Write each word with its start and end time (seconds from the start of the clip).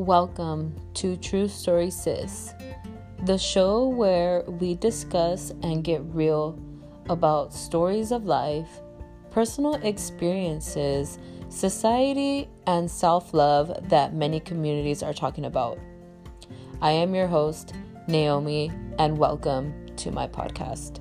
Welcome 0.00 0.76
to 0.94 1.14
True 1.18 1.46
Story 1.46 1.90
Sis, 1.90 2.54
the 3.26 3.36
show 3.36 3.86
where 3.86 4.44
we 4.48 4.74
discuss 4.74 5.50
and 5.62 5.84
get 5.84 6.00
real 6.04 6.58
about 7.10 7.52
stories 7.52 8.10
of 8.10 8.24
life, 8.24 8.80
personal 9.30 9.74
experiences, 9.74 11.18
society, 11.50 12.48
and 12.66 12.90
self 12.90 13.34
love 13.34 13.90
that 13.90 14.14
many 14.14 14.40
communities 14.40 15.02
are 15.02 15.12
talking 15.12 15.44
about. 15.44 15.78
I 16.80 16.92
am 16.92 17.14
your 17.14 17.26
host, 17.26 17.74
Naomi, 18.08 18.72
and 18.98 19.18
welcome 19.18 19.84
to 19.96 20.10
my 20.10 20.26
podcast. 20.26 20.98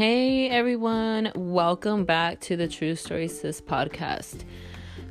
Hey 0.00 0.48
everyone, 0.48 1.30
welcome 1.34 2.06
back 2.06 2.40
to 2.40 2.56
the 2.56 2.66
True 2.66 2.94
Story 2.94 3.28
Sis 3.28 3.60
podcast. 3.60 4.44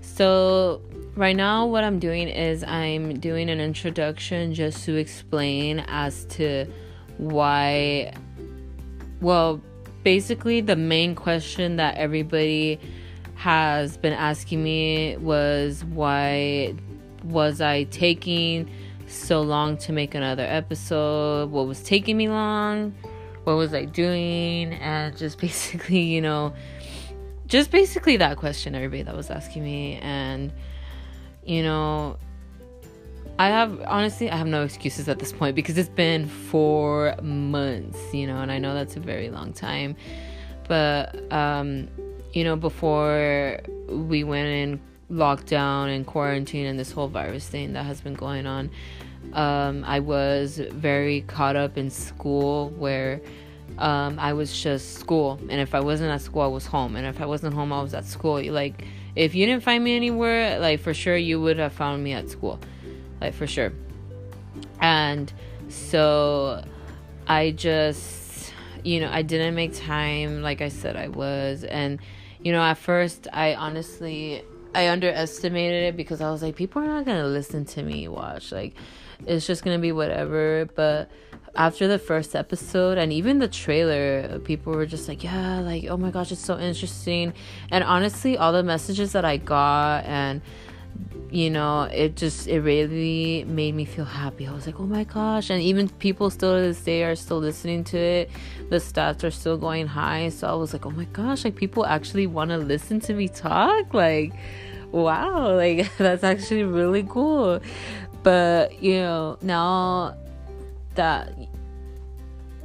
So, 0.02 0.82
right 1.14 1.36
now, 1.36 1.68
what 1.68 1.84
I'm 1.84 2.00
doing 2.00 2.28
is 2.28 2.64
I'm 2.64 3.20
doing 3.20 3.52
an 3.52 3.60
introduction 3.60 4.56
just 4.56 4.86
to 4.86 4.96
explain 4.96 5.86
as 5.90 6.26
to 6.30 6.66
why, 7.20 8.16
well, 9.22 9.62
basically, 10.04 10.60
the 10.60 10.76
main 10.76 11.14
question 11.14 11.76
that 11.76 11.96
everybody 11.98 12.80
has 13.36 13.96
been 13.96 14.14
asking 14.14 14.64
me 14.64 15.18
was 15.18 15.86
why 15.86 16.74
was 17.26 17.62
I 17.62 17.84
taking 17.84 18.68
so 19.06 19.44
long 19.44 19.78
to 19.78 19.94
make 19.94 20.16
another 20.16 20.48
episode? 20.50 21.52
What 21.52 21.68
was 21.68 21.84
taking 21.84 22.18
me 22.18 22.28
long? 22.28 22.96
What 23.50 23.58
was 23.58 23.74
I 23.74 23.86
doing? 23.86 24.74
And 24.74 25.18
just 25.18 25.40
basically, 25.40 26.02
you 26.02 26.22
know, 26.22 26.54
just 27.48 27.72
basically 27.72 28.18
that 28.18 28.38
question 28.38 28.76
everybody 28.76 29.02
that 29.02 29.16
was 29.16 29.32
asking 29.32 29.64
me. 29.64 29.96
And, 30.04 30.54
you 31.44 31.64
know, 31.64 32.18
I 33.40 33.48
have 33.48 33.82
honestly, 33.88 34.30
I 34.30 34.38
have 34.38 34.46
no 34.46 34.64
excuses 34.64 35.10
at 35.10 35.18
this 35.18 35.34
point 35.34 35.56
because 35.56 35.78
it's 35.80 35.90
been 35.90 36.28
four 36.28 37.16
months, 37.24 38.14
you 38.14 38.28
know, 38.28 38.38
and 38.38 38.52
I 38.52 38.60
know 38.60 38.76
that's 38.76 38.96
a 38.98 39.00
very 39.00 39.32
long 39.32 39.54
time. 39.54 39.96
But, 40.68 41.32
um, 41.34 41.88
you 42.34 42.44
know, 42.44 42.56
before 42.56 43.62
we 43.88 44.24
went 44.24 44.48
in 44.48 44.80
lockdown 45.10 45.96
and 45.96 46.06
quarantine 46.06 46.68
and 46.68 46.78
this 46.78 46.92
whole 46.92 47.08
virus 47.08 47.48
thing 47.48 47.74
that 47.74 47.88
has 47.88 48.00
been 48.02 48.14
going 48.14 48.46
on, 48.46 48.70
um, 49.34 49.84
I 49.86 50.00
was 50.00 50.58
very 50.58 51.22
caught 51.22 51.56
up 51.56 51.78
in 51.78 51.90
school 51.90 52.70
where 52.72 53.22
um, 53.78 54.20
I 54.20 54.34
was 54.34 54.62
just 54.62 54.96
school. 54.96 55.40
And 55.50 55.62
if 55.62 55.76
I 55.76 55.80
wasn't 55.80 56.12
at 56.12 56.22
school, 56.22 56.42
I 56.42 56.48
was 56.48 56.66
home. 56.66 56.96
And 56.96 57.06
if 57.06 57.22
I 57.22 57.26
wasn't 57.26 57.54
home, 57.54 57.72
I 57.72 57.82
was 57.82 57.94
at 57.94 58.06
school. 58.06 58.44
Like, 58.52 58.86
if 59.16 59.36
you 59.36 59.46
didn't 59.46 59.64
find 59.64 59.84
me 59.84 59.96
anywhere, 59.96 60.60
like, 60.60 60.80
for 60.80 60.94
sure, 60.94 61.16
you 61.16 61.42
would 61.42 61.58
have 61.58 61.74
found 61.74 62.04
me 62.04 62.14
at 62.14 62.30
school. 62.30 62.60
Like, 63.22 63.34
for 63.34 63.48
sure. 63.48 63.72
And 64.82 65.32
so 65.70 66.64
I 67.28 67.52
just, 67.52 68.54
you 68.84 69.00
know, 69.00 69.10
I 69.12 69.22
didn't 69.22 69.56
make 69.56 69.76
time 69.76 70.42
like 70.42 70.62
I 70.62 70.70
said 70.70 70.96
I 70.96 71.10
was. 71.10 71.64
And, 71.64 72.00
you 72.42 72.52
know, 72.52 72.62
at 72.62 72.78
first, 72.78 73.28
I 73.32 73.56
honestly, 73.56 74.44
I 74.74 74.90
underestimated 74.90 75.84
it 75.84 75.98
because 75.98 76.22
I 76.22 76.30
was 76.30 76.42
like, 76.42 76.56
people 76.56 76.82
are 76.82 76.88
not 76.88 77.06
to 77.06 77.26
listen 77.26 77.66
to 77.66 77.84
me 77.84 78.08
watch. 78.08 78.52
Like, 78.52 78.76
it's 79.26 79.48
just 79.48 79.64
gonna 79.64 79.80
be 79.80 79.92
whatever. 79.92 80.68
But 80.76 81.10
after 81.56 81.88
the 81.88 81.98
first 81.98 82.36
episode 82.36 82.98
and 82.98 83.12
even 83.12 83.40
the 83.40 83.48
trailer, 83.48 84.40
people 84.40 84.74
were 84.74 84.86
just 84.86 85.08
like, 85.08 85.24
yeah, 85.24 85.60
like, 85.60 85.86
oh 85.86 85.98
my 85.98 86.12
gosh, 86.12 86.32
it's 86.32 86.44
so 86.44 86.60
interesting. 86.60 87.34
And 87.72 87.84
honestly, 87.84 88.38
all 88.38 88.54
the 88.54 88.64
messages 88.64 89.14
that 89.14 89.26
I 89.26 89.38
got 89.38 90.06
and 90.06 90.42
you 91.32 91.52
know, 91.52 91.84
it 91.84 92.16
just 92.16 92.48
it 92.48 92.62
really 92.62 93.44
made 93.44 93.76
me 93.76 93.86
feel 93.86 94.06
happy. 94.06 94.48
I 94.48 94.52
was 94.52 94.66
like, 94.66 94.80
oh 94.80 94.86
my 94.88 95.04
gosh, 95.04 95.52
and 95.52 95.62
even 95.62 95.88
people 95.88 96.30
still 96.32 96.56
to 96.56 96.62
this 96.62 96.82
day 96.82 97.04
are 97.04 97.16
still 97.16 97.38
listening 97.38 97.84
to 97.86 97.98
it. 97.98 98.32
The 98.70 98.78
stats 98.78 99.24
are 99.24 99.30
still 99.30 99.58
going 99.58 99.86
high, 99.86 100.30
so 100.30 100.48
I 100.48 100.54
was 100.54 100.74
like, 100.74 100.86
oh 100.88 100.92
my 100.92 101.06
gosh, 101.06 101.46
like 101.46 101.56
people 101.56 101.86
actually 101.86 102.26
want 102.26 102.50
to 102.50 102.58
listen 102.58 103.00
to 103.02 103.14
me 103.14 103.28
talk. 103.28 103.94
Like, 103.94 104.34
wow, 104.92 105.56
like 105.56 105.90
that's 105.98 106.24
actually 106.24 106.64
really 106.64 107.04
cool. 107.04 107.62
But, 108.24 108.82
you 108.84 108.96
know, 108.96 109.38
now 109.42 110.16
that 110.96 111.34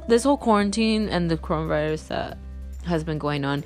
this 0.07 0.23
whole 0.23 0.37
quarantine 0.37 1.09
and 1.09 1.31
the 1.31 1.37
coronavirus 1.37 2.09
that 2.09 2.37
has 2.85 3.03
been 3.03 3.17
going 3.17 3.45
on, 3.45 3.63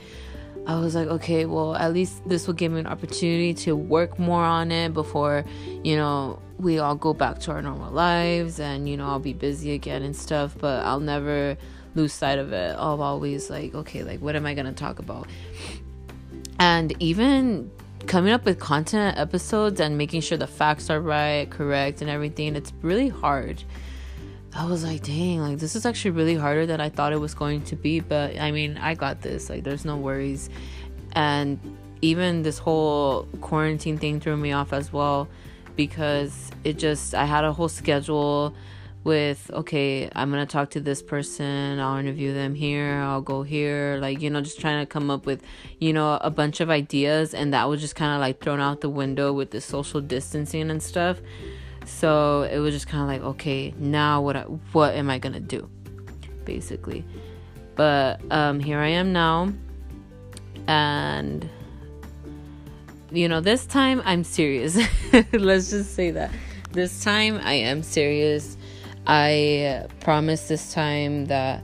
I 0.67 0.79
was 0.79 0.93
like, 0.93 1.07
okay, 1.07 1.45
well, 1.45 1.75
at 1.75 1.93
least 1.93 2.27
this 2.29 2.45
will 2.45 2.53
give 2.53 2.71
me 2.71 2.79
an 2.79 2.87
opportunity 2.87 3.53
to 3.65 3.75
work 3.75 4.19
more 4.19 4.43
on 4.43 4.71
it 4.71 4.93
before, 4.93 5.43
you 5.83 5.95
know, 5.95 6.39
we 6.59 6.77
all 6.77 6.95
go 6.95 7.13
back 7.13 7.39
to 7.39 7.51
our 7.51 7.61
normal 7.61 7.91
lives 7.91 8.59
and, 8.59 8.87
you 8.87 8.95
know, 8.97 9.07
I'll 9.07 9.19
be 9.19 9.33
busy 9.33 9.73
again 9.73 10.03
and 10.03 10.15
stuff, 10.15 10.55
but 10.59 10.85
I'll 10.85 10.99
never 10.99 11.57
lose 11.95 12.13
sight 12.13 12.37
of 12.37 12.53
it. 12.53 12.75
I'll 12.77 13.01
always 13.01 13.49
like, 13.49 13.73
okay, 13.73 14.03
like, 14.03 14.19
what 14.19 14.35
am 14.35 14.45
I 14.45 14.53
going 14.53 14.67
to 14.67 14.73
talk 14.73 14.99
about? 14.99 15.27
And 16.59 16.93
even 17.01 17.71
coming 18.07 18.31
up 18.33 18.45
with 18.45 18.59
content 18.59 19.17
episodes 19.17 19.79
and 19.79 19.97
making 19.97 20.21
sure 20.21 20.37
the 20.37 20.47
facts 20.47 20.89
are 20.89 21.01
right, 21.01 21.49
correct, 21.49 22.01
and 22.01 22.09
everything, 22.09 22.55
it's 22.55 22.73
really 22.81 23.09
hard. 23.09 23.63
I 24.55 24.65
was 24.65 24.83
like, 24.83 25.03
dang, 25.03 25.41
like 25.41 25.59
this 25.59 25.75
is 25.75 25.85
actually 25.85 26.11
really 26.11 26.35
harder 26.35 26.65
than 26.65 26.81
I 26.81 26.89
thought 26.89 27.13
it 27.13 27.19
was 27.19 27.33
going 27.33 27.61
to 27.65 27.75
be. 27.75 27.99
But 27.99 28.39
I 28.39 28.51
mean, 28.51 28.77
I 28.77 28.95
got 28.95 29.21
this. 29.21 29.49
Like, 29.49 29.63
there's 29.63 29.85
no 29.85 29.97
worries. 29.97 30.49
And 31.13 31.59
even 32.01 32.43
this 32.43 32.57
whole 32.57 33.27
quarantine 33.41 33.97
thing 33.97 34.19
threw 34.19 34.37
me 34.37 34.51
off 34.51 34.73
as 34.73 34.91
well 34.91 35.27
because 35.75 36.51
it 36.63 36.77
just, 36.77 37.13
I 37.13 37.25
had 37.25 37.43
a 37.43 37.53
whole 37.53 37.69
schedule 37.69 38.53
with 39.09 39.49
okay 39.55 40.07
i'm 40.15 40.29
gonna 40.29 40.45
talk 40.45 40.69
to 40.69 40.79
this 40.79 41.01
person 41.01 41.79
i'll 41.79 41.97
interview 41.97 42.31
them 42.31 42.53
here 42.53 43.01
i'll 43.01 43.21
go 43.21 43.41
here 43.41 43.97
like 43.99 44.21
you 44.21 44.29
know 44.29 44.39
just 44.39 44.59
trying 44.59 44.79
to 44.79 44.85
come 44.85 45.09
up 45.09 45.25
with 45.25 45.41
you 45.79 45.91
know 45.91 46.19
a 46.21 46.29
bunch 46.29 46.59
of 46.59 46.69
ideas 46.69 47.33
and 47.33 47.51
that 47.51 47.67
was 47.67 47.81
just 47.81 47.95
kind 47.95 48.13
of 48.13 48.21
like 48.21 48.39
thrown 48.39 48.59
out 48.59 48.81
the 48.81 48.89
window 48.89 49.33
with 49.33 49.49
the 49.49 49.59
social 49.59 49.99
distancing 49.99 50.69
and 50.69 50.83
stuff. 50.83 51.17
So 51.85 52.43
it 52.43 52.59
was 52.59 52.71
just 52.71 52.87
kind 52.87 53.01
of 53.01 53.07
like 53.07 53.27
okay 53.35 53.73
now 53.79 54.21
what 54.21 54.35
I, 54.35 54.41
what 54.73 54.93
am 54.93 55.09
i 55.09 55.17
gonna 55.17 55.39
do 55.39 55.67
basically. 56.45 57.03
But 57.75 58.21
um 58.29 58.59
here 58.59 58.77
i 58.77 58.89
am 58.89 59.11
now 59.11 59.51
and 60.67 61.49
you 63.09 63.27
know 63.27 63.41
this 63.41 63.65
time 63.65 64.03
i'm 64.05 64.23
serious. 64.23 64.77
Let's 65.33 65.71
just 65.71 65.95
say 65.95 66.11
that. 66.11 66.29
This 66.73 67.03
time 67.03 67.41
i 67.43 67.53
am 67.53 67.81
serious 67.81 68.55
I 69.11 69.87
promise 70.01 70.47
this 70.47 70.71
time 70.71 71.25
that 71.25 71.63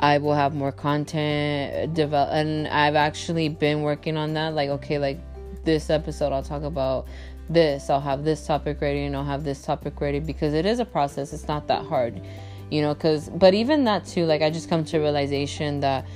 I 0.00 0.16
will 0.16 0.32
have 0.32 0.54
more 0.54 0.72
content 0.72 1.92
develop 1.92 2.30
and 2.32 2.66
I've 2.66 2.94
actually 2.94 3.50
been 3.50 3.82
working 3.82 4.16
on 4.16 4.32
that 4.34 4.54
like 4.54 4.70
okay 4.70 4.98
like 4.98 5.20
this 5.64 5.90
episode 5.90 6.32
I'll 6.32 6.42
talk 6.42 6.62
about 6.62 7.06
this 7.50 7.90
I'll 7.90 8.00
have 8.00 8.24
this 8.24 8.46
topic 8.46 8.80
ready 8.80 9.04
and 9.04 9.14
I'll 9.14 9.22
have 9.22 9.44
this 9.44 9.60
topic 9.60 10.00
ready 10.00 10.18
because 10.18 10.54
it 10.54 10.64
is 10.64 10.80
a 10.80 10.84
process 10.86 11.34
it's 11.34 11.46
not 11.46 11.66
that 11.66 11.84
hard 11.84 12.22
you 12.70 12.80
know 12.80 12.94
cuz 12.94 13.28
but 13.34 13.52
even 13.52 13.84
that 13.84 14.06
too 14.06 14.24
like 14.24 14.40
I 14.40 14.48
just 14.48 14.70
come 14.70 14.82
to 14.86 14.98
realization 14.98 15.80
that 15.80 16.06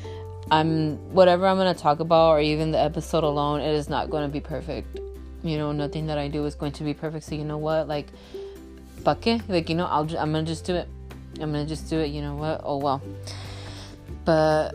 I'm 0.50 0.96
whatever 1.12 1.46
I'm 1.46 1.58
going 1.58 1.74
to 1.74 1.78
talk 1.78 2.00
about 2.00 2.30
or 2.30 2.40
even 2.40 2.70
the 2.70 2.80
episode 2.80 3.24
alone 3.24 3.60
it 3.60 3.74
is 3.74 3.90
not 3.90 4.08
going 4.08 4.22
to 4.22 4.32
be 4.32 4.40
perfect 4.40 5.00
you 5.42 5.58
know 5.58 5.70
nothing 5.72 6.06
that 6.06 6.16
I 6.16 6.28
do 6.28 6.46
is 6.46 6.54
going 6.54 6.72
to 6.72 6.82
be 6.82 6.94
perfect 6.94 7.26
so 7.26 7.34
you 7.34 7.44
know 7.44 7.58
what 7.58 7.88
like 7.88 8.06
¿Para 9.04 9.20
qué? 9.20 9.42
Like, 9.48 9.68
you 9.68 9.74
know, 9.74 9.86
I'll 9.86 10.04
just, 10.04 10.20
I'm 10.20 10.32
gonna 10.32 10.46
just 10.46 10.64
do 10.64 10.74
it. 10.74 10.88
I'm 11.40 11.52
gonna 11.52 11.66
just 11.66 11.88
do 11.90 11.98
it. 11.98 12.08
You 12.08 12.22
know 12.22 12.36
what? 12.36 12.60
Oh 12.64 12.78
well. 12.78 13.02
But 14.24 14.74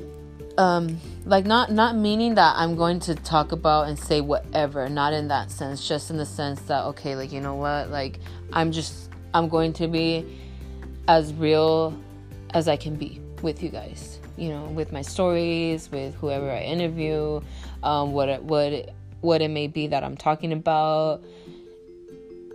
um 0.57 0.99
like 1.25 1.45
not 1.45 1.71
not 1.71 1.95
meaning 1.95 2.35
that 2.35 2.55
I'm 2.57 2.75
going 2.75 2.99
to 3.01 3.15
talk 3.15 3.51
about 3.51 3.87
and 3.87 3.97
say 3.97 4.21
whatever, 4.21 4.89
not 4.89 5.13
in 5.13 5.27
that 5.29 5.51
sense, 5.51 5.87
just 5.87 6.09
in 6.09 6.17
the 6.17 6.25
sense 6.25 6.61
that 6.63 6.85
okay, 6.85 7.15
like 7.15 7.31
you 7.31 7.41
know 7.41 7.55
what? 7.55 7.89
Like 7.89 8.19
I'm 8.53 8.71
just 8.71 9.09
I'm 9.33 9.49
going 9.49 9.73
to 9.73 9.87
be 9.87 10.25
as 11.07 11.33
real 11.33 11.97
as 12.53 12.67
I 12.67 12.75
can 12.75 12.95
be 12.95 13.21
with 13.41 13.61
you 13.61 13.69
guys. 13.69 14.19
You 14.37 14.49
know, 14.49 14.65
with 14.65 14.91
my 14.91 15.01
stories, 15.01 15.89
with 15.91 16.15
whoever 16.15 16.49
I 16.51 16.61
interview, 16.61 17.41
um 17.83 18.11
what 18.13 18.29
it 18.29 18.43
what 18.43 18.89
what 19.21 19.41
it 19.41 19.49
may 19.49 19.67
be 19.67 19.87
that 19.87 20.03
I'm 20.03 20.15
talking 20.15 20.53
about 20.53 21.23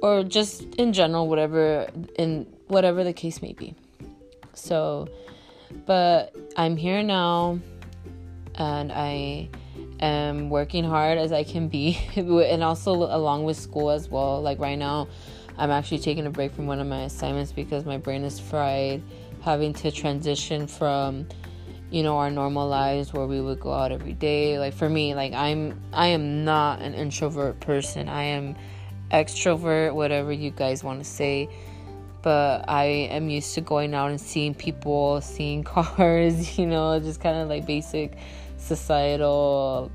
or 0.02 0.24
just 0.24 0.62
in 0.74 0.92
general 0.92 1.28
whatever 1.28 1.88
in 2.18 2.46
whatever 2.66 3.02
the 3.04 3.12
case 3.12 3.40
may 3.40 3.54
be. 3.54 3.74
So 4.52 5.08
but 5.86 6.36
i'm 6.56 6.76
here 6.76 7.02
now 7.02 7.58
and 8.56 8.92
i 8.92 9.48
am 10.00 10.50
working 10.50 10.84
hard 10.84 11.16
as 11.16 11.32
i 11.32 11.42
can 11.42 11.68
be 11.68 11.98
and 12.16 12.62
also 12.62 12.92
along 12.92 13.44
with 13.44 13.56
school 13.56 13.88
as 13.90 14.10
well. 14.10 14.42
Like 14.42 14.58
right 14.58 14.78
now 14.78 15.08
i'm 15.56 15.70
actually 15.70 16.00
taking 16.00 16.26
a 16.26 16.30
break 16.30 16.52
from 16.52 16.66
one 16.66 16.80
of 16.80 16.86
my 16.86 17.02
assignments 17.02 17.52
because 17.52 17.86
my 17.86 17.96
brain 17.96 18.24
is 18.24 18.38
fried 18.38 19.02
having 19.40 19.72
to 19.72 19.90
transition 19.90 20.66
from 20.66 21.26
you 21.90 22.02
know 22.02 22.16
our 22.16 22.30
normal 22.30 22.66
lives 22.66 23.12
where 23.12 23.26
we 23.26 23.40
would 23.40 23.60
go 23.60 23.72
out 23.72 23.92
every 23.92 24.14
day. 24.14 24.58
Like 24.58 24.74
for 24.74 24.88
me 24.88 25.14
like 25.14 25.32
i'm 25.32 25.80
i 25.92 26.08
am 26.08 26.44
not 26.44 26.80
an 26.80 26.94
introvert 26.94 27.60
person. 27.60 28.08
I 28.08 28.24
am 28.24 28.56
extrovert 29.12 29.94
whatever 29.94 30.32
you 30.32 30.50
guys 30.50 30.82
want 30.82 30.98
to 31.00 31.04
say. 31.04 31.48
But 32.22 32.64
i 32.68 32.84
am 32.84 33.28
used 33.28 33.54
to 33.54 33.60
going 33.60 33.94
out 33.94 34.10
and 34.10 34.20
seeing 34.20 34.54
people 34.54 35.20
seeing 35.20 35.64
cars 35.72 36.56
you 36.56 36.66
know 36.66 37.00
just 37.00 37.20
kind 37.20 37.36
of 37.36 37.48
like 37.48 37.66
basic 37.66 38.16
societal 38.58 39.90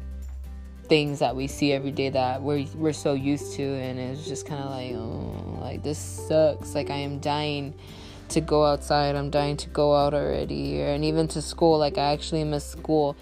things 0.88 1.19
that 1.19 1.36
we 1.36 1.48
see 1.48 1.74
every 1.74 1.92
day 1.92 2.10
that 2.10 2.42
we're 2.42 2.66
we're 2.75 2.94
so 2.94 3.14
used 3.14 3.54
to. 3.56 3.64
And 3.64 4.00
it's 4.00 4.28
just 4.28 4.46
kind 4.46 4.64
of 4.64 4.69
like 4.69 4.92
oh 4.94 5.60
like 5.62 5.84
this 5.84 5.98
sucks. 5.98 6.75
Like 6.75 6.90
i 6.90 6.98
am 6.98 7.19
dying 7.19 7.74
to 8.30 8.42
go 8.42 8.66
outside. 8.66 9.16
I'm 9.16 9.30
dying 9.30 9.58
to 9.58 9.69
go 9.69 9.96
out 9.96 10.14
already. 10.14 10.81
And 10.81 11.04
even 11.06 11.28
to 11.30 11.42
school 11.42 11.78
like 11.78 11.98
i 11.98 12.14
actually 12.14 12.44
miss 12.44 12.66
school. 12.66 13.16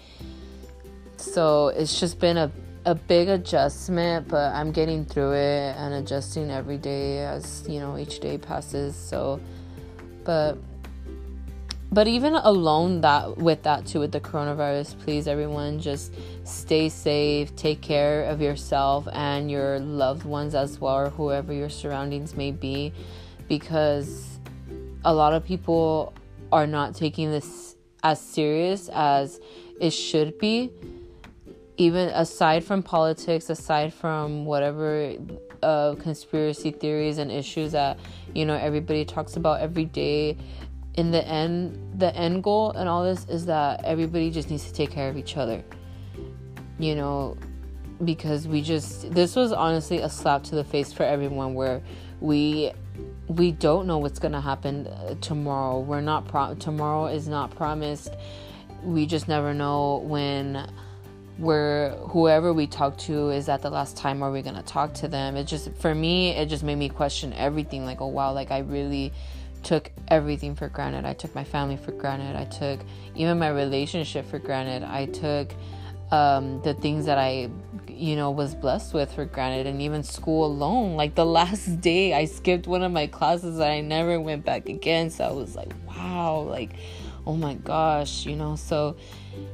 So 1.16 1.68
it's 1.68 1.98
just 1.98 2.18
been 2.18 2.36
a 2.36 2.50
a 2.86 2.94
big 2.94 3.28
adjustment 3.28 4.28
but 4.28 4.54
i'm 4.54 4.70
getting 4.70 5.04
through 5.04 5.32
it 5.32 5.74
and 5.76 5.92
adjusting 5.92 6.50
every 6.52 6.78
day 6.78 7.18
as 7.18 7.64
you 7.68 7.80
know 7.80 7.98
each 7.98 8.20
day 8.20 8.38
passes 8.38 8.94
so. 8.94 9.40
But 10.24 10.58
but 11.92 12.08
even 12.08 12.34
alone 12.34 13.00
that 13.02 13.38
with 13.38 13.62
that 13.62 13.86
too 13.86 14.00
with 14.00 14.12
the 14.12 14.20
coronavirus 14.20 14.98
please 15.00 15.28
everyone 15.28 15.80
just 15.80 16.12
stay 16.44 16.88
safe 16.88 17.54
take 17.54 17.80
care 17.80 18.24
of 18.24 18.40
yourself 18.40 19.06
and 19.12 19.50
your 19.50 19.78
loved 19.78 20.24
ones 20.24 20.54
as 20.54 20.80
well 20.80 20.96
or 20.96 21.10
whoever 21.10 21.52
your 21.52 21.68
surroundings 21.68 22.34
may 22.36 22.50
be 22.50 22.92
because 23.48 24.40
a 25.04 25.14
lot 25.14 25.32
of 25.32 25.44
people 25.44 26.12
are 26.50 26.66
not 26.66 26.94
taking 26.94 27.30
this 27.30 27.76
as 28.02 28.20
serious 28.20 28.90
as 28.92 29.40
it 29.80 29.90
should 29.90 30.38
be 30.38 30.72
even 31.76 32.08
aside 32.10 32.64
from 32.64 32.82
politics 32.82 33.50
aside 33.50 33.92
from 33.92 34.44
whatever 34.44 35.14
uh, 35.62 35.94
conspiracy 35.96 36.70
theories 36.70 37.18
and 37.18 37.30
issues 37.30 37.72
that 37.72 37.98
you 38.34 38.44
know 38.44 38.54
everybody 38.54 39.04
talks 39.04 39.36
about 39.36 39.60
every 39.60 39.84
day 39.84 40.36
in 40.94 41.10
the 41.10 41.26
end 41.26 41.78
the 41.98 42.14
end 42.16 42.42
goal 42.42 42.70
and 42.72 42.88
all 42.88 43.04
this 43.04 43.26
is 43.28 43.46
that 43.46 43.84
everybody 43.84 44.30
just 44.30 44.50
needs 44.50 44.64
to 44.64 44.72
take 44.72 44.90
care 44.90 45.08
of 45.08 45.16
each 45.16 45.36
other 45.36 45.62
you 46.78 46.94
know 46.94 47.36
because 48.04 48.46
we 48.46 48.60
just 48.60 49.10
this 49.12 49.34
was 49.34 49.52
honestly 49.52 49.98
a 49.98 50.08
slap 50.08 50.42
to 50.42 50.54
the 50.54 50.64
face 50.64 50.92
for 50.92 51.02
everyone 51.02 51.54
where 51.54 51.82
we 52.20 52.72
we 53.28 53.50
don't 53.52 53.86
know 53.86 53.98
what's 53.98 54.18
to 54.20 54.40
happen 54.40 54.86
uh, 54.86 55.14
tomorrow. 55.20 55.80
We're 55.80 56.00
not 56.00 56.28
pro- 56.28 56.54
tomorrow 56.54 57.06
is 57.06 57.26
not 57.26 57.54
promised. 57.54 58.14
We 58.82 59.06
just 59.06 59.26
never 59.26 59.52
know 59.52 59.98
when 60.04 60.70
we're 61.38 61.90
whoever 62.08 62.52
we 62.52 62.66
talk 62.66 62.96
to 62.96 63.30
is 63.30 63.46
that 63.46 63.60
the 63.60 63.68
last 63.68 63.96
time 63.96 64.22
are 64.22 64.30
we 64.30 64.40
to 64.40 64.62
talk 64.62 64.94
to 64.94 65.06
them 65.06 65.36
it 65.36 65.44
just 65.44 65.70
for 65.74 65.94
me 65.94 66.30
it 66.30 66.46
just 66.46 66.62
made 66.62 66.76
me 66.76 66.88
question 66.88 67.32
everything 67.34 67.84
like 67.84 68.00
oh 68.00 68.06
wow 68.06 68.32
like 68.32 68.50
i 68.50 68.58
really 68.60 69.12
took 69.66 69.90
everything 70.06 70.54
for 70.54 70.68
granted. 70.68 71.04
I 71.04 71.12
took 71.12 71.34
my 71.34 71.42
family 71.42 71.76
for 71.76 71.90
granted. 71.90 72.36
I 72.36 72.44
took 72.44 72.80
even 73.16 73.38
my 73.38 73.48
relationship 73.48 74.24
for 74.30 74.38
granted. 74.38 74.84
I 74.84 75.06
took 75.06 75.52
um, 76.12 76.62
the 76.62 76.72
things 76.74 77.06
that 77.06 77.18
I, 77.18 77.50
you 77.88 78.14
know, 78.14 78.30
was 78.30 78.54
blessed 78.54 78.94
with 78.94 79.12
for 79.12 79.24
granted, 79.24 79.66
and 79.66 79.82
even 79.82 80.04
school 80.04 80.46
alone. 80.46 80.96
Like 80.96 81.16
the 81.16 81.26
last 81.40 81.80
day, 81.80 82.14
I 82.14 82.26
skipped 82.26 82.68
one 82.68 82.84
of 82.84 82.92
my 82.92 83.08
classes 83.08 83.58
and 83.58 83.68
I 83.68 83.80
never 83.80 84.20
went 84.20 84.44
back 84.44 84.68
again. 84.68 85.10
So 85.10 85.24
I 85.24 85.32
was 85.32 85.56
like, 85.56 85.72
wow, 85.88 86.42
like, 86.42 86.70
oh 87.26 87.34
my 87.34 87.54
gosh, 87.54 88.24
you 88.24 88.36
know. 88.36 88.54
So 88.54 88.96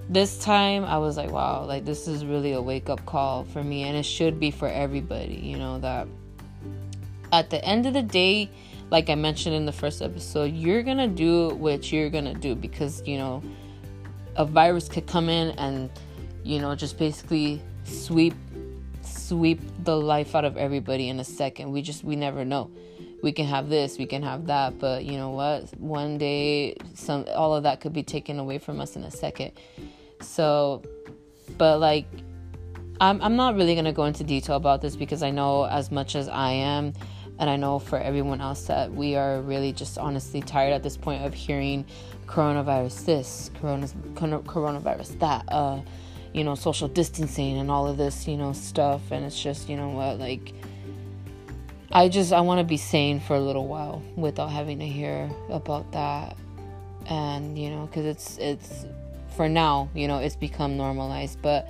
this 0.09 0.39
time 0.39 0.85
I 0.85 0.99
was 0.99 1.17
like, 1.17 1.31
wow, 1.31 1.65
like 1.65 1.85
this 1.85 2.07
is 2.07 2.25
really 2.25 2.53
a 2.53 2.61
wake 2.61 2.89
up 2.89 3.05
call 3.07 3.45
for 3.45 3.63
me, 3.63 3.85
and 3.85 3.97
it 3.97 4.05
should 4.05 4.39
be 4.39 4.51
for 4.51 4.69
everybody, 4.69 5.35
you 5.35 5.59
know, 5.59 5.79
that 5.79 6.07
at 7.33 7.51
the 7.51 7.65
end 7.65 7.87
of 7.87 7.95
the 7.95 8.03
day, 8.03 8.51
like 8.91 9.09
I 9.09 9.15
mentioned 9.15 9.55
in 9.55 9.65
the 9.65 9.73
first 9.73 10.03
episode, 10.03 10.53
you're 10.53 10.83
gonna 10.83 11.09
do 11.09 11.49
what 11.51 11.91
you're 11.91 12.11
gonna 12.11 12.35
do 12.35 12.55
because 12.55 13.03
you 13.07 13.17
know 13.17 13.43
a 14.37 14.45
virus 14.45 14.89
could 14.89 15.07
come 15.07 15.29
in 15.29 15.51
and 15.59 15.91
you 16.45 16.59
know 16.61 16.75
just 16.75 16.99
basically 16.99 17.61
sweep 17.85 18.35
sweep 19.03 19.61
the 19.85 19.97
life 19.97 20.35
out 20.35 20.45
of 20.45 20.57
everybody 20.57 21.09
in 21.09 21.21
a 21.21 21.25
second. 21.25 21.73
We 21.73 21.81
just 21.81 22.05
we 22.05 22.17
never 22.17 22.45
know. 22.45 22.71
We 23.23 23.33
can 23.33 23.47
have 23.47 23.69
this, 23.69 23.99
we 23.99 24.07
can 24.07 24.23
have 24.23 24.47
that, 24.47 24.79
but 24.79 25.05
you 25.05 25.17
know 25.17 25.31
what? 25.31 25.71
One 25.79 26.19
day 26.19 26.77
some 26.95 27.25
all 27.35 27.55
of 27.55 27.63
that 27.63 27.81
could 27.81 27.93
be 27.93 28.03
taken 28.03 28.39
away 28.39 28.59
from 28.59 28.81
us 28.81 28.97
in 28.97 29.05
a 29.05 29.11
second. 29.11 29.53
So 30.21 30.83
but 31.57 31.79
like 31.79 32.07
I'm 33.01 33.23
I'm 33.23 33.37
not 33.37 33.55
really 33.55 33.75
going 33.75 33.87
to 33.87 33.93
go 33.93 34.05
into 34.05 34.25
detail 34.25 34.57
about 34.57 34.81
this 34.81 34.97
because 34.97 35.23
I 35.23 35.31
know 35.31 35.65
as 35.65 35.91
much 35.91 36.15
as 36.17 36.29
I 36.29 36.51
am 36.51 36.93
and 37.39 37.51
I 37.51 37.57
know 37.57 37.79
for 37.79 37.99
everyone 37.99 38.41
else 38.41 38.67
that 38.67 38.93
we 38.93 39.17
are 39.17 39.41
really 39.41 39.73
just 39.73 39.99
honestly 39.99 40.41
tired 40.41 40.73
at 40.73 40.83
this 40.83 40.97
point 40.97 41.25
of 41.25 41.35
hearing 41.35 41.85
coronavirus 42.27 43.05
this, 43.05 43.51
corona, 43.61 43.87
coronavirus 43.87 45.19
that, 45.19 45.45
uh, 45.49 45.81
you 46.33 46.45
know, 46.45 46.55
social 46.55 46.89
distancing 46.89 47.59
and 47.59 47.71
all 47.71 47.87
of 47.87 47.97
this, 47.97 48.27
you 48.27 48.37
know, 48.37 48.53
stuff. 48.53 49.11
And 49.11 49.25
it's 49.25 49.41
just, 49.41 49.69
you 49.69 49.77
know 49.77 49.91
what, 49.91 50.19
like, 50.19 50.55
I 51.93 52.09
just, 52.09 52.33
I 52.33 52.41
want 52.41 52.59
to 52.59 52.65
be 52.65 52.79
sane 52.79 53.21
for 53.21 53.37
a 53.37 53.41
little 53.41 53.69
while 53.69 54.03
without 54.17 54.49
having 54.49 54.79
to 54.79 54.87
hear 54.87 55.31
about 55.51 55.93
that. 55.93 56.37
And, 57.07 57.59
you 57.59 57.71
know, 57.71 57.87
because 57.87 58.07
it's, 58.07 58.39
it's, 58.39 58.87
for 59.37 59.49
now, 59.49 59.91
you 59.95 60.09
know, 60.09 60.19
it's 60.19 60.37
become 60.37 60.77
normalized. 60.77 61.41
But, 61.43 61.69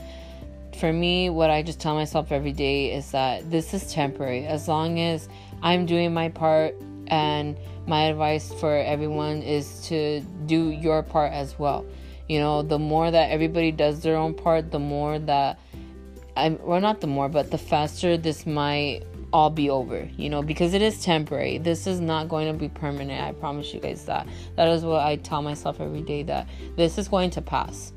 for 0.78 0.92
me, 0.92 1.28
what 1.28 1.50
I 1.50 1.62
just 1.62 1.80
tell 1.80 1.94
myself 1.94 2.32
every 2.32 2.52
day 2.52 2.94
is 2.94 3.10
that 3.10 3.50
this 3.50 3.74
is 3.74 3.92
temporary. 3.92 4.46
As 4.46 4.68
long 4.68 5.00
as 5.00 5.28
I'm 5.62 5.86
doing 5.86 6.14
my 6.14 6.28
part, 6.28 6.74
and 7.08 7.58
my 7.86 8.04
advice 8.04 8.52
for 8.54 8.74
everyone 8.74 9.42
is 9.42 9.86
to 9.88 10.20
do 10.46 10.70
your 10.70 11.02
part 11.02 11.32
as 11.32 11.58
well. 11.58 11.84
You 12.28 12.38
know, 12.38 12.62
the 12.62 12.78
more 12.78 13.10
that 13.10 13.30
everybody 13.30 13.70
does 13.70 14.00
their 14.00 14.16
own 14.16 14.34
part, 14.34 14.70
the 14.70 14.78
more 14.78 15.18
that 15.18 15.58
I'm, 16.36 16.58
well, 16.62 16.80
not 16.80 17.00
the 17.00 17.06
more, 17.06 17.28
but 17.28 17.50
the 17.50 17.58
faster 17.58 18.16
this 18.16 18.46
might 18.46 19.02
all 19.32 19.50
be 19.50 19.70
over, 19.70 20.08
you 20.16 20.28
know, 20.28 20.42
because 20.42 20.74
it 20.74 20.82
is 20.82 21.02
temporary. 21.02 21.58
This 21.58 21.86
is 21.86 22.00
not 22.00 22.28
going 22.28 22.52
to 22.52 22.58
be 22.58 22.68
permanent. 22.68 23.22
I 23.22 23.32
promise 23.32 23.72
you 23.72 23.80
guys 23.80 24.04
that. 24.06 24.26
That 24.56 24.68
is 24.68 24.84
what 24.84 25.00
I 25.00 25.16
tell 25.16 25.42
myself 25.42 25.80
every 25.80 26.02
day 26.02 26.22
that 26.24 26.48
this 26.76 26.98
is 26.98 27.08
going 27.08 27.30
to 27.30 27.42
pass. 27.42 27.92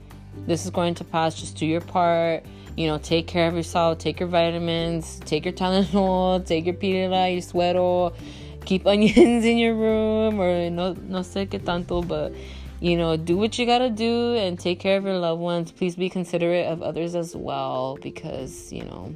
This 0.48 0.66
is 0.66 0.72
going 0.72 0.96
to 0.96 1.04
pass. 1.04 1.36
Just 1.36 1.58
do 1.58 1.66
your 1.66 1.82
part 1.82 2.46
you 2.76 2.88
know, 2.88 2.98
take 2.98 3.28
care 3.28 3.48
of 3.48 3.56
yourself, 3.56 3.98
take 4.00 4.20
your 4.20 4.28
vitamins, 4.30 5.20
take 5.26 5.46
your 5.46 5.54
Tylenol, 5.54 6.46
take 6.48 6.66
your 6.66 6.76
Pedialyte, 6.76 7.34
your 7.34 7.42
Suero, 7.42 8.14
keep 8.66 8.86
onions 8.88 9.46
in 9.46 9.58
your 9.58 9.76
room, 9.76 10.40
or 10.40 10.70
no, 10.70 10.94
no 10.94 11.20
sé 11.20 11.48
qué 11.48 11.64
tanto, 11.64 12.02
but 12.02 12.34
you 12.82 12.98
know, 12.98 13.16
do 13.16 13.38
what 13.38 13.58
you 13.58 13.66
gotta 13.66 13.90
do 13.90 14.36
and 14.36 14.60
take 14.60 14.80
care 14.80 14.98
of 14.98 15.06
your 15.06 15.18
loved 15.18 15.42
ones. 15.42 15.72
Please 15.72 15.96
be 15.96 16.10
considerate 16.10 16.68
of 16.68 16.82
others 16.82 17.16
as 17.16 17.36
well 17.36 17.98
because, 18.02 18.72
you 18.72 18.84
know, 18.84 19.16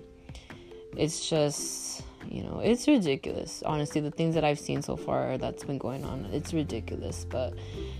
it's 0.95 1.29
just, 1.29 1.88
you 2.27 2.43
know, 2.43 2.59
it's 2.59 2.87
ridiculous. 2.87 3.63
Honestly, 3.65 4.01
the 4.01 4.11
things 4.11 4.35
that 4.35 4.43
I've 4.43 4.59
seen 4.59 4.81
so 4.81 4.95
far 4.95 5.37
that's 5.37 5.63
been 5.63 5.77
going 5.77 6.03
on, 6.03 6.25
it's 6.31 6.53
ridiculous. 6.53 7.25
But, 7.29 7.53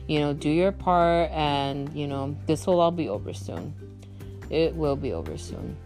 you 0.08 0.20
know, 0.20 0.34
do 0.34 0.50
your 0.50 0.72
part 0.72 1.32
and, 1.32 1.94
you 1.94 2.08
know, 2.08 2.36
this 2.46 2.68
will 2.68 2.80
all 2.80 2.92
be 2.92 3.10
over 3.10 3.34
soon 3.34 3.74
it 4.50 4.76
will 4.76 4.96
be 4.96 5.14
over 5.14 5.38
soon. 5.38 5.78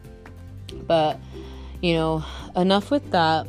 But, 0.87 1.19
you 1.81 1.93
know, 1.93 2.23
enough 2.55 2.91
with 2.91 3.11
that. 3.11 3.47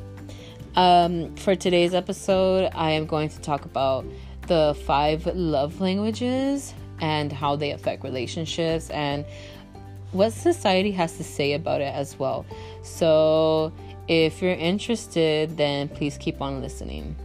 Um, 0.77 1.35
for 1.37 1.55
today's 1.55 1.95
episode, 1.95 2.71
I 2.75 2.91
am 2.91 3.07
going 3.07 3.29
to 3.29 3.41
talk 3.41 3.65
about 3.65 4.05
the 4.49 4.77
five 4.85 5.25
love 5.27 5.81
languages 5.81 6.75
and 7.01 7.33
how 7.33 7.57
they 7.57 7.71
affect 7.71 8.03
relationships 8.03 8.91
and 8.91 9.25
what 10.11 10.33
society 10.33 10.91
has 10.93 11.17
to 11.17 11.25
say 11.25 11.53
about 11.53 11.81
it 11.81 11.95
as 11.95 12.19
well. 12.19 12.45
So, 12.83 13.73
if 14.09 14.43
you're 14.43 14.53
interested, 14.53 15.57
then 15.57 15.89
please 15.89 16.19
keep 16.19 16.41
on 16.41 16.61
listening. 16.61 17.17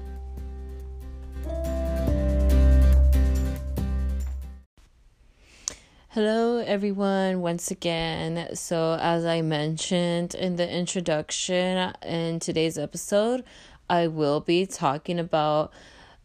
Hello, 6.10 6.58
everyone, 6.58 7.42
once 7.42 7.70
again. 7.70 8.56
So, 8.56 8.98
as 9.00 9.26
I 9.26 9.42
mentioned 9.42 10.34
in 10.34 10.56
the 10.56 10.70
introduction 10.70 11.94
in 12.04 12.40
today's 12.40 12.78
episode, 12.78 13.44
I 13.90 14.08
will 14.08 14.40
be 14.40 14.66
talking 14.66 15.20
about 15.20 15.72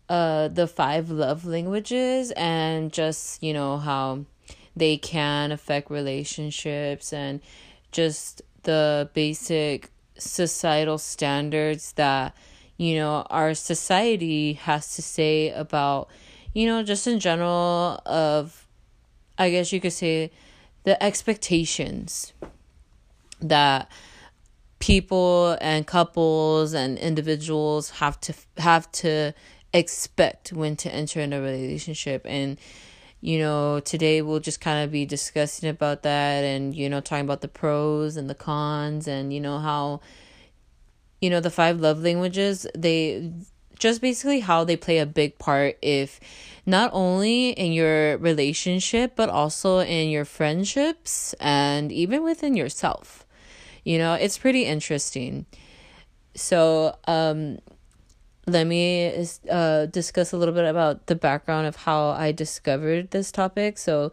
uh, 0.08 0.48
the 0.48 0.66
five 0.66 1.10
love 1.10 1.44
languages 1.44 2.30
and 2.32 2.92
just, 2.92 3.42
you 3.42 3.52
know, 3.52 3.78
how 3.78 4.24
they 4.74 4.96
can 4.96 5.52
affect 5.52 5.90
relationships 5.90 7.12
and 7.12 7.40
just 7.92 8.42
the 8.62 9.10
basic 9.14 9.90
societal 10.18 10.98
standards 10.98 11.92
that, 11.92 12.36
you 12.76 12.96
know, 12.96 13.26
our 13.30 13.54
society 13.54 14.54
has 14.54 14.96
to 14.96 15.02
say 15.02 15.50
about, 15.50 16.08
you 16.52 16.66
know, 16.66 16.82
just 16.82 17.06
in 17.06 17.20
general 17.20 18.00
of 18.06 18.64
I 19.36 19.50
guess 19.50 19.72
you 19.72 19.80
could 19.80 19.92
say 19.92 20.30
the 20.84 21.02
expectations 21.02 22.32
that 23.40 23.90
people 24.78 25.56
and 25.60 25.86
couples 25.86 26.72
and 26.72 26.98
individuals 26.98 27.90
have 27.90 28.20
to 28.20 28.34
have 28.58 28.90
to 28.92 29.34
expect 29.72 30.52
when 30.52 30.76
to 30.76 30.94
enter 30.94 31.20
in 31.20 31.32
a 31.32 31.40
relationship. 31.40 32.22
And 32.24 32.58
you 33.24 33.38
know 33.38 33.80
today 33.80 34.20
we'll 34.20 34.38
just 34.38 34.60
kind 34.60 34.84
of 34.84 34.92
be 34.92 35.06
discussing 35.06 35.70
about 35.70 36.02
that 36.02 36.44
and 36.44 36.74
you 36.74 36.90
know 36.90 37.00
talking 37.00 37.24
about 37.24 37.40
the 37.40 37.48
pros 37.48 38.18
and 38.18 38.28
the 38.28 38.34
cons 38.34 39.08
and 39.08 39.32
you 39.32 39.40
know 39.40 39.58
how 39.58 39.98
you 41.22 41.30
know 41.30 41.40
the 41.40 41.48
five 41.48 41.80
love 41.80 42.02
languages 42.02 42.66
they 42.74 43.32
just 43.78 44.02
basically 44.02 44.40
how 44.40 44.62
they 44.62 44.76
play 44.76 44.98
a 44.98 45.06
big 45.06 45.38
part 45.38 45.78
if 45.80 46.20
not 46.66 46.90
only 46.92 47.50
in 47.52 47.72
your 47.72 48.18
relationship 48.18 49.16
but 49.16 49.30
also 49.30 49.78
in 49.78 50.10
your 50.10 50.26
friendships 50.26 51.34
and 51.40 51.90
even 51.90 52.22
within 52.22 52.54
yourself. 52.54 53.24
You 53.84 53.96
know 53.96 54.12
it's 54.12 54.36
pretty 54.36 54.66
interesting. 54.66 55.46
So 56.34 56.98
um 57.06 57.58
let 58.46 58.66
me 58.66 59.26
uh, 59.50 59.86
discuss 59.86 60.32
a 60.32 60.36
little 60.36 60.54
bit 60.54 60.64
about 60.64 61.06
the 61.06 61.14
background 61.14 61.66
of 61.66 61.76
how 61.76 62.08
I 62.08 62.32
discovered 62.32 63.10
this 63.10 63.32
topic. 63.32 63.78
So, 63.78 64.12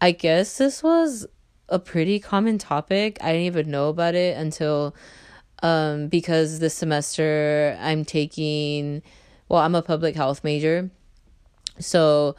I 0.00 0.12
guess 0.12 0.58
this 0.58 0.82
was 0.82 1.26
a 1.68 1.78
pretty 1.78 2.20
common 2.20 2.58
topic. 2.58 3.18
I 3.20 3.32
didn't 3.32 3.46
even 3.46 3.70
know 3.70 3.88
about 3.88 4.14
it 4.14 4.36
until 4.36 4.94
um, 5.62 6.08
because 6.08 6.60
this 6.60 6.74
semester 6.74 7.76
I'm 7.80 8.04
taking, 8.04 9.02
well, 9.48 9.60
I'm 9.60 9.74
a 9.74 9.82
public 9.82 10.14
health 10.14 10.44
major. 10.44 10.90
So, 11.80 12.36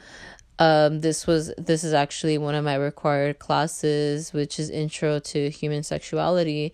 um, 0.58 1.02
this 1.02 1.28
was 1.28 1.54
this 1.58 1.84
is 1.84 1.94
actually 1.94 2.38
one 2.38 2.56
of 2.56 2.64
my 2.64 2.76
required 2.76 3.40
classes, 3.40 4.32
which 4.32 4.58
is 4.58 4.70
Intro 4.70 5.20
to 5.20 5.50
Human 5.50 5.84
Sexuality. 5.84 6.74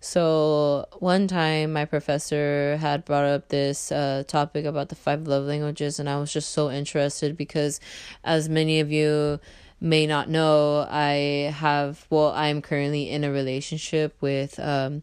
So 0.00 0.86
one 0.98 1.28
time 1.28 1.74
my 1.74 1.84
professor 1.84 2.78
had 2.78 3.04
brought 3.04 3.26
up 3.26 3.48
this 3.48 3.92
uh, 3.92 4.24
topic 4.26 4.64
about 4.64 4.88
the 4.88 4.94
five 4.94 5.26
love 5.26 5.44
languages, 5.44 6.00
and 6.00 6.08
I 6.08 6.18
was 6.18 6.32
just 6.32 6.50
so 6.50 6.70
interested 6.70 7.36
because, 7.36 7.80
as 8.24 8.48
many 8.48 8.80
of 8.80 8.90
you 8.90 9.40
may 9.78 10.06
not 10.06 10.30
know, 10.30 10.86
I 10.90 11.52
have 11.54 12.06
well, 12.08 12.32
I'm 12.32 12.62
currently 12.62 13.10
in 13.10 13.24
a 13.24 13.30
relationship 13.30 14.16
with 14.22 14.58
um, 14.58 15.02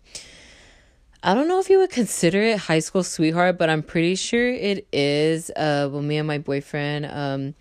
I 1.22 1.36
don't 1.36 1.48
know 1.48 1.60
if 1.60 1.70
you 1.70 1.78
would 1.80 1.92
consider 1.92 2.42
it 2.42 2.58
high 2.58 2.80
school 2.80 3.04
sweetheart, 3.04 3.58
but 3.60 3.70
I'm 3.70 3.84
pretty 3.84 4.16
sure 4.16 4.50
it 4.50 4.88
is. 4.92 5.52
Uh, 5.56 5.90
when 5.90 6.08
me 6.08 6.18
and 6.18 6.28
my 6.28 6.38
boyfriend, 6.40 7.06
um, 7.06 7.56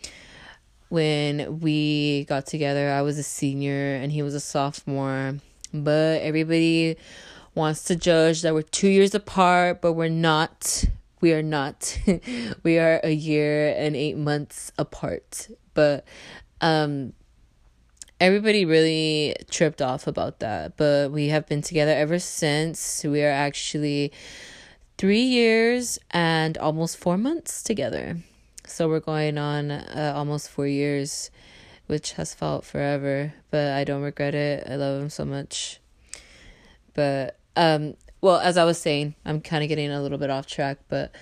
when 0.88 1.60
we 1.60 2.24
got 2.24 2.46
together, 2.46 2.90
I 2.90 3.02
was 3.02 3.18
a 3.18 3.22
senior 3.22 3.94
and 3.96 4.10
he 4.10 4.22
was 4.22 4.34
a 4.34 4.40
sophomore. 4.40 5.36
But 5.72 6.22
everybody 6.22 6.96
wants 7.54 7.84
to 7.84 7.96
judge 7.96 8.42
that 8.42 8.54
we're 8.54 8.62
two 8.62 8.88
years 8.88 9.14
apart, 9.14 9.80
but 9.80 9.92
we're 9.92 10.08
not. 10.08 10.84
We 11.20 11.32
are 11.32 11.42
not. 11.42 11.98
we 12.62 12.78
are 12.78 13.00
a 13.02 13.12
year 13.12 13.74
and 13.76 13.96
eight 13.96 14.16
months 14.16 14.72
apart. 14.78 15.48
But 15.74 16.04
um 16.60 17.12
everybody 18.20 18.64
really 18.64 19.36
tripped 19.50 19.82
off 19.82 20.06
about 20.06 20.40
that. 20.40 20.76
But 20.76 21.10
we 21.12 21.28
have 21.28 21.46
been 21.46 21.62
together 21.62 21.92
ever 21.92 22.18
since. 22.18 23.04
We 23.04 23.22
are 23.22 23.30
actually 23.30 24.12
three 24.98 25.22
years 25.22 25.98
and 26.10 26.56
almost 26.58 26.96
four 26.96 27.18
months 27.18 27.62
together. 27.62 28.18
So 28.66 28.88
we're 28.88 29.00
going 29.00 29.38
on 29.38 29.70
uh, 29.70 30.12
almost 30.16 30.50
four 30.50 30.66
years, 30.66 31.30
which 31.86 32.12
has 32.12 32.34
felt 32.34 32.64
forever, 32.64 33.34
but 33.50 33.72
I 33.72 33.84
don't 33.84 34.02
regret 34.02 34.34
it. 34.34 34.66
I 34.68 34.76
love 34.76 35.00
him 35.00 35.10
so 35.10 35.24
much. 35.24 35.80
But 36.94 37.38
um 37.56 37.94
well, 38.20 38.38
as 38.38 38.56
I 38.56 38.64
was 38.64 38.78
saying, 38.78 39.14
I'm 39.24 39.40
kind 39.40 39.62
of 39.62 39.68
getting 39.68 39.90
a 39.90 40.02
little 40.02 40.18
bit 40.18 40.30
off 40.30 40.46
track, 40.46 40.78
but 40.88 41.14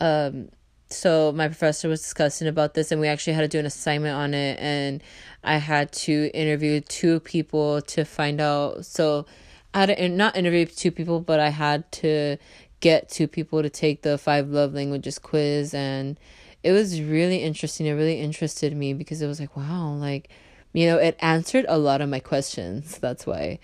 um 0.00 0.48
so 0.90 1.32
my 1.32 1.48
professor 1.48 1.88
was 1.88 2.00
discussing 2.00 2.48
about 2.48 2.74
this 2.74 2.90
and 2.90 3.00
we 3.00 3.08
actually 3.08 3.34
had 3.34 3.42
to 3.42 3.48
do 3.48 3.58
an 3.58 3.66
assignment 3.66 4.16
on 4.16 4.32
it 4.32 4.58
and 4.58 5.02
I 5.44 5.58
had 5.58 5.92
to 5.92 6.30
interview 6.32 6.80
two 6.80 7.20
people 7.20 7.82
to 7.82 8.04
find 8.04 8.40
out. 8.40 8.86
So 8.86 9.26
I 9.74 9.80
had 9.80 9.96
to 9.96 10.08
not 10.08 10.36
interview 10.36 10.64
two 10.64 10.90
people, 10.90 11.20
but 11.20 11.40
I 11.40 11.50
had 11.50 11.90
to 11.92 12.38
get 12.80 13.10
two 13.10 13.28
people 13.28 13.62
to 13.62 13.68
take 13.68 14.02
the 14.02 14.16
five 14.16 14.48
love 14.48 14.72
languages 14.72 15.18
quiz 15.18 15.74
and 15.74 16.18
it 16.62 16.72
was 16.72 17.00
really 17.00 17.38
interesting. 17.38 17.86
It 17.86 17.92
really 17.92 18.20
interested 18.20 18.74
me 18.76 18.94
because 18.94 19.22
it 19.22 19.26
was 19.26 19.40
like, 19.40 19.56
wow, 19.56 19.92
like, 19.92 20.28
you 20.72 20.86
know, 20.86 20.98
it 20.98 21.16
answered 21.20 21.66
a 21.68 21.78
lot 21.78 22.00
of 22.00 22.08
my 22.08 22.20
questions. 22.20 22.98
That's 23.00 23.26
why. 23.26 23.58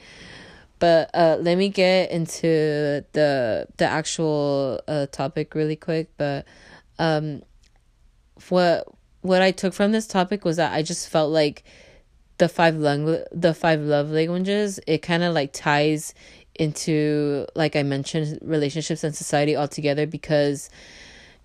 But 0.78 1.10
uh, 1.14 1.38
let 1.40 1.56
me 1.56 1.68
get 1.68 2.10
into 2.10 3.04
the 3.12 3.66
the 3.76 3.86
actual 3.86 4.80
uh, 4.86 5.06
topic 5.06 5.54
really 5.54 5.76
quick. 5.76 6.10
But 6.16 6.46
um, 6.98 7.42
what 8.48 8.86
what 9.22 9.40
I 9.40 9.50
took 9.50 9.72
from 9.72 9.92
this 9.92 10.06
topic 10.06 10.44
was 10.44 10.56
that 10.56 10.72
I 10.72 10.82
just 10.82 11.08
felt 11.08 11.30
like 11.30 11.64
the 12.38 12.48
five 12.48 12.74
langu- 12.74 13.24
the 13.32 13.54
five 13.54 13.80
love 13.80 14.10
languages 14.10 14.80
it 14.86 14.98
kind 14.98 15.22
of 15.22 15.32
like 15.34 15.52
ties 15.52 16.12
into 16.56 17.46
like 17.54 17.76
I 17.76 17.82
mentioned 17.82 18.38
relationships 18.42 19.04
and 19.04 19.14
society 19.14 19.56
altogether 19.56 20.06
because 20.06 20.68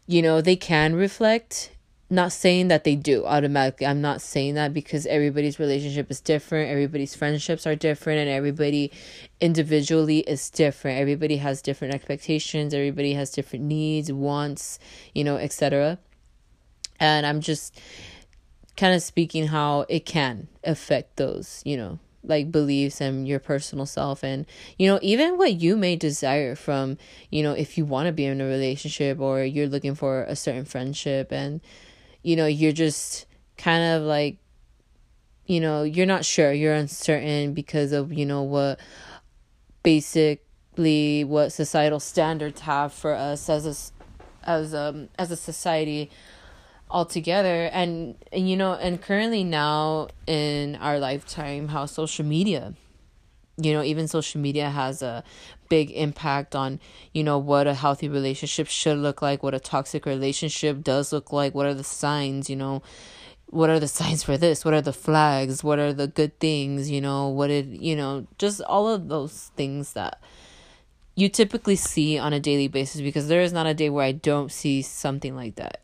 you 0.10 0.24
know 0.24 0.42
they 0.42 0.56
can 0.56 0.96
reflect. 0.96 1.72
Not 2.12 2.32
saying 2.32 2.70
that 2.70 2.86
they 2.86 2.96
do 2.96 3.24
automatically. 3.24 3.86
I'm 3.86 4.01
not 4.01 4.20
saying 4.20 4.56
that 4.56 4.74
because 4.74 5.06
everybody's 5.06 5.60
relationship 5.60 6.10
is 6.10 6.20
different 6.20 6.72
everybody's 6.72 7.13
friendships 7.16 7.68
are 7.68 7.75
different 7.75 8.18
and 8.20 8.28
everybody 8.28 8.92
individually 9.39 10.22
is 10.22 10.50
different. 10.50 10.98
Everybody 10.98 11.38
has 11.38 11.62
different 11.62 11.94
expectations 11.94 12.74
everybody 12.74 13.13
has 13.13 13.30
different 13.30 13.66
needs 13.66 14.12
wants 14.12 14.80
you 15.13 15.24
know 15.24 15.38
etc 15.38 16.00
and 17.00 17.25
i'm 17.25 17.42
just 17.42 17.80
kind 18.75 18.96
of 18.96 19.01
speaking 19.01 19.48
how 19.48 19.86
it 19.89 20.06
can 20.06 20.48
affect 20.63 21.18
those 21.18 21.62
you 21.66 21.78
know 21.78 22.00
like 22.23 22.51
beliefs 22.51 22.99
and 22.99 23.27
your 23.27 23.39
personal 23.39 23.85
self 23.85 24.23
and 24.23 24.45
you 24.77 24.88
know 24.88 24.99
even 25.01 25.38
what 25.38 25.53
you 25.53 25.77
may 25.77 25.95
desire 25.95 26.53
from 26.53 26.97
you 27.29 27.41
know 27.41 27.53
if 27.53 27.77
you 27.77 27.85
want 27.85 28.07
to 28.07 28.11
be 28.11 28.25
in 28.25 28.41
a 28.41 28.45
relationship 28.45 29.19
or 29.19 29.43
you're 29.43 29.67
looking 29.67 29.95
for 29.95 30.23
a 30.23 30.35
certain 30.35 30.65
friendship 30.65 31.31
and 31.31 31.61
you 32.21 32.35
know 32.35 32.45
you're 32.45 32.73
just 32.73 33.25
kind 33.57 33.83
of 33.95 34.03
like 34.03 34.38
you 35.45 35.59
know 35.59 35.83
you're 35.83 36.05
not 36.05 36.25
sure 36.25 36.51
you're 36.51 36.73
uncertain 36.73 37.53
because 37.53 37.91
of 37.91 38.11
you 38.11 38.25
know 38.25 38.43
what 38.43 38.79
basically 39.81 41.23
what 41.23 41.51
societal 41.51 41.99
standards 41.99 42.61
have 42.61 42.93
for 42.93 43.13
us 43.13 43.49
as 43.49 43.65
a 43.65 44.49
as 44.49 44.73
um 44.73 45.09
as 45.17 45.31
a 45.31 45.35
society 45.35 46.09
altogether. 46.89 47.65
And, 47.65 48.15
and 48.31 48.50
you 48.50 48.58
know 48.58 48.74
and 48.74 49.01
currently 49.01 49.43
now 49.43 50.10
in 50.27 50.75
our 50.77 51.00
lifetime 51.00 51.69
how 51.69 51.86
social 51.86 52.25
media 52.25 52.74
you 53.62 53.74
know 53.74 53.84
even 53.84 54.08
social 54.08 54.39
media 54.39 54.69
has 54.69 55.01
a 55.01 55.24
big 55.69 55.91
impact 55.91 56.55
on 56.55 56.79
you 57.13 57.24
know 57.24 57.38
what 57.38 57.67
a 57.67 57.74
healthy 57.74 58.08
relationship 58.08 58.67
should 58.67 58.98
look 58.98 59.22
like 59.22 59.43
what 59.43 59.53
a 59.53 59.60
toxic 59.60 60.05
relationship 60.05 60.84
does 60.84 61.12
look 61.12 61.31
like 61.31 61.53
what 61.53 61.65
are 61.65 61.74
the 61.74 61.84
signs 61.84 62.50
you 62.50 62.55
know 62.55 62.81
what 63.48 63.69
are 63.69 63.79
the 63.79 63.88
signs 64.00 64.24
for 64.24 64.38
this 64.38 64.63
what 64.63 64.74
are 64.74 64.81
the 64.81 64.93
flags 64.93 65.63
what 65.63 65.79
are 65.79 65.93
the 65.93 66.08
good 66.08 66.38
things 66.39 66.89
you 66.89 67.01
know 67.01 67.27
what 67.27 67.48
did 67.48 67.81
you 67.81 67.96
know 67.96 68.25
just 68.38 68.62
all 68.62 68.88
of 68.88 69.10
those 69.10 69.51
things 69.55 69.93
that 69.93 70.19
you 71.15 71.27
typically 71.27 71.75
see 71.75 72.17
on 72.17 72.31
a 72.31 72.39
daily 72.39 72.69
basis 72.69 73.01
because 73.01 73.27
there 73.27 73.41
is 73.41 73.51
not 73.51 73.67
a 73.67 73.74
day 73.74 73.89
where 73.89 74.05
I 74.05 74.13
don't 74.13 74.50
see 74.50 74.81
something 74.81 75.36
like 75.36 75.55
that 75.55 75.81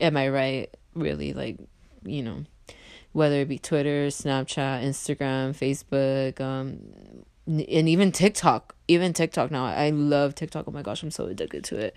am 0.00 0.16
I 0.16 0.28
right? 0.28 0.76
Really, 0.94 1.32
like, 1.32 1.58
you 2.04 2.22
know, 2.22 2.44
whether 3.12 3.36
it 3.36 3.48
be 3.48 3.58
Twitter, 3.58 4.08
Snapchat, 4.08 4.84
Instagram, 4.84 5.54
Facebook, 5.54 6.40
um, 6.40 6.80
and 7.46 7.88
even 7.88 8.12
TikTok. 8.12 8.74
Even 8.88 9.12
TikTok 9.12 9.50
now. 9.50 9.64
I 9.66 9.90
love 9.90 10.34
TikTok. 10.34 10.66
Oh 10.66 10.72
my 10.72 10.82
gosh, 10.82 11.02
I'm 11.02 11.10
so 11.10 11.26
addicted 11.26 11.64
to 11.64 11.78
it. 11.78 11.96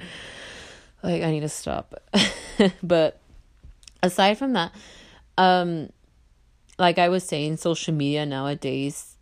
Like, 1.02 1.22
I 1.24 1.32
need 1.32 1.42
to 1.42 1.50
stop. 1.50 2.02
but 2.84 3.20
aside 4.02 4.38
from 4.38 4.54
that, 4.54 4.72
um, 5.38 5.90
like 6.80 6.98
I 6.98 7.10
was 7.10 7.24
saying, 7.24 7.58
social 7.58 7.94
media 7.94 8.26
nowadays, 8.26 9.14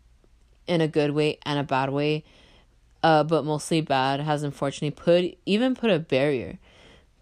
in 0.68 0.82
a 0.82 0.88
good 0.88 1.12
way 1.12 1.38
and 1.46 1.60
a 1.60 1.64
bad 1.64 1.90
way, 1.90 2.24
uh, 3.04 3.24
but 3.24 3.44
mostly 3.44 3.82
bad, 3.82 4.20
has 4.20 4.44
unfortunately 4.44 4.92
put 4.92 5.38
even 5.46 5.76
put 5.76 5.90
a 5.90 6.00
barrier 6.00 6.60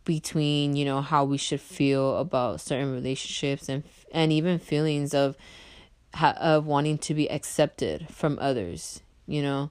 between 0.10 0.76
you 0.76 0.84
know 0.84 1.02
how 1.02 1.24
we 1.24 1.38
should 1.38 1.62
feel 1.62 2.18
about 2.18 2.60
certain 2.60 2.92
relationships 2.92 3.70
and 3.70 3.84
and 4.12 4.34
even 4.34 4.58
feelings 4.58 5.14
of 5.14 5.38
of 6.24 6.66
wanting 6.66 6.98
to 6.98 7.14
be 7.14 7.30
accepted 7.30 8.08
from 8.10 8.36
others 8.42 9.04
you 9.28 9.44
know? 9.44 9.70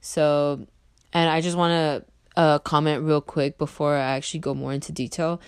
So 0.00 0.66
and 1.12 1.28
i 1.28 1.40
just 1.40 1.56
want 1.56 1.72
to 1.72 2.40
uh 2.40 2.58
comment 2.60 3.02
real 3.02 3.20
quick 3.20 3.58
before 3.58 3.96
i 3.96 4.16
actually 4.16 4.40
go 4.40 4.54
more 4.54 4.72
into 4.72 4.92
detail. 4.92 5.40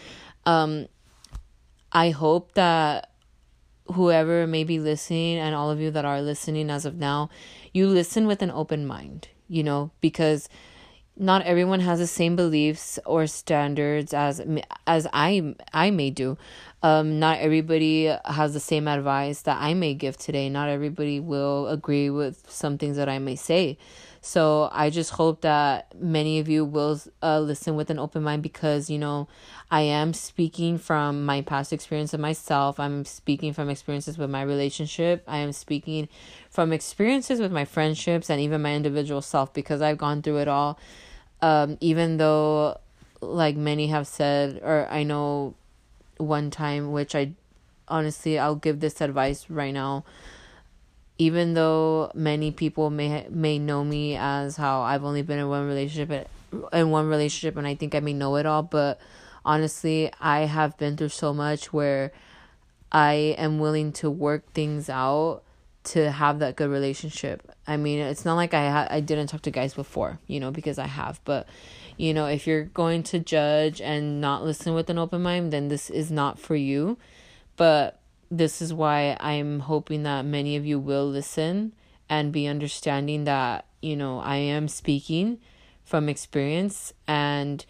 Um 0.45 0.89
i 1.93 2.11
hope 2.11 2.55
that 2.55 3.13
whoever 3.93 4.49
may 4.49 4.65
be 4.65 4.81
listening 4.81 5.39
and 5.39 5.55
all 5.55 5.71
of 5.71 5.79
you 5.79 5.93
that 5.93 6.05
are 6.05 6.21
listening 6.21 6.71
as 6.71 6.85
of 6.85 6.97
now, 6.97 7.29
you 7.73 7.87
listen 7.87 8.27
with 8.27 8.41
an 8.43 8.51
open 8.51 8.87
mind, 8.87 9.29
you 9.47 9.63
know, 9.63 9.91
because 10.01 10.49
not 11.17 11.43
everyone 11.43 11.81
has 11.81 11.99
the 12.01 12.07
same 12.07 12.35
beliefs 12.35 12.99
or 13.07 13.27
standards 13.27 14.13
as 14.13 14.43
as 14.87 15.07
I 15.13 15.55
I 15.73 15.91
may 15.91 16.11
do. 16.11 16.37
Um, 16.83 17.19
not 17.19 17.39
everybody 17.39 18.15
has 18.25 18.53
the 18.53 18.61
same 18.61 18.89
advice 18.89 19.43
that 19.43 19.59
I 19.61 19.75
may 19.75 19.95
give 19.95 20.19
today. 20.19 20.51
Not 20.51 20.69
everybody 20.69 21.21
will 21.21 21.69
agree 21.69 22.11
with 22.11 22.45
some 22.51 22.77
things 22.77 22.97
that 22.97 23.09
I 23.09 23.19
may 23.19 23.37
say. 23.37 23.79
So 24.21 24.71
I 24.73 24.89
just 24.89 25.11
hope 25.11 25.43
that 25.43 25.95
many 26.01 26.39
of 26.39 26.49
you 26.49 26.65
will 26.65 26.99
uh, 27.23 27.41
listen 27.41 27.77
with 27.77 27.91
an 27.91 27.99
open 27.99 28.23
mind 28.23 28.43
because, 28.43 28.89
you 28.89 28.99
know, 28.99 29.29
I 29.71 29.83
am 29.83 30.15
speaking 30.15 30.79
from 30.79 31.27
my 31.27 31.43
past 31.43 31.75
experience 31.75 32.15
of 32.15 32.21
myself. 32.21 32.81
I'm 32.81 33.05
speaking 33.05 33.53
from 33.53 33.69
experiences 33.69 34.17
with 34.17 34.31
my 34.31 34.41
relationship. 34.41 35.25
I 35.29 35.39
am 35.39 35.53
speaking 35.53 36.09
from 36.49 36.73
experiences 36.73 37.39
with 37.39 37.53
my 37.53 37.67
friendships 37.67 38.31
and 38.31 38.41
even 38.41 38.63
my 38.63 38.75
individual 38.75 39.21
self 39.21 39.53
because 39.53 39.83
I've 39.83 39.99
gone 39.99 40.23
through 40.23 40.39
it 40.39 40.49
all. 40.49 40.79
Um, 41.43 41.77
even 41.81 42.17
though, 42.17 42.79
like 43.21 43.57
many 43.57 43.89
have 43.89 44.07
said, 44.07 44.61
or 44.63 44.89
I 44.91 45.03
know 45.03 45.55
one 46.17 46.51
time, 46.51 46.93
which 46.93 47.15
I 47.15 47.33
honestly, 47.89 48.39
I'll 48.39 48.57
give 48.57 48.81
this 48.81 49.01
advice 49.01 49.51
right 49.51 49.75
now 49.75 50.05
even 51.19 51.55
though 51.55 52.11
many 52.15 52.51
people 52.51 52.91
may 52.91 53.27
may 53.31 53.59
know 53.59 53.85
me 53.85 54.17
as 54.17 54.57
how 54.57 54.83
I've 54.83 55.05
only 55.05 55.23
been 55.23 55.39
in 55.39 55.49
one 55.49 55.67
relationship 55.67 56.29
in 56.73 56.91
one 56.91 57.09
relationship 57.09 57.57
and 57.57 57.67
I 57.67 57.75
think 57.75 57.95
I 57.95 58.01
may 58.01 58.13
know 58.13 58.37
it 58.37 58.47
all 58.47 58.63
but 58.63 58.99
honestly 59.45 60.11
I 60.21 60.41
have 60.41 60.77
been 60.77 60.97
through 60.97 61.11
so 61.11 61.33
much 61.33 61.73
where 61.73 62.13
I 62.91 63.35
am 63.39 63.59
willing 63.59 63.93
to 63.95 64.11
work 64.11 64.53
things 64.53 64.89
out 64.89 65.43
to 65.85 66.11
have 66.11 66.39
that 66.39 66.57
good 66.57 66.71
relationship. 66.71 67.54
I 67.67 67.77
mean, 67.77 67.99
it's 67.99 68.25
not 68.25 68.35
like 68.35 68.55
I 68.55 68.71
ha- 68.71 68.89
I 68.91 69.01
didn't 69.01 69.29
talk 69.29 69.43
to 69.43 69.51
guys 69.51 69.75
before, 69.75 70.19
you 70.27 70.41
know, 70.41 70.51
because 70.51 70.79
I 70.79 70.87
have, 70.87 71.21
but 71.25 71.49
you 71.97 72.13
know, 72.13 72.27
if 72.27 72.47
you're 72.47 72.65
going 72.65 73.03
to 73.05 73.19
judge 73.19 73.81
and 73.81 74.21
not 74.21 74.45
listen 74.45 74.75
with 74.75 74.91
an 74.91 74.99
open 74.99 75.23
mind, 75.23 75.53
then 75.53 75.69
this 75.69 75.91
is 75.91 76.11
not 76.11 76.39
for 76.39 76.57
you. 76.57 76.99
But 77.57 78.01
this 78.31 78.61
is 78.61 78.75
why 78.75 79.17
I'm 79.21 79.61
hoping 79.61 80.03
that 80.03 80.25
many 80.25 80.57
of 80.57 80.67
you 80.67 80.79
will 80.79 81.07
listen 81.07 81.73
and 82.09 82.33
be 82.33 82.47
understanding 82.47 83.25
that, 83.25 83.67
you 83.81 83.97
know, 83.97 84.19
I 84.19 84.37
am 84.37 84.69
speaking 84.69 85.39
from 85.85 86.09
experience 86.09 86.93
and 87.07 87.65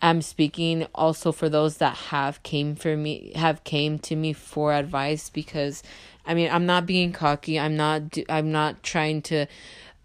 I'm 0.00 0.22
speaking 0.22 0.86
also 0.94 1.32
for 1.32 1.48
those 1.48 1.78
that 1.78 1.96
have 1.96 2.42
came 2.42 2.76
for 2.76 2.96
me 2.96 3.32
have 3.34 3.64
came 3.64 3.98
to 4.00 4.14
me 4.14 4.32
for 4.32 4.72
advice 4.72 5.28
because 5.28 5.82
I 6.28 6.34
mean, 6.34 6.50
I'm 6.52 6.66
not 6.66 6.84
being 6.84 7.12
cocky. 7.12 7.58
I'm 7.58 7.76
not 7.76 8.16
I'm 8.28 8.52
not 8.52 8.82
trying 8.82 9.22
to 9.22 9.46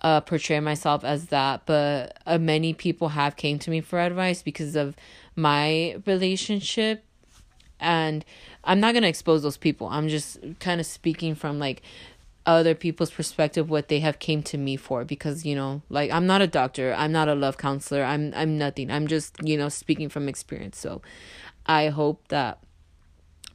uh, 0.02 0.22
portray 0.22 0.60
myself 0.62 1.04
as 1.04 1.28
that, 1.28 1.66
but 1.66 2.18
uh, 2.26 2.38
many 2.38 2.74
people 2.74 3.10
have 3.10 3.36
came 3.36 3.60
to 3.60 3.70
me 3.70 3.82
for 3.82 4.00
advice 4.00 4.42
because 4.42 4.76
of 4.76 4.96
my 5.36 5.98
relationship. 6.06 7.04
And 7.80 8.24
I'm 8.64 8.80
not 8.80 8.94
going 8.94 9.04
to 9.04 9.10
expose 9.10 9.44
those 9.44 9.58
people. 9.58 9.88
I'm 9.88 10.08
just 10.08 10.40
kind 10.60 10.80
of 10.80 10.88
speaking 10.88 11.36
from 11.36 11.60
like 11.60 11.82
other 12.46 12.76
people's 12.76 13.12
perspective 13.12 13.70
what 13.70 13.88
they 13.88 14.00
have 14.00 14.20
came 14.20 14.44
to 14.44 14.58
me 14.58 14.76
for 14.76 15.06
because 15.06 15.46
you 15.46 15.56
know 15.56 15.82
like 15.90 16.10
I'm 16.12 16.26
not 16.26 16.42
a 16.42 16.48
doctor. 16.48 16.94
I'm 16.98 17.12
not 17.12 17.28
a 17.28 17.36
love 17.36 17.58
counselor. 17.58 18.04
I'm 18.04 18.34
I'm 18.34 18.58
nothing. 18.58 18.90
I'm 18.92 19.08
just 19.08 19.36
you 19.44 19.58
know 19.58 19.68
speaking 19.68 20.08
from 20.08 20.30
experience. 20.30 20.78
So 20.78 21.02
I 21.66 21.90
hope 21.90 22.30
that 22.30 22.60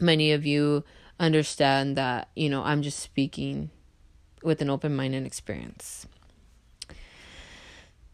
many 0.01 0.33
of 0.33 0.45
you 0.45 0.85
understand 1.21 1.97
that 1.97 2.29
you 2.35 2.49
know 2.49 2.63
I'm 2.63 2.83
just 2.83 3.01
speaking 3.01 3.71
with 4.43 4.63
an 4.63 4.71
open 4.71 4.95
mind 4.95 5.15
and 5.15 5.27
experience 5.27 6.07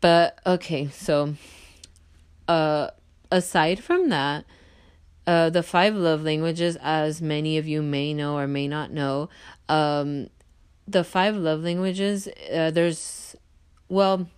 but 0.01 0.39
okay 0.47 0.89
so 0.89 1.35
uh 2.49 2.89
aside 3.31 3.83
from 3.83 4.09
that 4.09 4.45
uh, 5.27 5.51
the 5.51 5.63
five 5.63 5.95
love 5.95 6.23
languages, 6.23 6.77
as 6.83 7.23
many 7.23 7.57
of 7.57 7.67
you 7.67 7.83
may 7.83 8.13
know 8.13 8.37
or 8.37 8.47
may 8.47 8.69
not 8.69 8.91
know, 8.91 9.29
um, 9.69 10.29
the 10.87 11.03
five 11.03 11.35
love 11.35 11.63
languages, 11.63 12.29
uh, 12.53 12.71
there's, 12.71 13.35
well, 13.89 14.29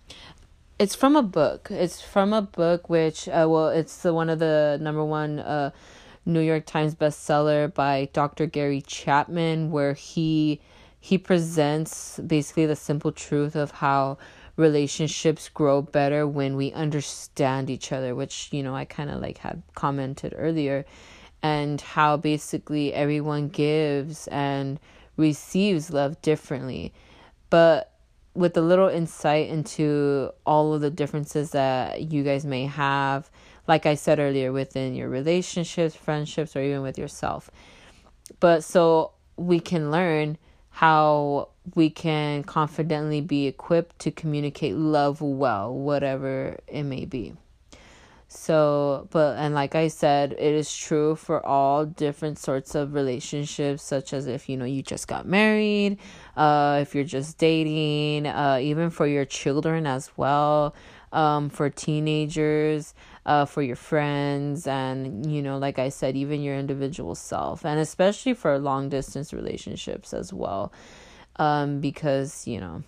it's 0.79 0.95
from 0.95 1.15
a 1.15 1.23
book. 1.23 1.67
It's 1.69 2.01
from 2.01 2.31
a 2.31 2.41
book 2.41 2.89
which, 2.89 3.27
uh, 3.27 3.47
well, 3.49 3.69
it's 3.69 3.97
the 3.97 4.13
one 4.13 4.29
of 4.29 4.39
the 4.39 4.77
number 4.79 5.03
one 5.03 5.39
uh, 5.39 5.71
New 6.27 6.41
York 6.41 6.65
Times 6.65 6.93
bestseller 6.93 7.73
by 7.73 8.09
Dr. 8.11 8.45
Gary 8.45 8.81
Chapman, 8.81 9.71
where 9.71 9.93
he 9.93 10.59
he 10.99 11.17
presents 11.17 12.19
basically 12.19 12.65
the 12.65 12.75
simple 12.75 13.13
truth 13.13 13.55
of 13.55 13.71
how 13.71 14.17
relationships 14.57 15.47
grow 15.47 15.81
better 15.81 16.27
when 16.27 16.57
we 16.57 16.73
understand 16.73 17.69
each 17.69 17.91
other, 17.93 18.13
which, 18.13 18.49
you 18.51 18.61
know, 18.61 18.75
I 18.75 18.83
kind 18.83 19.09
of 19.09 19.21
like 19.21 19.37
had 19.37 19.61
commented 19.75 20.33
earlier, 20.35 20.85
and 21.41 21.79
how 21.79 22.17
basically 22.17 22.93
everyone 22.93 23.47
gives 23.47 24.27
and 24.27 24.79
receives 25.15 25.91
love 25.91 26.21
differently. 26.21 26.93
But 27.49 27.93
with 28.33 28.57
a 28.57 28.61
little 28.61 28.89
insight 28.89 29.47
into 29.47 30.31
all 30.45 30.73
of 30.73 30.81
the 30.81 30.91
differences 30.91 31.51
that 31.51 32.11
you 32.11 32.23
guys 32.23 32.43
may 32.43 32.65
have, 32.65 33.29
like 33.67 33.85
I 33.85 33.95
said 33.95 34.19
earlier, 34.19 34.51
within 34.51 34.95
your 34.95 35.09
relationships, 35.09 35.95
friendships, 35.95 36.55
or 36.55 36.61
even 36.61 36.81
with 36.81 36.97
yourself. 36.97 37.51
But 38.39 38.63
so 38.63 39.11
we 39.35 39.59
can 39.59 39.91
learn 39.91 40.37
how 40.69 41.49
we 41.75 41.89
can 41.89 42.43
confidently 42.43 43.19
be 43.19 43.47
equipped 43.47 43.99
to 43.99 44.11
communicate 44.11 44.75
love 44.75 45.21
well, 45.21 45.73
whatever 45.73 46.57
it 46.67 46.83
may 46.83 47.05
be. 47.05 47.33
So, 48.29 49.07
but, 49.09 49.37
and 49.37 49.55
like 49.55 49.73
I 49.73 49.87
said, 49.87 50.33
it 50.33 50.53
is 50.53 50.75
true 50.75 51.15
for 51.15 51.43
all 51.45 51.85
different 51.85 52.37
sorts 52.37 52.75
of 52.75 52.93
relationships, 52.93 53.81
such 53.81 54.11
as 54.11 54.27
if, 54.27 54.49
you 54.49 54.57
know, 54.57 54.65
you 54.65 54.83
just 54.83 55.07
got 55.07 55.25
married, 55.25 55.97
uh, 56.35 56.79
if 56.81 56.93
you're 56.93 57.05
just 57.05 57.37
dating, 57.37 58.27
uh, 58.27 58.59
even 58.61 58.89
for 58.89 59.07
your 59.07 59.23
children 59.25 59.87
as 59.87 60.11
well, 60.17 60.75
um, 61.13 61.49
for 61.49 61.69
teenagers, 61.69 62.93
uh, 63.27 63.45
for 63.45 63.61
your 63.61 63.75
friends, 63.75 64.65
and, 64.65 65.31
you 65.31 65.43
know, 65.43 65.59
like 65.59 65.77
I 65.77 65.89
said, 65.89 66.17
even 66.17 66.41
your 66.41 66.55
individual 66.55 67.13
self, 67.13 67.63
and 67.63 67.79
especially 67.79 68.33
for 68.33 68.57
long 68.57 68.89
distance 68.89 69.31
relationships 69.31 70.13
as 70.13 70.33
well 70.33 70.73
um, 71.37 71.79
because 71.79 72.47
you 72.47 72.59
know, 72.59 72.83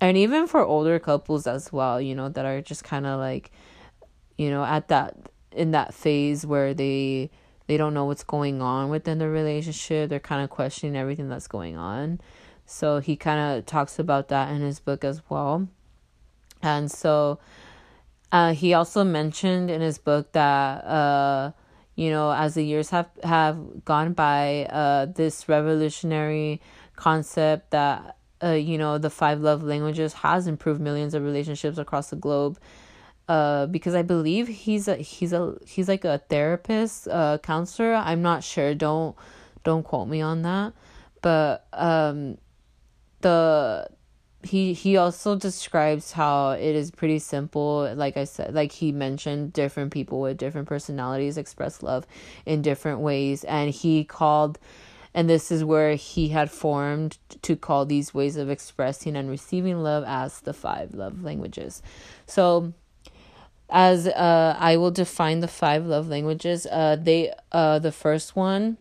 and 0.00 0.16
even 0.16 0.46
for 0.46 0.62
older 0.62 0.98
couples 0.98 1.46
as 1.46 1.72
well, 1.72 2.00
you 2.00 2.14
know, 2.14 2.28
that 2.28 2.44
are 2.44 2.60
just 2.60 2.84
kind 2.84 3.06
of 3.06 3.20
like, 3.20 3.50
you 4.36 4.50
know, 4.50 4.64
at 4.64 4.88
that 4.88 5.30
in 5.52 5.70
that 5.70 5.94
phase 5.94 6.44
where 6.44 6.74
they 6.74 7.30
they 7.66 7.76
don't 7.76 7.94
know 7.94 8.04
what's 8.04 8.24
going 8.24 8.62
on 8.62 8.90
within 8.90 9.18
the 9.18 9.28
relationship. 9.28 10.08
They're 10.08 10.20
kind 10.20 10.42
of 10.42 10.50
questioning 10.50 10.96
everything 10.96 11.28
that's 11.28 11.48
going 11.48 11.76
on. 11.76 12.20
So 12.64 12.98
he 12.98 13.16
kind 13.16 13.58
of 13.58 13.66
talks 13.66 13.98
about 13.98 14.28
that 14.28 14.50
in 14.50 14.60
his 14.60 14.80
book 14.80 15.04
as 15.04 15.22
well. 15.28 15.68
And 16.62 16.90
so 16.90 17.38
uh, 18.36 18.52
he 18.52 18.74
also 18.74 19.02
mentioned 19.02 19.70
in 19.70 19.80
his 19.80 19.96
book 19.96 20.32
that 20.32 20.84
uh, 20.84 21.52
you 21.94 22.10
know 22.10 22.30
as 22.32 22.52
the 22.52 22.62
years 22.62 22.90
have 22.90 23.08
have 23.22 23.84
gone 23.86 24.12
by, 24.12 24.66
uh, 24.66 25.06
this 25.06 25.48
revolutionary 25.48 26.60
concept 26.96 27.70
that 27.70 28.18
uh, 28.44 28.50
you 28.50 28.76
know 28.76 28.98
the 28.98 29.08
five 29.08 29.40
love 29.40 29.62
languages 29.62 30.12
has 30.12 30.46
improved 30.46 30.82
millions 30.82 31.14
of 31.14 31.22
relationships 31.22 31.78
across 31.78 32.10
the 32.10 32.16
globe 32.16 32.58
uh, 33.28 33.64
because 33.66 33.94
I 33.94 34.02
believe 34.02 34.48
he's 34.48 34.86
a 34.86 34.96
he's 34.96 35.32
a 35.32 35.56
he's 35.66 35.88
like 35.88 36.04
a 36.04 36.18
therapist, 36.18 37.08
uh, 37.08 37.38
counselor. 37.38 37.94
I'm 37.94 38.20
not 38.20 38.44
sure. 38.44 38.74
Don't 38.74 39.16
don't 39.64 39.82
quote 39.82 40.08
me 40.08 40.20
on 40.20 40.42
that. 40.42 40.74
But 41.22 41.66
um, 41.72 42.36
the 43.22 43.88
he 44.46 44.72
he 44.72 44.96
also 44.96 45.36
describes 45.36 46.12
how 46.12 46.50
it 46.50 46.74
is 46.74 46.90
pretty 46.90 47.18
simple. 47.18 47.92
Like 47.94 48.16
I 48.16 48.24
said, 48.24 48.54
like 48.54 48.72
he 48.72 48.92
mentioned, 48.92 49.52
different 49.52 49.92
people 49.92 50.20
with 50.20 50.38
different 50.38 50.68
personalities 50.68 51.36
express 51.36 51.82
love 51.82 52.06
in 52.44 52.62
different 52.62 53.00
ways, 53.00 53.44
and 53.44 53.70
he 53.70 54.04
called 54.04 54.58
and 55.16 55.30
this 55.30 55.50
is 55.50 55.64
where 55.64 55.94
he 55.94 56.28
had 56.28 56.50
formed 56.50 57.16
to 57.40 57.56
call 57.56 57.86
these 57.86 58.12
ways 58.12 58.36
of 58.36 58.50
expressing 58.50 59.16
and 59.16 59.30
receiving 59.30 59.82
love 59.82 60.04
as 60.06 60.40
the 60.40 60.52
five 60.52 60.92
love 60.92 61.24
languages. 61.24 61.82
So, 62.26 62.74
as 63.70 64.06
uh, 64.06 64.56
I 64.58 64.76
will 64.76 64.90
define 64.90 65.40
the 65.40 65.48
five 65.48 65.86
love 65.86 66.06
languages, 66.10 66.66
uh, 66.70 66.96
they 67.00 67.32
uh, 67.50 67.78
the 67.78 67.92
first 67.92 68.36
one. 68.36 68.76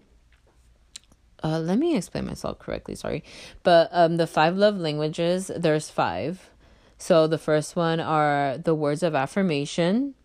Uh, 1.45 1.59
let 1.59 1.77
me 1.77 1.95
explain 1.95 2.25
myself 2.25 2.57
correctly. 2.57 2.95
Sorry, 2.95 3.23
but 3.61 3.87
um, 3.91 4.17
the 4.17 4.25
five 4.25 4.57
love 4.57 4.77
languages. 4.77 5.51
There's 5.55 5.91
five. 5.91 6.49
So 6.97 7.27
the 7.27 7.37
first 7.37 7.75
one 7.75 7.99
are 7.99 8.57
the 8.57 8.73
words 8.73 9.03
of 9.03 9.13
affirmation. 9.13 10.15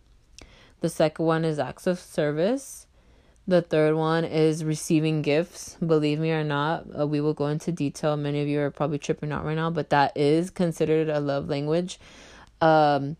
The 0.79 0.89
second 0.89 1.23
one 1.23 1.45
is 1.45 1.59
acts 1.59 1.85
of 1.85 1.99
service. 1.99 2.87
The 3.47 3.61
third 3.61 3.95
one 3.95 4.25
is 4.25 4.63
receiving 4.63 5.21
gifts. 5.21 5.77
Believe 5.85 6.19
me 6.19 6.31
or 6.31 6.43
not, 6.43 6.85
uh, 6.99 7.05
we 7.05 7.21
will 7.21 7.35
go 7.35 7.47
into 7.47 7.71
detail. 7.71 8.17
Many 8.17 8.41
of 8.41 8.47
you 8.47 8.59
are 8.61 8.71
probably 8.71 8.97
tripping 8.97 9.31
out 9.31 9.45
right 9.45 9.55
now, 9.55 9.69
but 9.69 9.91
that 9.91 10.17
is 10.17 10.49
considered 10.49 11.07
a 11.07 11.19
love 11.19 11.49
language. 11.49 11.99
Um, 12.61 13.15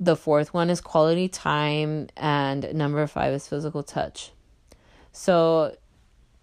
the 0.00 0.16
fourth 0.16 0.52
one 0.52 0.68
is 0.68 0.80
quality 0.80 1.28
time, 1.28 2.08
and 2.16 2.74
number 2.74 3.06
five 3.06 3.34
is 3.34 3.46
physical 3.46 3.84
touch. 3.84 4.32
So, 5.12 5.76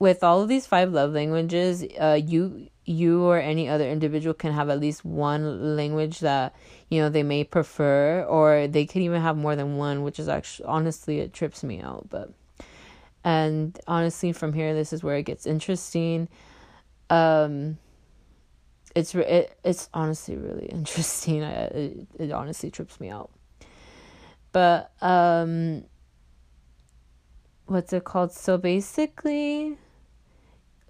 with 0.02 0.24
all 0.24 0.42
of 0.42 0.48
these 0.48 0.66
five 0.66 0.92
love 0.92 1.14
languages, 1.14 1.86
uh, 2.02 2.20
you 2.20 2.68
you 2.86 3.24
or 3.24 3.38
any 3.38 3.70
other 3.70 3.88
individual 3.88 4.34
can 4.34 4.52
have 4.52 4.68
at 4.68 4.80
least 4.80 5.06
one 5.06 5.76
language 5.76 6.22
that 6.22 6.56
you 6.90 7.00
know 7.00 7.08
they 7.08 7.22
may 7.22 7.44
prefer, 7.44 8.24
or 8.24 8.68
they 8.68 8.88
could 8.88 9.04
even 9.04 9.22
have 9.22 9.38
more 9.38 9.56
than 9.56 9.78
one, 9.78 10.02
which 10.02 10.20
is 10.20 10.28
actually 10.28 10.66
honestly 10.66 11.20
it 11.20 11.34
trips 11.34 11.64
me 11.64 11.80
out, 11.82 12.08
but 12.10 12.34
and 13.24 13.80
honestly 13.88 14.34
from 14.34 14.54
here 14.54 14.74
this 14.74 14.92
is 14.92 15.04
where 15.04 15.18
it 15.18 15.24
gets 15.24 15.46
interesting. 15.46 16.28
Um 17.12 17.78
it's 18.96 19.14
it, 19.14 19.56
it's 19.64 19.88
honestly 19.94 20.36
really 20.36 20.66
interesting. 20.80 21.44
It, 21.44 22.08
it 22.18 22.32
honestly 22.32 22.72
trips 22.72 23.00
me 23.00 23.12
out. 23.12 23.30
But 24.52 24.92
um 25.00 25.84
what's 27.68 27.94
it 27.94 28.04
called? 28.04 28.32
So 28.32 28.58
basically 28.58 29.78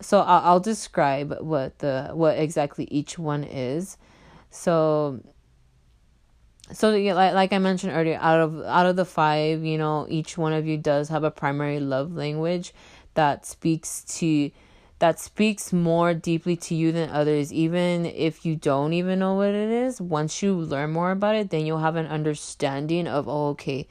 so 0.02 0.20
I'll, 0.20 0.42
I'll 0.54 0.60
describe 0.60 1.38
what 1.40 1.80
the 1.80 2.10
what 2.14 2.38
exactly 2.38 2.88
each 2.92 3.18
one 3.18 3.44
is. 3.44 3.98
So 4.50 5.22
so 6.74 6.92
like 6.92 7.34
like 7.34 7.54
I 7.54 7.60
mentioned 7.60 7.94
earlier, 7.94 8.18
out 8.22 8.40
of 8.40 8.62
out 8.64 8.86
of 8.86 8.96
the 8.96 9.06
five, 9.06 9.64
you 9.64 9.78
know, 9.78 10.08
each 10.10 10.38
one 10.38 10.54
of 10.54 10.66
you 10.66 10.78
does 10.78 11.10
have 11.10 11.24
a 11.24 11.32
primary 11.32 11.80
love 11.80 12.14
language 12.14 12.74
that 13.14 13.46
speaks 13.46 14.04
to 14.20 14.52
that 15.00 15.20
speaks 15.20 15.74
more 15.74 16.14
deeply 16.14 16.56
to 16.56 16.76
you 16.76 16.92
than 16.92 17.10
others. 17.10 17.52
Even 17.52 18.06
if 18.06 18.46
you 18.46 18.56
don't 18.56 18.94
even 18.94 19.20
know 19.20 19.36
what 19.36 19.50
it 19.50 19.70
is 19.70 20.00
once 20.00 20.42
you 20.42 20.54
learn 20.54 20.92
more 20.92 21.12
about 21.12 21.36
it 21.36 21.50
then 21.50 21.66
you'll 21.66 21.80
have 21.80 21.96
an 21.96 22.08
understanding 22.08 23.08
of 23.08 23.28
oh 23.28 23.50
okay 23.50 23.88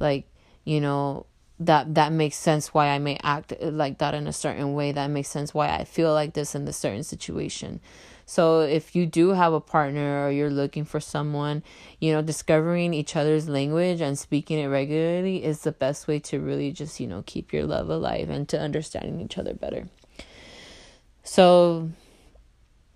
like 0.00 0.26
you 0.64 0.80
know 0.80 1.26
that 1.58 1.94
that 1.94 2.12
makes 2.12 2.36
sense 2.36 2.74
why 2.74 2.88
i 2.88 2.98
may 2.98 3.18
act 3.22 3.52
like 3.60 3.98
that 3.98 4.14
in 4.14 4.26
a 4.26 4.32
certain 4.32 4.74
way 4.74 4.92
that 4.92 5.08
makes 5.08 5.28
sense 5.28 5.54
why 5.54 5.68
i 5.68 5.84
feel 5.84 6.12
like 6.12 6.34
this 6.34 6.54
in 6.54 6.64
this 6.64 6.76
certain 6.76 7.02
situation 7.02 7.80
so 8.28 8.60
if 8.60 8.96
you 8.96 9.06
do 9.06 9.30
have 9.30 9.52
a 9.52 9.60
partner 9.60 10.26
or 10.26 10.32
you're 10.32 10.50
looking 10.50 10.84
for 10.84 10.98
someone, 10.98 11.62
you 12.00 12.12
know, 12.12 12.22
discovering 12.22 12.92
each 12.92 13.14
other's 13.14 13.48
language 13.48 14.00
and 14.00 14.18
speaking 14.18 14.58
it 14.58 14.66
regularly 14.66 15.44
is 15.44 15.60
the 15.60 15.70
best 15.70 16.08
way 16.08 16.18
to 16.18 16.40
really 16.40 16.72
just, 16.72 16.98
you 16.98 17.06
know, 17.06 17.22
keep 17.24 17.52
your 17.52 17.62
love 17.62 17.88
alive 17.88 18.28
and 18.28 18.48
to 18.48 18.60
understanding 18.60 19.20
each 19.20 19.38
other 19.38 19.54
better. 19.54 19.88
So 21.22 21.90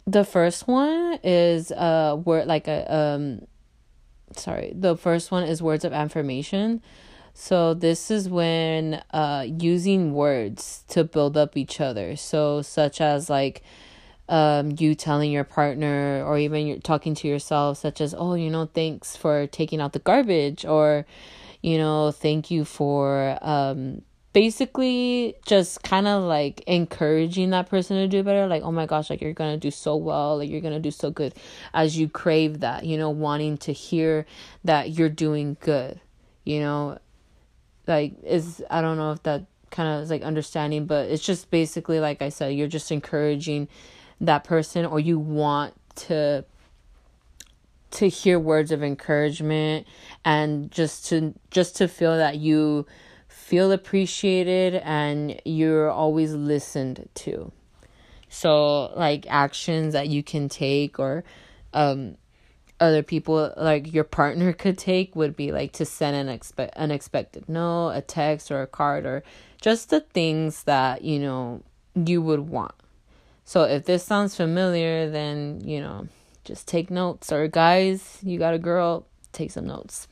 the 0.04 0.24
first 0.24 0.66
one 0.66 1.20
is 1.22 1.70
uh 1.70 2.16
word 2.24 2.48
like 2.48 2.66
a 2.66 2.92
um 2.92 3.46
sorry, 4.36 4.72
the 4.74 4.96
first 4.96 5.30
one 5.30 5.44
is 5.44 5.62
words 5.62 5.84
of 5.84 5.92
affirmation. 5.92 6.82
So 7.34 7.74
this 7.74 8.10
is 8.10 8.28
when 8.28 9.02
uh 9.12 9.46
using 9.46 10.12
words 10.14 10.84
to 10.88 11.04
build 11.04 11.36
up 11.36 11.56
each 11.56 11.80
other. 11.80 12.16
So 12.16 12.62
such 12.62 13.00
as 13.00 13.30
like 13.30 13.62
um, 14.30 14.76
you 14.78 14.94
telling 14.94 15.32
your 15.32 15.44
partner 15.44 16.24
or 16.24 16.38
even 16.38 16.66
you're 16.66 16.78
talking 16.78 17.14
to 17.16 17.26
yourself, 17.26 17.78
such 17.78 18.00
as, 18.00 18.14
oh, 18.16 18.34
you 18.34 18.48
know, 18.48 18.66
thanks 18.66 19.16
for 19.16 19.48
taking 19.48 19.80
out 19.80 19.92
the 19.92 19.98
garbage, 19.98 20.64
or, 20.64 21.04
you 21.62 21.76
know, 21.76 22.12
thank 22.12 22.48
you 22.48 22.64
for 22.64 23.36
um, 23.42 24.02
basically 24.32 25.34
just 25.44 25.82
kind 25.82 26.06
of 26.06 26.22
like 26.22 26.60
encouraging 26.68 27.50
that 27.50 27.68
person 27.68 27.96
to 27.96 28.06
do 28.06 28.22
better. 28.22 28.46
Like, 28.46 28.62
oh 28.62 28.70
my 28.70 28.86
gosh, 28.86 29.10
like 29.10 29.20
you're 29.20 29.32
gonna 29.32 29.56
do 29.56 29.72
so 29.72 29.96
well, 29.96 30.38
like 30.38 30.48
you're 30.48 30.60
gonna 30.60 30.78
do 30.78 30.92
so 30.92 31.10
good 31.10 31.34
as 31.74 31.98
you 31.98 32.08
crave 32.08 32.60
that, 32.60 32.84
you 32.84 32.96
know, 32.96 33.10
wanting 33.10 33.58
to 33.58 33.72
hear 33.72 34.26
that 34.62 34.90
you're 34.90 35.08
doing 35.08 35.56
good, 35.60 36.00
you 36.44 36.60
know, 36.60 36.98
like 37.90 38.14
is, 38.24 38.62
I 38.70 38.80
don't 38.80 38.96
know 38.96 39.12
if 39.12 39.22
that 39.24 39.44
kind 39.70 39.88
of 39.88 40.02
is 40.02 40.10
like 40.10 40.22
understanding, 40.22 40.86
but 40.86 41.10
it's 41.10 41.24
just 41.24 41.50
basically 41.50 42.00
like 42.00 42.22
I 42.22 42.30
said, 42.30 42.54
you're 42.54 42.68
just 42.68 42.90
encouraging 42.90 43.68
that 44.20 44.44
person 44.44 44.86
or 44.86 45.00
you 45.00 45.18
want 45.18 45.74
to 45.96 46.44
to 47.90 48.08
hear 48.08 48.38
words 48.38 48.70
of 48.70 48.82
encouragement 48.82 49.86
and 50.24 50.70
just 50.70 51.06
to 51.06 51.34
just 51.50 51.76
to 51.76 51.88
feel 51.88 52.16
that 52.16 52.38
you 52.38 52.86
feel 53.28 53.72
appreciated 53.72 54.80
and 54.84 55.40
you're 55.44 55.90
always 55.90 56.32
listened 56.32 57.08
to. 57.14 57.50
So 58.28 58.92
like 58.96 59.26
actions 59.28 59.94
that 59.94 60.08
you 60.08 60.22
can 60.22 60.48
take 60.48 60.98
or 60.98 61.24
um 61.72 62.16
other 62.80 63.02
people 63.02 63.52
like 63.56 63.92
your 63.92 64.04
partner 64.04 64.52
could 64.62 64.78
take 64.78 65.14
would 65.14 65.36
be 65.36 65.52
like 65.52 65.72
to 65.72 65.84
send 65.84 66.16
an 66.16 66.28
expect 66.28 66.76
unexpected 66.76 67.48
note 67.48 67.90
a 67.90 68.00
text 68.00 68.50
or 68.50 68.62
a 68.62 68.66
card 68.66 69.04
or 69.06 69.22
just 69.60 69.90
the 69.90 70.00
things 70.00 70.64
that 70.64 71.02
you 71.02 71.18
know 71.18 71.62
you 71.94 72.22
would 72.22 72.40
want 72.40 72.74
so 73.50 73.64
if 73.64 73.84
this 73.84 74.04
sounds 74.04 74.36
familiar, 74.36 75.10
then, 75.10 75.60
you 75.64 75.80
know, 75.80 76.06
just 76.44 76.68
take 76.68 76.88
notes. 76.88 77.32
Or 77.32 77.48
guys, 77.48 78.18
you 78.22 78.38
got 78.38 78.54
a 78.54 78.60
girl, 78.60 79.08
take 79.32 79.50
some 79.50 79.66
notes. 79.66 80.06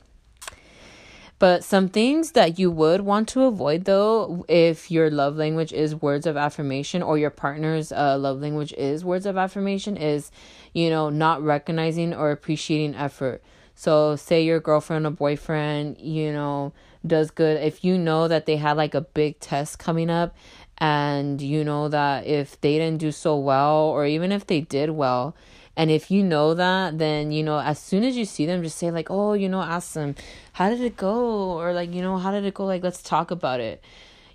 But 1.39 1.63
some 1.63 1.87
things 1.87 2.33
that 2.33 2.59
you 2.59 2.69
would 2.69 3.01
want 3.01 3.29
to 3.29 3.43
avoid 3.43 3.85
though, 3.85 4.45
if 4.49 4.91
your 4.91 5.09
love 5.09 5.37
language 5.37 5.71
is 5.71 5.95
words 5.95 6.27
of 6.27 6.35
affirmation 6.35 7.01
or 7.01 7.17
your 7.17 7.29
partner's 7.29 7.93
uh, 7.93 8.17
love 8.17 8.41
language 8.41 8.73
is 8.73 9.05
words 9.05 9.25
of 9.25 9.37
affirmation, 9.37 9.95
is, 9.95 10.31
you 10.73 10.89
know, 10.89 11.09
not 11.09 11.41
recognizing 11.41 12.13
or 12.13 12.31
appreciating 12.31 12.93
effort. 12.93 13.41
So, 13.73 14.17
say 14.17 14.43
your 14.43 14.59
girlfriend 14.59 15.05
or 15.05 15.11
boyfriend, 15.11 15.97
you 15.99 16.33
know, 16.33 16.73
does 17.07 17.31
good. 17.31 17.63
If 17.63 17.85
you 17.85 17.97
know 17.97 18.27
that 18.27 18.45
they 18.45 18.57
had 18.57 18.75
like 18.75 18.93
a 18.93 18.99
big 18.99 19.39
test 19.39 19.79
coming 19.79 20.09
up 20.09 20.35
and 20.79 21.41
you 21.41 21.63
know 21.63 21.87
that 21.87 22.27
if 22.27 22.59
they 22.59 22.77
didn't 22.77 22.99
do 22.99 23.13
so 23.13 23.37
well 23.37 23.77
or 23.77 24.05
even 24.05 24.33
if 24.33 24.47
they 24.47 24.59
did 24.59 24.89
well 24.89 25.35
and 25.79 25.89
if 25.89 26.11
you 26.11 26.21
know 26.21 26.53
that 26.55 26.97
then 26.97 27.31
you 27.31 27.41
know 27.41 27.57
as 27.57 27.79
soon 27.79 28.03
as 28.03 28.17
you 28.17 28.25
see 28.25 28.45
them 28.45 28.61
just 28.61 28.77
say 28.77 28.91
like 28.91 29.09
oh 29.09 29.31
you 29.31 29.47
know 29.47 29.61
ask 29.61 29.93
them 29.93 30.13
how 30.51 30.69
did 30.69 30.81
it 30.81 30.97
go? 30.97 31.57
Or 31.57 31.71
like 31.71 31.93
you 31.93 32.01
know 32.01 32.17
how 32.17 32.31
did 32.31 32.43
it 32.43 32.53
go? 32.53 32.65
Like 32.65 32.83
let's 32.83 33.01
talk 33.01 33.31
about 33.31 33.61
it. 33.61 33.81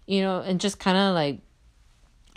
You 0.06 0.22
know 0.22 0.40
and 0.40 0.58
just 0.58 0.78
kind 0.78 0.96
of 0.96 1.14
like 1.14 1.40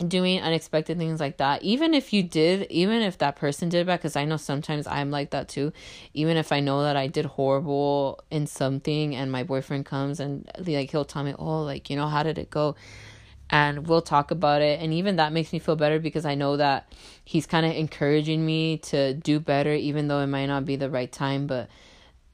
doing 0.05 0.41
unexpected 0.41 0.97
things 0.97 1.21
like 1.21 1.37
that. 1.37 1.63
Even 1.63 1.93
if 1.93 2.11
you 2.11 2.21
did 2.21 2.69
even 2.69 3.01
if 3.01 3.17
that 3.19 3.37
person 3.37 3.69
did 3.69 3.87
bad 3.87 3.99
because 3.99 4.17
i 4.17 4.25
know 4.25 4.35
sometimes 4.35 4.85
i'm 4.87 5.09
like 5.09 5.29
that 5.29 5.47
too. 5.47 5.71
Even 6.13 6.35
if 6.35 6.51
i 6.51 6.59
know 6.59 6.83
that 6.83 6.97
i 6.97 7.07
did 7.07 7.23
horrible 7.25 8.19
in 8.29 8.45
something 8.45 9.15
and 9.15 9.31
my 9.31 9.43
boyfriend 9.43 9.85
comes 9.85 10.19
and 10.19 10.51
like 10.67 10.91
he'll 10.91 11.05
tell 11.05 11.23
me 11.23 11.33
oh 11.39 11.61
like 11.61 11.89
you 11.89 11.95
know 11.95 12.07
how 12.07 12.23
did 12.23 12.37
it 12.37 12.49
go 12.49 12.75
and 13.49 13.87
we'll 13.87 14.01
talk 14.01 14.31
about 14.31 14.61
it. 14.61 14.81
And 14.81 14.93
even 14.93 15.17
that 15.17 15.31
makes 15.31 15.53
me 15.53 15.59
feel 15.59 15.75
better 15.75 15.99
because 15.99 16.25
i 16.25 16.35
know 16.35 16.57
that 16.57 16.91
he's 17.23 17.45
kind 17.45 17.65
of 17.65 17.73
encouraging 17.73 18.45
me 18.45 18.77
to 18.77 19.13
do 19.13 19.39
better 19.39 19.73
even 19.73 20.07
though 20.07 20.19
it 20.19 20.27
might 20.27 20.47
not 20.47 20.65
be 20.65 20.75
the 20.75 20.89
right 20.89 21.11
time. 21.11 21.47
But 21.47 21.69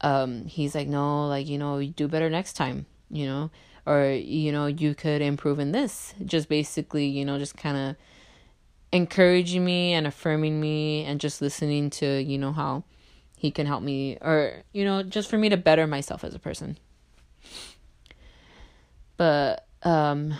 um 0.00 0.44
he's 0.46 0.74
like 0.74 0.88
no 0.88 1.28
like 1.28 1.46
you 1.46 1.58
know 1.58 1.78
you 1.78 1.90
do 1.90 2.08
better 2.08 2.28
next 2.28 2.54
time 2.54 2.84
you 3.10 3.26
know 3.26 3.50
or 3.86 4.10
you 4.10 4.50
know 4.50 4.66
you 4.66 4.94
could 4.94 5.22
improve 5.22 5.58
in 5.58 5.72
this. 5.72 6.14
Just 6.24 6.48
basically 6.48 7.06
you 7.06 7.24
know 7.24 7.38
just 7.38 7.56
kind 7.56 7.76
of 7.76 7.96
encouraging 8.92 9.64
me 9.64 9.92
and 9.92 10.06
affirming 10.06 10.60
me 10.60 11.04
and 11.04 11.20
just 11.20 11.42
listening 11.42 11.90
to 11.90 12.22
you 12.22 12.38
know 12.38 12.52
how 12.52 12.84
he 13.36 13.50
can 13.50 13.66
help 13.66 13.82
me 13.82 14.16
or 14.20 14.62
you 14.72 14.84
know 14.84 15.02
just 15.02 15.28
for 15.28 15.36
me 15.36 15.48
to 15.48 15.56
better 15.56 15.86
myself 15.86 16.24
as 16.24 16.34
a 16.34 16.38
person. 16.38 16.78
But 19.16 19.66
um 19.82 20.34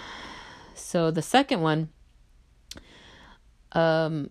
so 0.95 1.11
the 1.11 1.23
second 1.23 1.61
one, 1.61 1.89
um, 3.73 4.31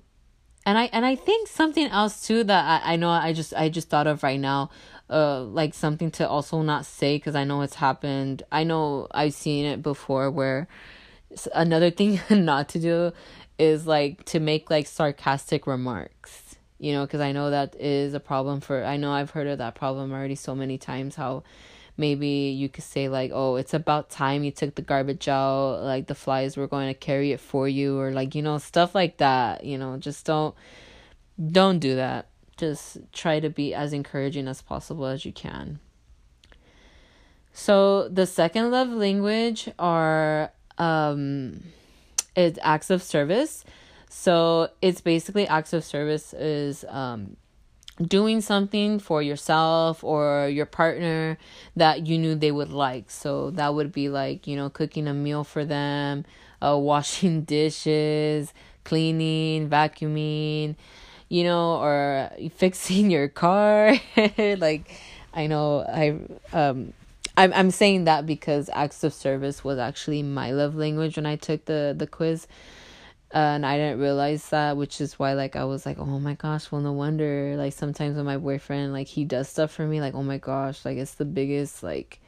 and 0.66 0.78
I 0.78 0.86
and 0.94 1.06
I 1.06 1.16
think 1.16 1.50
something 1.50 1.88
else 1.88 2.26
too 2.26 2.46
that 2.46 2.84
I, 2.86 2.94
I 2.94 2.96
know 2.96 3.10
I 3.10 3.34
just 3.34 3.54
I 3.54 3.68
just 3.68 3.90
thought 3.90 4.08
of 4.08 4.24
right 4.24 4.40
now, 4.40 4.70
uh, 5.10 5.42
like 5.42 5.74
something 5.74 6.10
to 6.12 6.26
also 6.26 6.62
not 6.62 6.86
say 6.86 7.18
because 7.18 7.36
I 7.36 7.44
know 7.44 7.64
it's 7.64 7.76
happened. 7.76 8.44
I 8.50 8.64
know 8.64 9.08
I've 9.12 9.34
seen 9.34 9.66
it 9.66 9.84
before 9.84 10.32
where 10.32 10.70
another 11.54 11.92
thing 11.92 12.22
not 12.30 12.70
to 12.70 12.80
do 12.80 13.12
is 13.60 13.86
like 13.86 14.24
to 14.28 14.40
make 14.40 14.70
like 14.70 14.88
sarcastic 14.88 15.68
remarks 15.68 16.56
you 16.80 16.92
know 16.92 17.06
because 17.06 17.22
i 17.22 17.32
know 17.32 17.52
that 17.52 17.76
is 17.80 18.16
a 18.16 18.20
problem 18.20 18.60
for 18.60 18.84
i 18.84 18.98
know 18.98 19.12
i've 19.12 19.30
heard 19.30 19.46
of 19.46 19.60
that 19.60 19.76
problem 19.76 20.12
already 20.12 20.34
so 20.34 20.56
many 20.56 20.76
times 20.76 21.16
how 21.16 21.44
maybe 21.98 22.28
you 22.28 22.68
could 22.70 22.84
say 22.84 23.08
like 23.08 23.32
oh 23.34 23.56
it's 23.56 23.74
about 23.74 24.10
time 24.10 24.44
you 24.44 24.52
took 24.52 24.76
the 24.76 24.82
garbage 24.82 25.28
out 25.28 25.82
like 25.84 26.08
the 26.08 26.16
flies 26.16 26.58
were 26.58 26.68
going 26.68 26.88
to 26.88 26.94
carry 26.94 27.32
it 27.32 27.40
for 27.40 27.68
you 27.68 28.00
or 28.00 28.12
like 28.12 28.36
you 28.36 28.42
know 28.42 28.58
stuff 28.58 28.96
like 28.96 29.18
that 29.18 29.64
you 29.64 29.78
know 29.78 29.98
just 29.98 30.26
don't 30.26 30.56
don't 31.52 31.80
do 31.80 31.96
that 31.96 32.28
just 32.58 32.98
try 33.12 33.40
to 33.40 33.50
be 33.50 33.74
as 33.74 33.94
encouraging 33.94 34.48
as 34.48 34.62
possible 34.62 35.06
as 35.06 35.26
you 35.26 35.32
can 35.32 35.80
so 37.54 38.10
the 38.10 38.26
second 38.26 38.72
love 38.72 38.90
language 38.90 39.70
are 39.78 40.52
um 40.80 41.62
it's 42.36 42.60
acts 42.62 42.90
of 42.90 43.04
service. 43.04 43.64
So 44.10 44.70
it's 44.82 45.02
basically 45.02 45.48
acts 45.48 45.74
of 45.74 45.84
service 45.84 46.34
is 46.34 46.86
um 46.90 47.38
doing 48.02 48.42
something 48.42 49.00
for 49.00 49.22
yourself 49.22 50.04
or 50.04 50.50
your 50.50 50.66
partner 50.66 51.38
that 51.76 52.08
you 52.08 52.18
knew 52.18 52.36
they 52.36 52.52
would 52.52 52.72
like. 52.72 53.10
So 53.10 53.52
that 53.52 53.74
would 53.74 53.92
be 53.92 54.10
like, 54.10 54.48
you 54.48 54.56
know, 54.56 54.70
cooking 54.70 55.08
a 55.08 55.14
meal 55.14 55.44
for 55.44 55.64
them, 55.66 56.26
uh, 56.62 56.78
washing 56.78 57.42
dishes, 57.44 58.54
cleaning, 58.84 59.70
vacuuming, 59.70 60.76
you 61.30 61.44
know, 61.44 61.78
or 61.82 62.32
fixing 62.56 63.12
your 63.12 63.28
car. 63.28 63.96
like 64.38 65.00
I 65.34 65.48
know 65.48 65.82
I 65.82 66.20
um 66.56 66.94
I'm 67.36 67.52
I'm 67.54 67.72
saying 67.72 68.04
that 68.06 68.26
because 68.26 68.70
acts 68.74 69.04
of 69.04 69.14
service 69.14 69.64
was 69.64 69.80
actually 69.80 70.22
my 70.22 70.52
love 70.52 70.76
language 70.76 71.16
when 71.16 71.26
I 71.26 71.36
took 71.36 71.66
the 71.66 71.96
the 71.98 72.06
quiz 72.08 72.48
uh, 73.34 73.38
and 73.38 73.66
I 73.66 73.78
didn't 73.78 74.00
realize 74.00 74.48
that, 74.50 74.78
which 74.78 75.02
is 75.02 75.18
why 75.18 75.34
like 75.34 75.56
I 75.56 75.66
was 75.66 75.88
like, 75.88 75.98
oh 75.98 76.06
my 76.20 76.36
gosh, 76.36 76.72
well 76.72 76.82
no 76.82 76.92
wonder. 76.92 77.56
Like 77.58 77.74
sometimes 77.74 78.16
when 78.16 78.26
my 78.26 78.38
boyfriend 78.38 78.94
like 78.94 79.08
he 79.08 79.26
does 79.26 79.50
stuff 79.50 79.72
for 79.72 79.88
me, 79.88 80.02
like 80.02 80.14
oh 80.14 80.22
my 80.22 80.38
gosh, 80.38 80.86
like 80.86 80.98
it's 80.98 81.16
the 81.16 81.26
biggest 81.26 81.82
like 81.82 82.20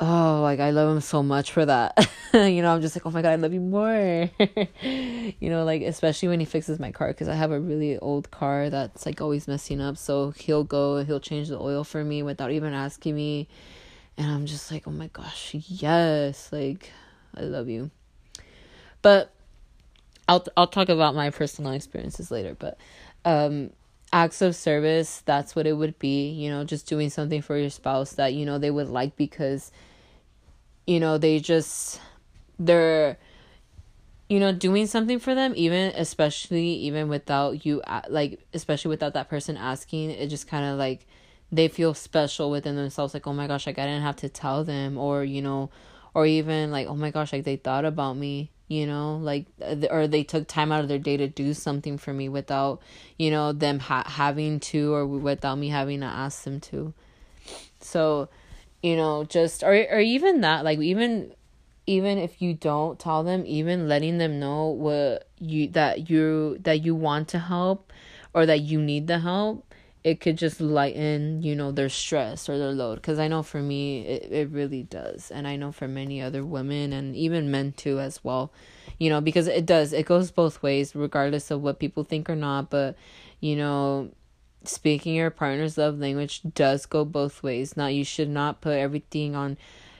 oh 0.00 0.40
like 0.42 0.60
I 0.60 0.70
love 0.70 0.94
him 0.94 1.00
so 1.00 1.22
much 1.22 1.50
for 1.50 1.64
that. 1.64 2.10
you 2.34 2.60
know, 2.60 2.74
I'm 2.74 2.82
just 2.82 2.94
like, 2.94 3.06
oh 3.06 3.10
my 3.10 3.22
god, 3.22 3.30
I 3.30 3.36
love 3.36 3.54
you 3.54 3.60
more. 3.60 4.28
you 4.82 5.48
know, 5.48 5.64
like 5.64 5.80
especially 5.80 6.28
when 6.28 6.40
he 6.40 6.46
fixes 6.46 6.78
my 6.78 6.92
car 6.92 7.08
because 7.08 7.28
I 7.28 7.34
have 7.34 7.50
a 7.50 7.58
really 7.58 7.98
old 7.98 8.30
car 8.30 8.68
that's 8.68 9.06
like 9.06 9.22
always 9.22 9.48
messing 9.48 9.80
up. 9.80 9.96
So 9.96 10.32
he'll 10.32 10.64
go 10.64 11.02
he'll 11.04 11.20
change 11.20 11.48
the 11.48 11.58
oil 11.58 11.84
for 11.84 12.04
me 12.04 12.22
without 12.22 12.50
even 12.50 12.74
asking 12.74 13.16
me. 13.16 13.48
And 14.18 14.30
I'm 14.30 14.44
just 14.44 14.70
like, 14.70 14.86
oh 14.86 14.92
my 14.92 15.06
gosh, 15.06 15.54
yes, 15.54 16.52
like 16.52 16.90
I 17.34 17.42
love 17.44 17.70
you. 17.70 17.90
But 19.00 19.33
I'll 20.28 20.44
I'll 20.56 20.66
talk 20.66 20.88
about 20.88 21.14
my 21.14 21.30
personal 21.30 21.72
experiences 21.72 22.30
later, 22.30 22.54
but 22.58 22.78
um 23.24 23.70
acts 24.12 24.42
of 24.42 24.54
service, 24.54 25.22
that's 25.24 25.56
what 25.56 25.66
it 25.66 25.72
would 25.72 25.98
be, 25.98 26.30
you 26.30 26.48
know, 26.48 26.64
just 26.64 26.86
doing 26.86 27.10
something 27.10 27.42
for 27.42 27.56
your 27.56 27.70
spouse 27.70 28.12
that 28.12 28.34
you 28.34 28.46
know 28.46 28.58
they 28.58 28.70
would 28.70 28.88
like 28.88 29.16
because 29.16 29.72
you 30.86 31.00
know, 31.00 31.16
they 31.18 31.40
just 31.40 32.00
they're 32.58 33.18
you 34.28 34.40
know 34.40 34.52
doing 34.52 34.86
something 34.86 35.18
for 35.18 35.34
them 35.34 35.52
even 35.56 35.92
especially 35.96 36.66
even 36.66 37.08
without 37.08 37.66
you 37.66 37.82
like 38.08 38.40
especially 38.54 38.88
without 38.88 39.12
that 39.14 39.28
person 39.28 39.56
asking 39.56 40.10
it 40.10 40.28
just 40.28 40.48
kind 40.48 40.64
of 40.64 40.78
like 40.78 41.06
they 41.52 41.68
feel 41.68 41.92
special 41.92 42.50
within 42.50 42.74
themselves 42.74 43.12
like 43.12 43.26
oh 43.26 43.32
my 43.32 43.46
gosh 43.46 43.66
like 43.66 43.78
i 43.78 43.84
didn't 43.84 44.02
have 44.02 44.16
to 44.16 44.28
tell 44.28 44.64
them 44.64 44.96
or 44.96 45.24
you 45.24 45.42
know 45.42 45.68
or 46.14 46.24
even 46.24 46.70
like 46.70 46.86
oh 46.86 46.96
my 46.96 47.10
gosh 47.10 47.32
like 47.32 47.44
they 47.44 47.56
thought 47.56 47.84
about 47.84 48.16
me 48.16 48.50
you 48.68 48.86
know 48.86 49.16
like 49.16 49.46
uh, 49.62 49.76
or 49.90 50.06
they 50.06 50.24
took 50.24 50.48
time 50.48 50.72
out 50.72 50.80
of 50.80 50.88
their 50.88 50.98
day 50.98 51.16
to 51.16 51.28
do 51.28 51.52
something 51.52 51.98
for 51.98 52.12
me 52.12 52.28
without 52.28 52.80
you 53.18 53.30
know 53.30 53.52
them 53.52 53.78
ha- 53.78 54.08
having 54.08 54.58
to 54.58 54.94
or 54.94 55.06
without 55.06 55.56
me 55.56 55.68
having 55.68 56.00
to 56.00 56.06
ask 56.06 56.44
them 56.44 56.60
to. 56.60 56.92
So 57.80 58.28
you 58.82 58.96
know 58.96 59.24
just 59.24 59.62
or 59.62 59.74
or 59.90 60.00
even 60.00 60.40
that 60.40 60.64
like 60.64 60.78
even 60.78 61.32
even 61.86 62.16
if 62.18 62.40
you 62.40 62.54
don't 62.54 62.98
tell 62.98 63.22
them 63.22 63.44
even 63.46 63.88
letting 63.88 64.18
them 64.18 64.40
know 64.40 64.66
what 64.66 65.28
you 65.38 65.68
that 65.68 66.08
you 66.08 66.56
that 66.60 66.84
you 66.84 66.94
want 66.94 67.28
to 67.28 67.38
help 67.38 67.92
or 68.32 68.46
that 68.46 68.60
you 68.60 68.80
need 68.80 69.06
the 69.06 69.18
help 69.18 69.73
it 70.04 70.20
could 70.20 70.36
just 70.38 70.60
lighten 70.60 71.42
you 71.42 71.56
know 71.56 71.72
their 71.72 71.88
stress 71.88 72.48
or 72.48 72.58
their 72.58 72.72
load. 72.72 72.96
Because 72.96 73.18
i 73.18 73.28
know 73.28 73.42
for 73.42 73.60
me 73.62 74.02
it, 74.06 74.30
it 74.32 74.50
really 74.50 74.82
does. 74.84 75.30
And 75.30 75.48
i 75.48 75.56
know 75.56 75.72
for 75.72 75.88
many 75.88 76.20
other 76.22 76.44
women 76.44 76.92
and 76.92 77.16
even 77.16 77.50
men 77.50 77.72
too 77.72 77.98
as 78.00 78.22
well 78.22 78.52
you 78.98 79.10
know 79.10 79.20
because 79.20 79.46
it 79.48 79.66
does. 79.66 79.92
It 79.92 80.06
goes 80.06 80.30
both 80.30 80.62
ways 80.62 80.94
regardless 80.94 81.50
of 81.50 81.62
what 81.62 81.78
people 81.80 82.04
think 82.04 82.28
or 82.30 82.36
not. 82.36 82.70
But 82.70 82.96
you 83.40 83.56
know 83.56 84.10
speaking 84.64 85.14
your 85.14 85.30
partner's 85.30 85.76
love 85.76 85.98
language 85.98 86.40
does 86.54 86.86
go 86.86 87.04
both 87.04 87.42
ways. 87.42 87.76
Now 87.76 87.86
you 87.88 88.04
should 88.04 88.28
not 88.30 88.60
put 88.60 88.78
everything 88.78 89.34
on 89.34 89.56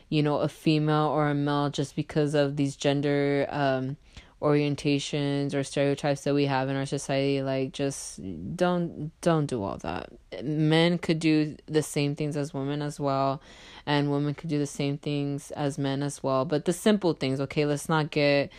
you 0.09 0.23
know 0.23 0.39
a 0.39 0.49
female 0.49 1.07
or 1.09 1.29
a 1.29 1.35
male 1.35 1.71
just 1.71 1.97
because 1.97 2.35
of 2.35 2.57
these 2.57 2.77
gender 2.77 3.47
um 3.51 3.97
orientations 4.45 5.55
or 5.55 5.65
stereotypes 5.65 6.21
that 6.25 6.35
we 6.35 6.45
have 6.45 6.69
in 6.69 6.77
our 6.77 6.85
society 6.85 7.41
like 7.41 7.73
just 7.73 8.21
don't 8.55 9.11
don't 9.23 9.47
do 9.47 9.63
all 9.63 9.79
that. 9.79 10.11
Men 10.43 10.99
could 10.99 11.19
do 11.19 11.57
the 11.65 11.83
same 11.83 12.15
things 12.15 12.37
as 12.37 12.53
women 12.53 12.83
as 12.83 13.01
well 13.01 13.41
and 13.87 14.11
women 14.11 14.35
could 14.35 14.51
do 14.51 14.59
the 14.59 14.67
same 14.67 14.99
things 14.99 15.51
as 15.53 15.79
men 15.79 16.03
as 16.03 16.23
well. 16.23 16.45
But 16.45 16.67
the 16.67 16.75
simple 16.75 17.15
things 17.15 17.41
okay 17.41 17.65
let's 17.65 17.89
not 17.89 18.11
get 18.11 18.53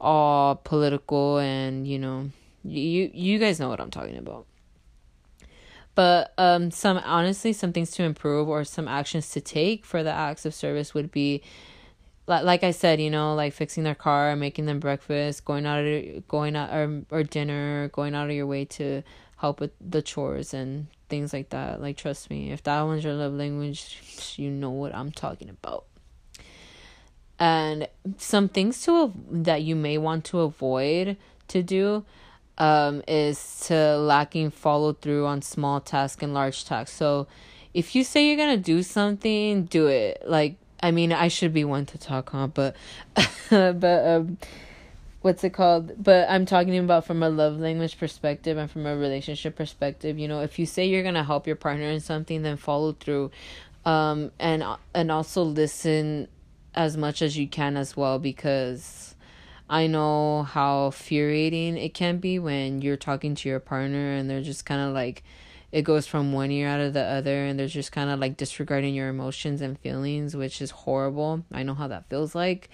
all 0.00 0.56
political 0.56 1.36
and 1.36 1.86
you 1.86 1.98
know 1.98 2.30
you 2.64 3.10
you 3.12 3.38
guys 3.38 3.60
know 3.60 3.68
what 3.68 3.80
I'm 3.80 3.90
talking 3.90 4.16
about. 4.16 4.46
But 5.94 6.32
um 6.38 6.70
some 6.70 6.96
honestly 6.96 7.52
some 7.52 7.74
things 7.74 7.90
to 7.92 8.04
improve 8.04 8.48
or 8.48 8.64
some 8.64 8.88
actions 8.88 9.28
to 9.32 9.42
take 9.42 9.84
for 9.84 10.02
the 10.02 10.12
acts 10.12 10.46
of 10.46 10.54
service 10.54 10.94
would 10.94 11.10
be 11.10 11.42
like 12.30 12.62
I 12.62 12.70
said, 12.70 13.00
you 13.00 13.10
know, 13.10 13.34
like 13.34 13.52
fixing 13.52 13.82
their 13.82 13.96
car, 13.96 14.36
making 14.36 14.66
them 14.66 14.78
breakfast, 14.78 15.44
going 15.44 15.66
out 15.66 15.84
of 15.84 16.28
going 16.28 16.54
out 16.54 16.70
or 16.70 17.02
or 17.10 17.22
dinner, 17.24 17.88
going 17.88 18.14
out 18.14 18.30
of 18.30 18.36
your 18.36 18.46
way 18.46 18.64
to 18.66 19.02
help 19.36 19.58
with 19.58 19.72
the 19.80 20.00
chores 20.00 20.54
and 20.54 20.86
things 21.08 21.32
like 21.32 21.50
that. 21.50 21.80
Like 21.80 21.96
trust 21.96 22.30
me, 22.30 22.52
if 22.52 22.62
that 22.62 22.82
one's 22.82 23.02
your 23.02 23.14
love 23.14 23.32
language, 23.32 24.34
you 24.36 24.48
know 24.48 24.70
what 24.70 24.94
I'm 24.94 25.10
talking 25.10 25.48
about. 25.48 25.86
And 27.38 27.88
some 28.18 28.48
things 28.48 28.80
to 28.82 29.12
that 29.30 29.62
you 29.62 29.74
may 29.74 29.98
want 29.98 30.24
to 30.26 30.40
avoid 30.40 31.16
to 31.48 31.62
do 31.64 32.04
um 32.58 33.02
is 33.08 33.64
to 33.66 33.96
lacking 33.96 34.50
follow 34.50 34.92
through 34.92 35.26
on 35.26 35.42
small 35.42 35.80
tasks 35.80 36.22
and 36.22 36.32
large 36.32 36.64
tasks. 36.64 36.94
So 36.94 37.26
if 37.74 37.94
you 37.96 38.04
say 38.04 38.26
you're 38.26 38.36
to 38.36 38.56
do 38.56 38.82
something, 38.82 39.64
do 39.64 39.86
it. 39.86 40.22
Like 40.26 40.59
I 40.82 40.90
mean, 40.90 41.12
I 41.12 41.28
should 41.28 41.52
be 41.52 41.64
one 41.64 41.86
to 41.86 41.98
talk, 41.98 42.30
huh? 42.30 42.46
But, 42.48 42.76
but 43.50 44.06
um, 44.06 44.38
what's 45.22 45.44
it 45.44 45.50
called? 45.50 46.02
But 46.02 46.28
I'm 46.30 46.46
talking 46.46 46.76
about 46.78 47.06
from 47.06 47.22
a 47.22 47.28
love 47.28 47.58
language 47.58 47.98
perspective 47.98 48.56
and 48.56 48.70
from 48.70 48.86
a 48.86 48.96
relationship 48.96 49.56
perspective. 49.56 50.18
You 50.18 50.28
know, 50.28 50.40
if 50.40 50.58
you 50.58 50.66
say 50.66 50.86
you're 50.86 51.02
gonna 51.02 51.24
help 51.24 51.46
your 51.46 51.56
partner 51.56 51.86
in 51.86 52.00
something, 52.00 52.42
then 52.42 52.56
follow 52.56 52.92
through, 52.92 53.30
um, 53.84 54.30
and 54.38 54.64
and 54.94 55.10
also 55.10 55.42
listen 55.42 56.28
as 56.74 56.96
much 56.96 57.20
as 57.20 57.36
you 57.36 57.48
can 57.48 57.76
as 57.76 57.96
well 57.96 58.18
because 58.18 59.14
I 59.68 59.86
know 59.86 60.44
how 60.44 60.86
infuriating 60.86 61.76
it 61.76 61.94
can 61.94 62.18
be 62.18 62.38
when 62.38 62.80
you're 62.82 62.96
talking 62.96 63.34
to 63.36 63.48
your 63.48 63.60
partner 63.60 64.14
and 64.14 64.30
they're 64.30 64.42
just 64.42 64.64
kind 64.64 64.80
of 64.80 64.94
like 64.94 65.24
it 65.72 65.82
goes 65.82 66.06
from 66.06 66.32
one 66.32 66.50
ear 66.50 66.68
out 66.68 66.80
of 66.80 66.92
the 66.94 67.02
other 67.02 67.44
and 67.44 67.58
they're 67.58 67.66
just 67.66 67.92
kind 67.92 68.10
of 68.10 68.18
like 68.18 68.36
disregarding 68.36 68.94
your 68.94 69.08
emotions 69.08 69.60
and 69.60 69.78
feelings 69.78 70.34
which 70.36 70.60
is 70.60 70.70
horrible. 70.70 71.44
I 71.52 71.62
know 71.62 71.74
how 71.74 71.88
that 71.88 72.08
feels 72.08 72.34
like. 72.34 72.70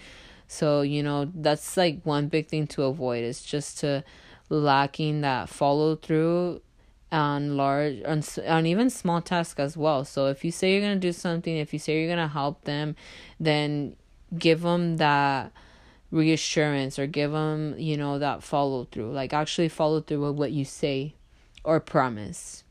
So 0.49 0.83
you 0.83 1.03
know 1.03 1.31
that's 1.35 1.77
like 1.77 2.01
one 2.05 2.29
big 2.29 2.49
thing 2.49 2.67
to 2.69 2.85
avoid 2.85 3.25
is 3.25 3.43
just 3.43 3.79
to 3.81 4.05
lacking 4.49 5.23
that 5.23 5.49
follow 5.49 5.97
through 5.97 6.63
on 7.13 7.57
large 7.57 8.03
on, 8.05 8.23
on 8.47 8.67
even 8.67 8.91
small 8.91 9.21
tasks 9.21 9.61
as 9.61 9.77
well. 9.77 10.05
So 10.05 10.27
if 10.27 10.45
you 10.45 10.51
say 10.51 10.73
you're 10.73 10.95
to 10.95 10.97
do 10.97 11.13
something 11.13 11.57
if 11.57 11.73
you 11.73 11.79
say 11.79 12.03
you're 12.03 12.17
to 12.17 12.29
help 12.29 12.65
them 12.65 12.97
then 13.39 13.97
give 14.39 14.63
them 14.63 14.97
that 14.97 15.53
reassurance 16.11 16.99
or 16.99 17.07
give 17.07 17.33
them 17.33 17.75
you 17.79 17.97
know 17.97 18.19
that 18.19 18.43
follow 18.43 18.85
through 18.85 19.13
like 19.13 19.33
actually 19.33 19.69
follow 19.69 20.01
through 20.01 20.21
with 20.21 20.37
what 20.37 20.53
you 20.53 20.65
say 20.65 21.15
or 21.65 21.81
promise 21.81 22.65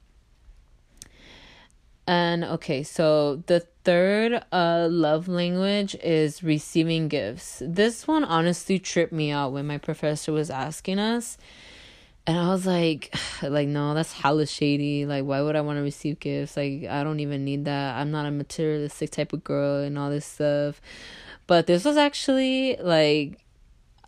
and 2.08 2.44
okay, 2.44 2.84
so 2.84 3.38
the 3.48 3.62
third 3.84 4.44
uh 4.52 4.88
love 4.89 5.28
language 5.28 5.96
is 6.04 6.44
receiving 6.44 7.08
gifts. 7.08 7.62
This 7.65 8.08
one 8.08 8.24
honestly 8.24 8.78
tripped 8.80 9.13
me 9.13 9.32
out 9.32 9.54
when 9.54 9.65
my 9.65 9.78
professor 9.78 10.32
was 10.32 10.50
asking 10.50 11.00
us. 11.00 11.38
And 12.28 12.38
I 12.38 12.50
was 12.50 12.65
like, 12.65 13.15
like 13.41 13.68
no, 13.68 13.94
that's 13.96 14.13
hella 14.13 14.46
shady. 14.46 15.06
Like 15.06 15.26
why 15.26 15.41
would 15.41 15.56
I 15.56 15.62
want 15.62 15.78
to 15.78 15.82
receive 15.84 16.20
gifts? 16.20 16.56
Like 16.58 16.86
I 16.86 17.04
don't 17.04 17.20
even 17.20 17.44
need 17.44 17.65
that. 17.65 17.96
I'm 17.96 18.12
not 18.12 18.28
a 18.28 18.32
materialistic 18.32 19.12
type 19.12 19.34
of 19.34 19.44
girl 19.44 19.82
and 19.82 19.98
all 19.98 20.12
this 20.12 20.26
stuff. 20.26 20.82
But 21.48 21.65
this 21.65 21.86
was 21.86 21.98
actually 21.98 22.78
like 22.78 23.39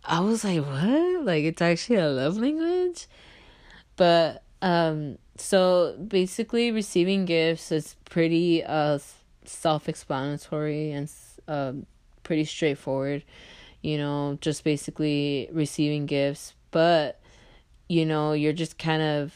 I 0.04 0.20
was 0.20 0.44
like, 0.44 0.64
what? 0.64 1.24
Like 1.24 1.44
it's 1.44 1.62
actually 1.62 1.96
a 1.96 2.08
love 2.08 2.36
language? 2.36 3.08
But 3.96 4.44
um 4.62 5.18
so 5.40 5.96
basically 5.96 6.70
receiving 6.70 7.24
gifts 7.24 7.72
is 7.72 7.96
pretty 8.04 8.64
uh 8.64 8.98
self-explanatory 9.44 10.92
and 10.92 11.10
um 11.46 11.86
pretty 12.22 12.44
straightforward 12.44 13.24
you 13.82 13.96
know 13.96 14.38
just 14.40 14.64
basically 14.64 15.48
receiving 15.52 16.06
gifts. 16.06 16.54
But 16.70 17.20
you 17.88 18.04
know 18.04 18.32
you're 18.32 18.52
just 18.52 18.78
kind 18.78 19.02
of 19.02 19.34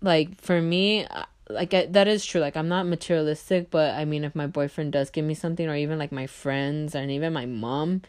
like 0.00 0.40
for 0.40 0.60
me 0.62 1.06
like 1.48 1.72
I, 1.74 1.86
that 1.86 2.08
is 2.08 2.24
true. 2.24 2.40
Like 2.40 2.56
i'm 2.56 2.68
not 2.68 2.86
materialistic 2.86 3.70
but 3.70 3.94
i 3.94 4.04
mean 4.04 4.24
if 4.24 4.34
my 4.34 4.46
boyfriend 4.46 4.92
does 4.92 5.10
give 5.10 5.24
me 5.24 5.34
something 5.34 5.68
or 5.68 5.76
even 5.76 5.98
like 5.98 6.12
my 6.12 6.26
friends 6.26 6.94
and 6.94 7.10
even 7.10 7.32
my 7.32 7.46
mom 7.46 8.02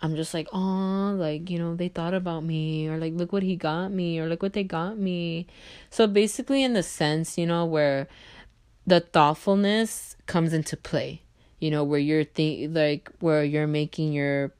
i'm 0.00 0.14
just 0.16 0.34
like 0.34 0.48
oh 0.52 1.14
like 1.18 1.50
you 1.50 1.58
know 1.58 1.74
they 1.74 1.88
thought 1.88 2.14
about 2.14 2.44
me 2.44 2.88
or 2.88 2.98
like 2.98 3.12
look 3.14 3.32
what 3.32 3.42
he 3.42 3.56
got 3.56 3.90
me 3.90 4.18
or 4.18 4.28
look 4.28 4.42
what 4.42 4.52
they 4.52 4.64
got 4.64 4.96
me. 4.98 5.46
So 5.90 6.06
basically 6.06 6.62
in 6.62 6.72
the 6.72 6.82
sense 6.82 7.36
you 7.36 7.46
know 7.46 7.64
where 7.64 8.08
the 8.86 9.00
thoughtfulness 9.00 10.16
comes 10.26 10.52
into 10.52 10.76
play 10.76 11.22
you 11.58 11.70
know 11.70 11.84
where 11.84 11.98
you're 11.98 12.24
think 12.24 12.74
like 12.74 13.10
where 13.20 13.44
you're 13.44 13.66
making 13.66 14.12
your 14.12 14.52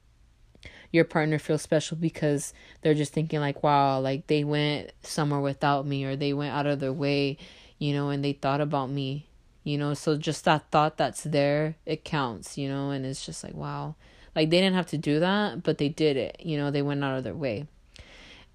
your 0.91 1.05
partner 1.05 1.37
feel 1.39 1.57
special 1.57 1.95
because 1.97 2.53
they're 2.81 2.93
just 2.93 3.13
thinking 3.13 3.39
like 3.39 3.63
wow 3.63 3.99
like 3.99 4.27
they 4.27 4.43
went 4.43 4.91
somewhere 5.03 5.39
without 5.39 5.85
me 5.85 6.03
or 6.03 6.15
they 6.15 6.33
went 6.33 6.53
out 6.53 6.65
of 6.65 6.79
their 6.79 6.93
way 6.93 7.37
you 7.77 7.93
know 7.93 8.09
and 8.09 8.23
they 8.23 8.33
thought 8.33 8.61
about 8.61 8.89
me 8.89 9.25
you 9.63 9.77
know? 9.77 9.93
So 9.93 10.17
just 10.17 10.45
that 10.45 10.71
thought 10.71 10.97
that's 10.97 11.23
there 11.23 11.75
it 11.85 12.03
counts 12.03 12.57
you 12.57 12.67
know? 12.67 12.91
And 12.91 13.05
it's 13.05 13.25
just 13.25 13.43
like 13.43 13.53
wow 13.53 13.95
like 14.35 14.49
they 14.49 14.59
didn't 14.59 14.75
have 14.75 14.87
to 14.87 14.97
do 14.97 15.19
that 15.19 15.63
but 15.63 15.77
they 15.77 15.89
did 15.89 16.17
it. 16.17 16.37
You 16.39 16.57
know 16.57 16.71
they 16.71 16.81
went 16.81 17.03
out 17.03 17.17
of 17.17 17.23
their 17.23 17.35
way. 17.35 17.67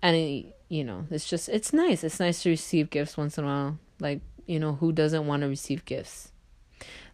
And 0.03 0.17
it, 0.17 0.57
you 0.69 0.85
know 0.85 1.07
it's 1.11 1.29
just 1.29 1.49
it's 1.49 1.73
nice. 1.73 2.05
It's 2.05 2.21
nice 2.21 2.43
to 2.43 2.51
receive 2.51 2.91
gifts 2.91 3.17
once 3.17 3.39
in 3.39 3.45
a 3.45 3.47
while. 3.47 3.79
Like 4.01 4.21
you 4.47 4.61
know 4.61 4.75
who 4.75 4.93
doesn't 4.93 5.27
want 5.27 5.43
to 5.43 5.49
receive 5.49 5.85
gifts? 5.85 6.31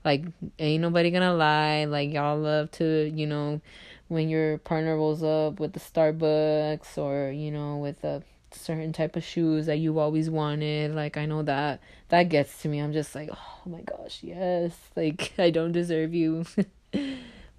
Like 0.05 0.25
ain't 0.59 0.83
nobody 0.83 1.11
gonna 1.11 1.35
lie. 1.35 1.85
Like 1.85 2.13
y'all 2.13 2.39
love 2.39 2.71
to 2.73 3.11
you 3.15 3.27
know 3.27 3.61
when 4.09 4.29
your 4.29 4.59
partner 4.59 4.97
rolls 4.97 5.23
up 5.23 5.61
with 5.61 5.73
the 5.73 5.81
Starbucks 5.81 6.99
or 6.99 7.31
you 7.31 7.51
know 7.51 7.77
with 7.77 8.03
a 8.05 8.23
certain 8.53 8.93
type 8.93 9.15
of 9.15 9.23
shoes 9.23 9.67
that 9.67 9.77
you've 9.77 9.99
always 9.99 10.29
wanted. 10.29 10.95
Like 10.95 11.17
I 11.17 11.27
know 11.27 11.43
that 11.43 11.81
that 12.09 12.25
gets 12.25 12.63
to 12.63 12.69
me. 12.69 12.81
I'm 12.81 12.93
just 12.93 13.15
like 13.15 13.31
oh 13.33 13.61
my 13.67 13.83
gosh 13.83 14.21
yes. 14.23 14.77
Like 14.97 15.33
I 15.39 15.51
don't 15.51 15.73
deserve 15.73 16.15
you. 16.15 16.45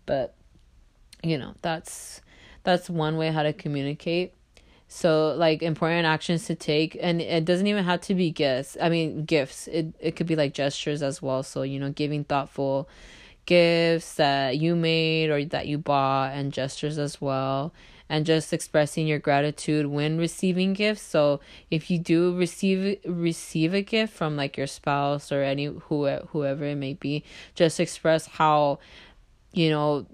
But 0.06 0.36
you 1.24 1.38
know 1.38 1.54
that's 1.62 2.22
that's 2.64 2.90
one 2.90 3.18
way 3.18 3.32
how 3.32 3.44
to 3.44 3.54
communicate. 3.54 4.34
So 4.88 5.34
like 5.38 5.64
important 5.64 6.06
actions 6.06 6.46
to 6.48 6.56
take 6.56 6.98
and 7.02 7.22
it 7.22 7.46
doesn't 7.46 7.68
even 7.68 7.86
have 7.86 8.02
to 8.02 8.16
be 8.16 8.30
gifts. 8.30 8.78
I 8.82 8.90
mean 8.90 9.26
gifts. 9.26 9.68
It, 9.68 9.96
it 10.00 10.16
could 10.16 10.28
be 10.28 10.36
like 10.36 10.54
gestures 10.54 11.02
as 11.02 11.22
well. 11.22 11.44
So 11.44 11.62
you 11.62 11.80
know 11.80 11.92
giving 11.92 12.24
thoughtful 12.24 12.90
gifts 13.46 14.16
that 14.16 14.58
you 14.58 14.76
made 14.76 15.30
or 15.30 15.44
that 15.46 15.68
you 15.68 15.78
bought 15.78 16.34
and 16.34 16.52
gestures 16.52 16.98
as 16.98 17.22
well. 17.22 17.74
And 18.10 18.26
just 18.26 18.52
expressing 18.52 19.08
your 19.08 19.20
gratitude 19.20 19.86
when 19.86 20.18
receiving 20.18 20.74
gifts. 20.74 21.02
So 21.02 21.40
if 21.70 21.90
you 21.90 21.98
do 21.98 22.36
receive 22.36 23.00
receive 23.06 23.74
a 23.74 23.82
gift 23.82 24.14
from 24.14 24.36
like 24.36 24.58
your 24.58 24.68
spouse 24.68 25.32
or 25.32 25.42
any 25.42 25.66
who 25.66 26.10
whoever 26.10 26.66
it 26.66 26.76
may 26.76 26.94
be 26.96 27.24
just 27.56 27.80
express 27.80 28.26
how 28.28 28.80
you 29.54 29.70
know 29.70 30.06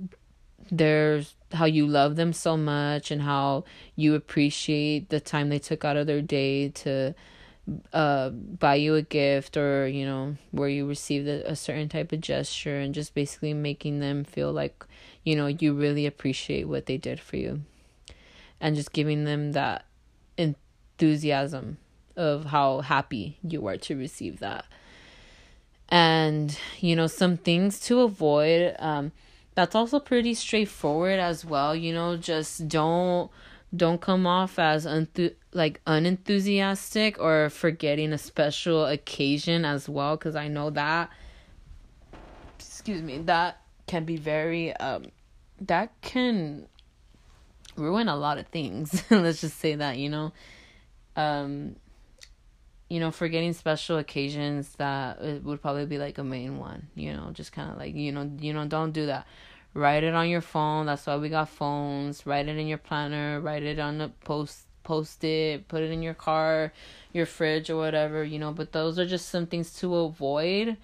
there's 0.71 1.36
how 1.53 1.65
you 1.65 1.88
love 1.88 2.15
them 2.15 2.34
so 2.34 2.58
much 2.58 3.12
and 3.12 3.21
how 3.21 3.63
you 3.95 4.15
appreciate 4.15 5.10
the 5.10 5.19
time 5.19 5.49
they 5.49 5.60
took 5.60 5.86
out 5.86 5.97
of 5.97 6.08
their 6.08 6.21
day 6.21 6.69
to 6.69 7.13
uh 7.91 8.30
buy 8.30 8.75
you 8.75 8.95
a 8.95 9.01
gift 9.01 9.58
or 9.58 9.88
you 9.88 10.06
know 10.06 10.38
where 10.51 10.69
you 10.69 10.88
received 10.88 11.27
a, 11.27 11.51
a 11.51 11.56
certain 11.56 11.89
type 11.89 12.13
of 12.13 12.21
gesture 12.21 12.80
and 12.80 12.93
just 12.93 13.13
basically 13.13 13.53
making 13.53 13.99
them 13.99 14.23
feel 14.23 14.53
like 14.53 14.86
you 15.27 15.36
know 15.36 15.47
you 15.47 15.73
really 15.73 16.06
appreciate 16.06 16.69
what 16.69 16.86
they 16.86 16.95
did 16.95 17.19
for 17.19 17.36
you. 17.36 17.62
And 18.62 18.77
just 18.77 18.93
giving 18.93 19.25
them 19.25 19.51
that 19.51 19.86
enthusiasm 20.38 21.77
of 22.15 22.45
how 22.45 22.80
happy 22.80 23.38
you 23.43 23.67
are 23.67 23.75
to 23.77 23.95
receive 23.97 24.39
that. 24.39 24.65
And 25.89 26.58
you 26.80 26.95
know 26.95 27.08
some 27.08 27.36
things 27.36 27.77
to 27.82 27.99
avoid 27.99 28.73
um 28.80 29.12
that's 29.58 29.74
also 29.74 30.00
pretty 30.00 30.36
straightforward 30.36 31.20
as 31.20 31.43
well 31.43 31.76
you 31.76 31.91
know 31.91 32.15
just 32.15 32.67
don't 32.67 33.32
don't 33.76 34.00
come 34.00 34.28
off 34.28 34.60
as 34.60 34.86
unthu- 34.86 35.34
like 35.52 35.82
unenthusiastic 35.88 37.20
or 37.20 37.50
forgetting 37.50 38.13
a 38.13 38.20
special 38.20 38.86
occasion 38.86 39.65
as 39.65 39.89
well 39.89 40.15
because 40.15 40.36
i 40.36 40.48
know 40.48 40.70
that 40.70 41.10
excuse 42.60 43.02
me 43.02 43.17
that 43.17 43.60
can 43.88 44.06
be 44.06 44.15
very 44.15 44.74
um 44.76 45.06
that 45.60 45.91
can 46.02 46.67
ruin 47.76 48.08
a 48.08 48.15
lot 48.15 48.38
of 48.38 48.46
things 48.50 49.04
let's 49.10 49.41
just 49.41 49.58
say 49.58 49.74
that 49.74 49.98
you 49.98 50.10
know? 50.10 50.32
Um 51.15 51.78
you 52.89 53.00
know 53.00 53.12
forgetting 53.12 53.54
special 53.54 53.97
occasions 53.97 54.73
that 54.78 55.19
it 55.21 55.43
would 55.43 55.62
probably 55.62 55.86
be 55.86 55.97
like 55.97 56.17
a 56.17 56.23
main 56.23 56.58
one 56.58 56.88
you 56.95 57.13
know 57.13 57.30
just 57.34 57.52
kind 57.52 57.69
of 57.69 57.78
like 57.78 57.93
you 57.95 58.12
know 58.12 58.30
you 58.39 58.54
know 58.54 58.65
don't 58.65 58.91
do 58.91 59.06
that 59.06 59.26
write 59.78 60.04
it 60.04 60.13
on 60.13 60.28
your 60.28 60.41
phone. 60.41 60.88
That's 60.88 61.06
why 61.06 61.17
we 61.17 61.30
got 61.30 61.50
phones. 61.50 62.26
Write 62.26 62.47
it 62.47 62.58
in 62.58 62.67
your 62.67 62.78
planner. 62.80 63.39
Write 63.39 63.63
it 63.63 63.80
on 63.80 64.00
the 64.00 64.10
post 64.23 64.63
post 64.84 65.23
it. 65.23 65.67
Put 65.67 65.84
it 65.84 65.91
in 65.91 66.02
your 66.02 66.13
car, 66.13 66.73
your 67.13 67.26
fridge, 67.26 67.69
or 67.69 67.78
whatever. 67.78 68.23
You 68.23 68.39
know. 68.39 68.52
But 68.52 68.71
those 68.71 69.00
are 69.00 69.06
just 69.06 69.30
some 69.30 69.45
things 69.45 69.73
to 69.80 69.95
avoid. 69.95 70.78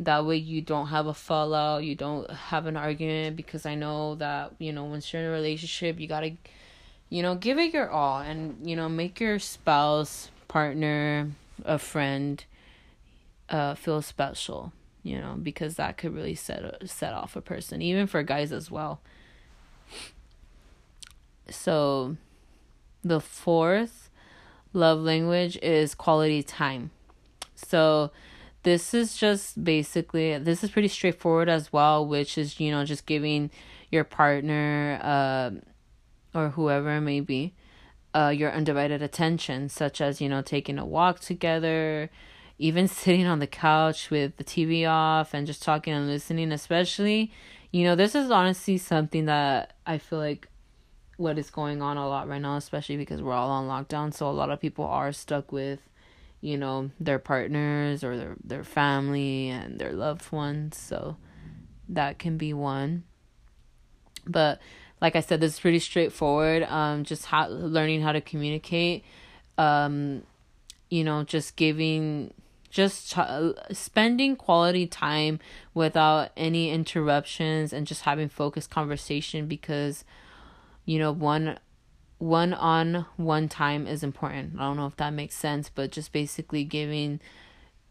That 0.00 0.24
way 0.24 0.36
you 0.36 0.62
don't 0.62 0.88
have 0.88 1.06
a 1.06 1.14
fallout. 1.14 1.84
You 1.84 1.94
don't 1.94 2.30
have 2.30 2.66
an 2.66 2.76
argument 2.76 3.36
because 3.36 3.66
I 3.66 3.74
know 3.74 4.14
that 4.16 4.52
you 4.58 4.72
know 4.72 4.84
once 4.84 5.12
you're 5.12 5.22
in 5.22 5.28
a 5.28 5.32
relationship, 5.32 6.00
you 6.00 6.08
gotta, 6.08 6.32
you 7.10 7.22
know, 7.22 7.34
give 7.34 7.58
it 7.58 7.74
your 7.74 7.90
all 7.90 8.20
and 8.20 8.66
you 8.68 8.76
know 8.76 8.88
make 8.88 9.20
your 9.20 9.38
spouse, 9.38 10.30
partner, 10.46 11.30
a 11.64 11.78
friend, 11.78 12.44
uh, 13.48 13.74
feel 13.74 14.02
special 14.02 14.72
you 15.02 15.18
know, 15.18 15.36
because 15.42 15.76
that 15.76 15.96
could 15.96 16.14
really 16.14 16.34
set 16.34 16.62
set 16.88 17.14
off 17.14 17.34
a 17.34 17.40
person, 17.40 17.80
even 17.80 18.06
for 18.06 18.22
guys 18.22 18.52
as 18.52 18.70
well. 18.70 19.00
So, 21.48 22.16
the 23.02 23.20
fourth 23.20 24.10
love 24.74 24.98
language 24.98 25.56
is 25.62 25.94
quality 25.94 26.42
time. 26.42 26.90
So, 27.54 28.10
this 28.64 28.92
is 28.92 29.16
just 29.16 29.64
basically 29.64 30.36
this 30.38 30.62
is 30.62 30.70
pretty 30.70 30.88
straightforward 30.88 31.48
as 31.48 31.72
well, 31.72 32.04
which 32.06 32.36
is 32.36 32.60
you 32.60 32.70
know 32.70 32.84
just 32.84 33.06
giving 33.06 33.50
your 33.90 34.04
partner 34.04 35.00
uh, 35.02 35.50
or 36.38 36.50
whoever 36.50 36.96
it 36.96 37.00
may 37.00 37.20
be 37.20 37.54
uh, 38.18 38.30
your 38.30 38.52
undivided 38.52 39.00
attention, 39.00 39.68
such 39.68 40.00
as 40.00 40.20
you 40.20 40.28
know 40.28 40.42
taking 40.42 40.78
a 40.78 40.84
walk 40.84 41.20
together, 41.20 42.10
even 42.58 42.88
sitting 43.00 43.26
on 43.26 43.38
the 43.38 43.46
couch 43.46 44.10
with 44.10 44.36
the 44.36 44.44
TV 44.44 44.88
off 44.88 45.34
and 45.34 45.46
just 45.46 45.62
talking 45.62 45.92
and 45.92 46.08
listening, 46.08 46.50
especially, 46.50 47.32
you 47.70 47.84
know, 47.84 47.94
this 47.94 48.14
is 48.14 48.30
honestly 48.30 48.78
something 48.78 49.26
that 49.26 49.74
I 49.86 49.98
feel 49.98 50.18
like 50.18 50.48
what 51.16 51.38
is 51.38 51.50
going 51.50 51.82
on 51.82 51.96
a 51.96 52.08
lot 52.08 52.28
right 52.28 52.40
now, 52.40 52.56
especially 52.56 52.96
because 52.96 53.20
we're 53.20 53.34
all 53.34 53.50
on 53.50 53.68
lockdown. 53.68 54.12
So 54.14 54.28
a 54.28 54.32
lot 54.32 54.50
of 54.50 54.60
people 54.60 54.84
are 54.84 55.12
stuck 55.12 55.52
with, 55.52 55.80
you 56.40 56.56
know, 56.56 56.90
their 56.98 57.18
partners 57.18 58.02
or 58.02 58.16
their 58.16 58.36
their 58.42 58.64
family 58.64 59.48
and 59.48 59.78
their 59.78 59.92
loved 59.92 60.32
ones. 60.32 60.76
So 60.76 61.16
that 61.88 62.18
can 62.18 62.36
be 62.36 62.52
one. 62.52 63.04
But 64.26 64.60
like 65.00 65.16
I 65.16 65.20
said, 65.20 65.40
this 65.40 65.54
is 65.54 65.60
pretty 65.60 65.78
straightforward. 65.78 66.64
Um, 66.64 67.04
just 67.04 67.26
how 67.26 67.48
learning 67.48 68.02
how 68.02 68.12
to 68.12 68.20
communicate. 68.20 69.04
Um, 69.56 70.22
you 70.90 71.04
know, 71.04 71.24
just 71.24 71.56
giving 71.56 72.32
just 72.70 73.16
spending 73.72 74.36
quality 74.36 74.86
time 74.86 75.40
without 75.72 76.30
any 76.36 76.70
interruptions 76.70 77.72
and 77.72 77.86
just 77.86 78.02
having 78.02 78.28
focused 78.28 78.70
conversation 78.70 79.46
because 79.46 80.04
you 80.84 80.98
know 80.98 81.10
one 81.10 81.58
one 82.18 82.52
on 82.52 83.06
one 83.16 83.48
time 83.48 83.86
is 83.86 84.02
important 84.02 84.52
i 84.58 84.64
don't 84.64 84.76
know 84.76 84.86
if 84.86 84.96
that 84.96 85.14
makes 85.14 85.34
sense 85.34 85.70
but 85.74 85.90
just 85.90 86.12
basically 86.12 86.62
giving 86.62 87.20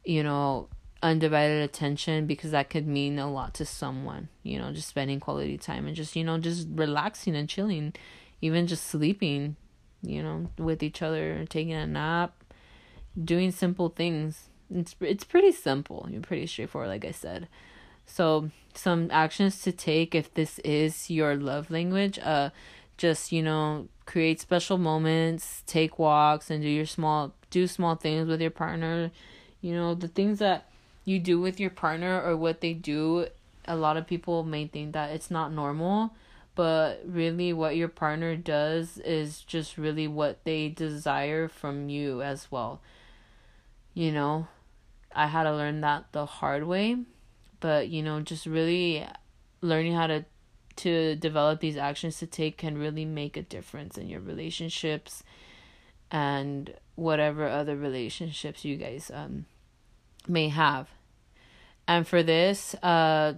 you 0.06 0.22
know 0.22 0.68
undivided 1.04 1.62
attention 1.62 2.26
because 2.26 2.52
that 2.52 2.70
could 2.70 2.88
mean 2.88 3.20
a 3.20 3.32
lot 3.32 3.54
to 3.54 3.66
someone 3.66 4.28
you 4.44 4.58
know 4.58 4.72
just 4.72 4.88
spending 4.88 5.20
quality 5.20 5.58
time 5.58 5.86
and 5.86 5.96
just 5.96 6.16
you 6.16 6.24
know 6.24 6.38
just 6.38 6.68
relaxing 6.72 7.36
and 7.36 7.48
chilling 7.48 7.94
even 8.42 8.66
just 8.66 8.86
sleeping 8.86 9.56
you 10.02 10.24
know 10.24 10.50
with 10.58 10.82
each 10.82 11.02
other 11.02 11.46
taking 11.50 11.74
a 11.74 11.86
nap 11.86 12.44
doing 13.24 13.52
simple 13.52 13.90
things 13.90 14.50
it's 14.74 14.96
it's 15.00 15.24
pretty 15.24 15.52
simple. 15.52 16.08
You're 16.10 16.22
pretty 16.22 16.48
straightforward, 16.48 16.90
like 16.90 17.06
I 17.06 17.12
said. 17.12 17.48
So 18.06 18.52
some 18.74 19.10
actions 19.12 19.62
to 19.64 19.72
take 19.72 20.16
if 20.16 20.34
this 20.34 20.60
is 20.60 21.10
your 21.10 21.36
love 21.36 21.70
language. 21.70 22.20
Uh, 22.20 22.50
just 22.98 23.32
you 23.32 23.44
know 23.44 23.88
create 24.06 24.40
special 24.42 24.78
moments, 24.78 25.64
take 25.68 26.00
walks, 26.00 26.50
and 26.50 26.62
do 26.64 26.70
your 26.70 26.86
small 26.86 27.34
do 27.50 27.68
small 27.68 27.96
things 27.96 28.28
with 28.28 28.42
your 28.42 28.52
partner. 28.52 29.12
You 29.62 29.74
know 29.74 29.96
the 29.96 30.08
things 30.08 30.40
that 30.40 30.70
you 31.08 31.20
do 31.20 31.40
with 31.40 31.58
your 31.58 31.70
partner 31.70 32.22
or 32.22 32.36
what 32.36 32.60
they 32.60 32.74
do. 32.74 33.28
A 33.64 33.78
lot 33.78 33.96
of 33.96 34.06
people 34.06 34.44
may 34.44 34.68
think 34.68 34.92
that 34.92 35.12
it's 35.12 35.32
not 35.32 35.54
normal, 35.54 36.14
but 36.54 37.02
really 37.06 37.54
what 37.54 37.78
your 37.78 37.88
partner 37.88 38.36
does 38.36 38.98
is 38.98 39.40
just 39.40 39.78
really 39.78 40.06
what 40.06 40.44
they 40.44 40.68
desire 40.68 41.48
from 41.48 41.88
you 41.88 42.22
as 42.22 42.52
well. 42.52 42.82
You 43.94 44.12
know, 44.12 44.48
I 45.16 45.28
had 45.28 45.44
to 45.44 45.56
learn 45.56 45.80
that 45.80 46.12
the 46.12 46.26
hard 46.26 46.68
way. 46.68 46.98
But, 47.62 47.88
you 47.88 48.04
know, 48.04 48.20
just 48.20 48.46
really 48.46 49.08
learning 49.62 49.94
how 49.94 50.08
to 50.08 50.26
to 50.76 51.16
develop 51.16 51.62
these 51.62 51.78
actions 51.78 52.20
to 52.20 52.28
take 52.28 52.58
can 52.58 52.78
really 52.78 53.06
make 53.06 53.38
a 53.38 53.42
difference 53.42 53.98
in 53.98 54.10
your 54.10 54.20
relationships 54.20 55.24
and 56.12 56.74
whatever 56.96 57.48
other 57.48 57.76
relationships 57.76 58.64
you 58.64 58.76
guys 58.76 59.10
um 59.12 59.46
may 60.28 60.50
have. 60.50 60.90
And 61.88 62.08
for 62.08 62.24
this, 62.24 62.76
uh 62.76 63.34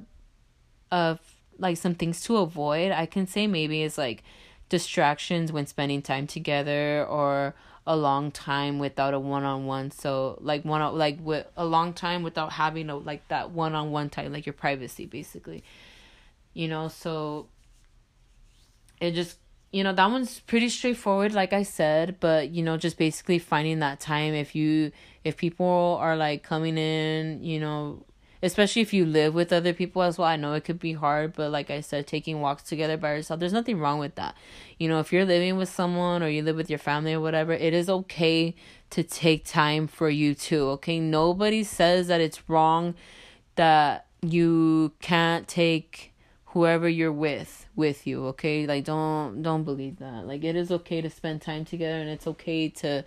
uh 0.91 1.15
like 1.57 1.77
some 1.77 1.95
things 1.95 2.21
to 2.23 2.37
avoid, 2.37 2.91
I 2.91 3.05
can 3.05 3.27
say 3.27 3.47
maybe 3.47 3.83
is 3.83 3.97
like 3.97 4.23
distractions 4.69 5.51
when 5.51 5.67
spending 5.67 6.01
time 6.01 6.25
together 6.27 7.05
or 7.05 7.53
a 7.85 7.95
long 7.95 8.31
time 8.31 8.79
without 8.79 9.13
a 9.13 9.19
one-on-one. 9.19 9.91
So 9.91 10.37
like 10.41 10.63
one 10.63 10.97
like 10.97 11.19
with 11.21 11.47
a 11.57 11.65
long 11.65 11.93
time 11.93 12.23
without 12.23 12.53
having 12.53 12.89
a 12.89 12.95
like 12.95 13.27
that 13.27 13.51
one-on-one 13.51 14.09
time 14.09 14.31
like 14.31 14.45
your 14.45 14.53
privacy 14.53 15.05
basically. 15.05 15.63
You 16.53 16.67
know 16.67 16.87
so 16.87 17.47
it 18.99 19.11
just 19.11 19.37
you 19.71 19.83
know 19.83 19.93
that 19.93 20.09
one's 20.09 20.39
pretty 20.41 20.69
straightforward 20.69 21.33
like 21.33 21.53
i 21.53 21.63
said 21.63 22.19
but 22.19 22.49
you 22.49 22.63
know 22.63 22.75
just 22.77 22.97
basically 22.97 23.39
finding 23.39 23.79
that 23.79 23.99
time 23.99 24.33
if 24.33 24.55
you 24.55 24.91
if 25.23 25.37
people 25.37 25.97
are 26.01 26.15
like 26.15 26.43
coming 26.43 26.77
in 26.77 27.43
you 27.43 27.59
know 27.59 28.03
especially 28.41 28.81
if 28.81 28.93
you 28.93 29.05
live 29.05 29.33
with 29.33 29.51
other 29.51 29.73
people 29.73 30.01
as 30.01 30.17
well. 30.17 30.27
I 30.27 30.35
know 30.35 30.53
it 30.53 30.63
could 30.63 30.79
be 30.79 30.93
hard, 30.93 31.33
but 31.33 31.51
like 31.51 31.69
I 31.69 31.81
said, 31.81 32.07
taking 32.07 32.41
walks 32.41 32.63
together 32.63 32.97
by 32.97 33.15
yourself, 33.15 33.39
there's 33.39 33.53
nothing 33.53 33.79
wrong 33.79 33.99
with 33.99 34.15
that. 34.15 34.35
You 34.77 34.87
know, 34.87 34.99
if 34.99 35.11
you're 35.11 35.25
living 35.25 35.57
with 35.57 35.69
someone 35.69 36.23
or 36.23 36.29
you 36.29 36.41
live 36.41 36.55
with 36.55 36.69
your 36.69 36.79
family 36.79 37.13
or 37.13 37.21
whatever, 37.21 37.53
it 37.53 37.73
is 37.73 37.89
okay 37.89 38.55
to 38.91 39.03
take 39.03 39.45
time 39.45 39.87
for 39.87 40.09
you 40.09 40.33
too. 40.33 40.67
Okay, 40.69 40.99
nobody 40.99 41.63
says 41.63 42.07
that 42.07 42.21
it's 42.21 42.49
wrong 42.49 42.95
that 43.55 44.05
you 44.21 44.93
can't 45.01 45.47
take 45.47 46.13
whoever 46.47 46.89
you're 46.89 47.11
with 47.11 47.67
with 47.75 48.07
you 48.07 48.25
okay 48.25 48.65
like 48.65 48.83
don't 48.83 49.41
don't 49.43 49.63
believe 49.63 49.99
that 49.99 50.25
like 50.25 50.43
it 50.43 50.55
is 50.55 50.71
okay 50.71 50.99
to 50.99 51.09
spend 51.09 51.41
time 51.41 51.63
together 51.63 51.99
and 51.99 52.09
it's 52.09 52.25
okay 52.25 52.67
to 52.67 53.03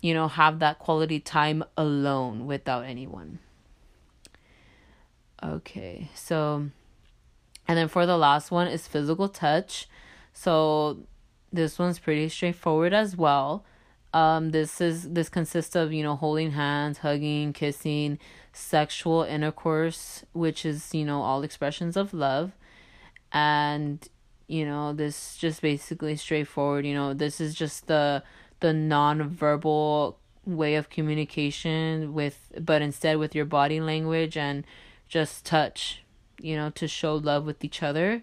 you 0.00 0.12
know 0.12 0.26
have 0.28 0.58
that 0.58 0.78
quality 0.78 1.20
time 1.20 1.62
alone 1.76 2.46
without 2.46 2.84
anyone 2.84 3.38
Okay, 5.44 6.08
so, 6.14 6.68
and 7.66 7.78
then 7.78 7.88
for 7.88 8.06
the 8.06 8.16
last 8.16 8.50
one 8.50 8.68
is 8.68 8.86
physical 8.86 9.28
touch. 9.28 9.88
So, 10.32 10.98
this 11.52 11.78
one's 11.78 11.98
pretty 11.98 12.28
straightforward 12.28 12.92
as 12.92 13.16
well. 13.16 13.64
Um, 14.14 14.50
this 14.50 14.80
is 14.80 15.10
this 15.10 15.28
consists 15.28 15.74
of 15.74 15.92
you 15.92 16.02
know 16.02 16.16
holding 16.16 16.52
hands, 16.52 16.98
hugging, 16.98 17.52
kissing, 17.52 18.18
sexual 18.52 19.22
intercourse, 19.22 20.24
which 20.32 20.64
is 20.64 20.94
you 20.94 21.04
know 21.04 21.22
all 21.22 21.42
expressions 21.42 21.96
of 21.96 22.12
love, 22.12 22.52
and 23.32 24.06
you 24.46 24.64
know 24.66 24.92
this 24.92 25.36
just 25.36 25.62
basically 25.62 26.16
straightforward. 26.16 26.86
You 26.86 26.94
know 26.94 27.14
this 27.14 27.40
is 27.40 27.54
just 27.54 27.86
the 27.86 28.22
the 28.60 28.72
non-verbal 28.72 30.18
way 30.44 30.74
of 30.74 30.90
communication 30.90 32.12
with 32.14 32.52
but 32.60 32.82
instead 32.82 33.16
with 33.16 33.34
your 33.34 33.44
body 33.44 33.80
language 33.80 34.36
and 34.36 34.64
just 35.12 35.44
touch, 35.44 36.00
you 36.40 36.56
know, 36.56 36.70
to 36.70 36.88
show 36.88 37.14
love 37.16 37.44
with 37.44 37.62
each 37.62 37.82
other. 37.82 38.22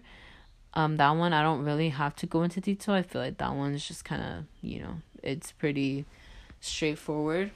Um, 0.74 0.96
that 0.96 1.10
one 1.10 1.32
I 1.32 1.40
don't 1.40 1.64
really 1.64 1.90
have 1.90 2.16
to 2.16 2.26
go 2.26 2.42
into 2.42 2.60
detail. 2.60 2.96
I 2.96 3.02
feel 3.02 3.22
like 3.22 3.38
that 3.38 3.54
one's 3.54 3.86
just 3.86 4.04
kind 4.04 4.20
of, 4.20 4.44
you 4.60 4.82
know, 4.82 4.96
it's 5.22 5.52
pretty 5.52 6.04
straightforward. 6.60 7.52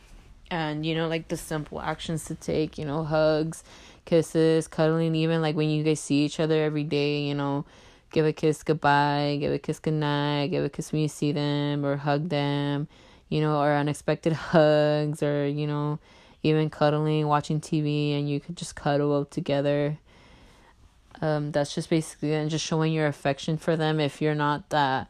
And, 0.52 0.86
you 0.86 0.94
know, 0.94 1.08
like 1.08 1.28
the 1.28 1.36
simple 1.36 1.80
actions 1.80 2.26
to 2.26 2.36
take, 2.36 2.78
you 2.78 2.84
know, 2.84 3.02
hugs, 3.02 3.64
kisses, 4.04 4.68
cuddling, 4.68 5.16
even 5.16 5.42
like 5.42 5.56
when 5.56 5.68
you 5.68 5.82
guys 5.82 5.98
see 5.98 6.24
each 6.24 6.38
other 6.38 6.62
every 6.62 6.84
day, 6.84 7.22
you 7.22 7.34
know, 7.34 7.64
give 8.12 8.26
a 8.26 8.32
kiss 8.32 8.62
goodbye, 8.62 9.38
give 9.40 9.52
a 9.52 9.58
kiss 9.58 9.80
goodnight, 9.80 10.52
give 10.52 10.64
a 10.64 10.68
kiss 10.68 10.92
when 10.92 11.02
you 11.02 11.08
see 11.08 11.32
them, 11.32 11.84
or 11.84 11.96
hug 11.96 12.28
them, 12.28 12.86
you 13.28 13.40
know, 13.40 13.60
or 13.60 13.74
unexpected 13.74 14.32
hugs, 14.54 15.24
or, 15.24 15.48
you 15.48 15.66
know, 15.66 15.98
even 16.44 16.68
cuddling, 16.68 17.26
watching 17.26 17.58
TV, 17.60 18.16
and 18.16 18.28
you 18.28 18.38
could 18.38 18.56
just 18.56 18.76
cuddle 18.76 19.18
up 19.18 19.30
together. 19.30 19.98
Um, 21.22 21.52
that's 21.52 21.74
just 21.74 21.88
basically 21.88 22.34
and 22.34 22.50
just 22.50 22.64
showing 22.64 22.92
your 22.92 23.06
affection 23.06 23.56
for 23.56 23.76
them. 23.76 23.98
If 23.98 24.20
you're 24.20 24.34
not 24.34 24.68
that, 24.68 25.08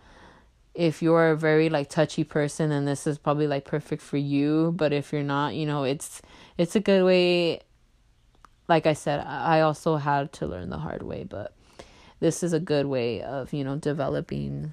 if 0.75 1.03
you're 1.03 1.31
a 1.31 1.37
very 1.37 1.69
like 1.69 1.91
touchy 1.91 2.23
person, 2.23 2.71
then 2.71 2.85
this 2.85 3.07
is 3.07 3.19
probably 3.19 3.49
like 3.49 3.65
perfect 3.65 4.01
for 4.01 4.17
you. 4.17 4.73
But 4.77 4.93
if 4.93 5.13
you're 5.13 5.25
not, 5.25 5.55
you 5.55 5.67
know, 5.67 5.83
it's 5.83 6.23
it's 6.57 6.77
a 6.77 6.81
good 6.81 7.05
way. 7.05 7.61
Like 8.69 8.87
I 8.87 8.93
said, 8.93 9.21
I 9.27 9.61
also 9.61 9.97
had 9.97 10.33
to 10.35 10.47
learn 10.47 10.71
the 10.71 10.79
hard 10.79 11.03
way, 11.03 11.25
but 11.25 11.55
this 12.21 12.43
is 12.43 12.53
a 12.53 12.61
good 12.61 12.87
way 12.87 13.23
of 13.23 13.53
you 13.53 13.65
know 13.65 13.77
developing, 13.77 14.73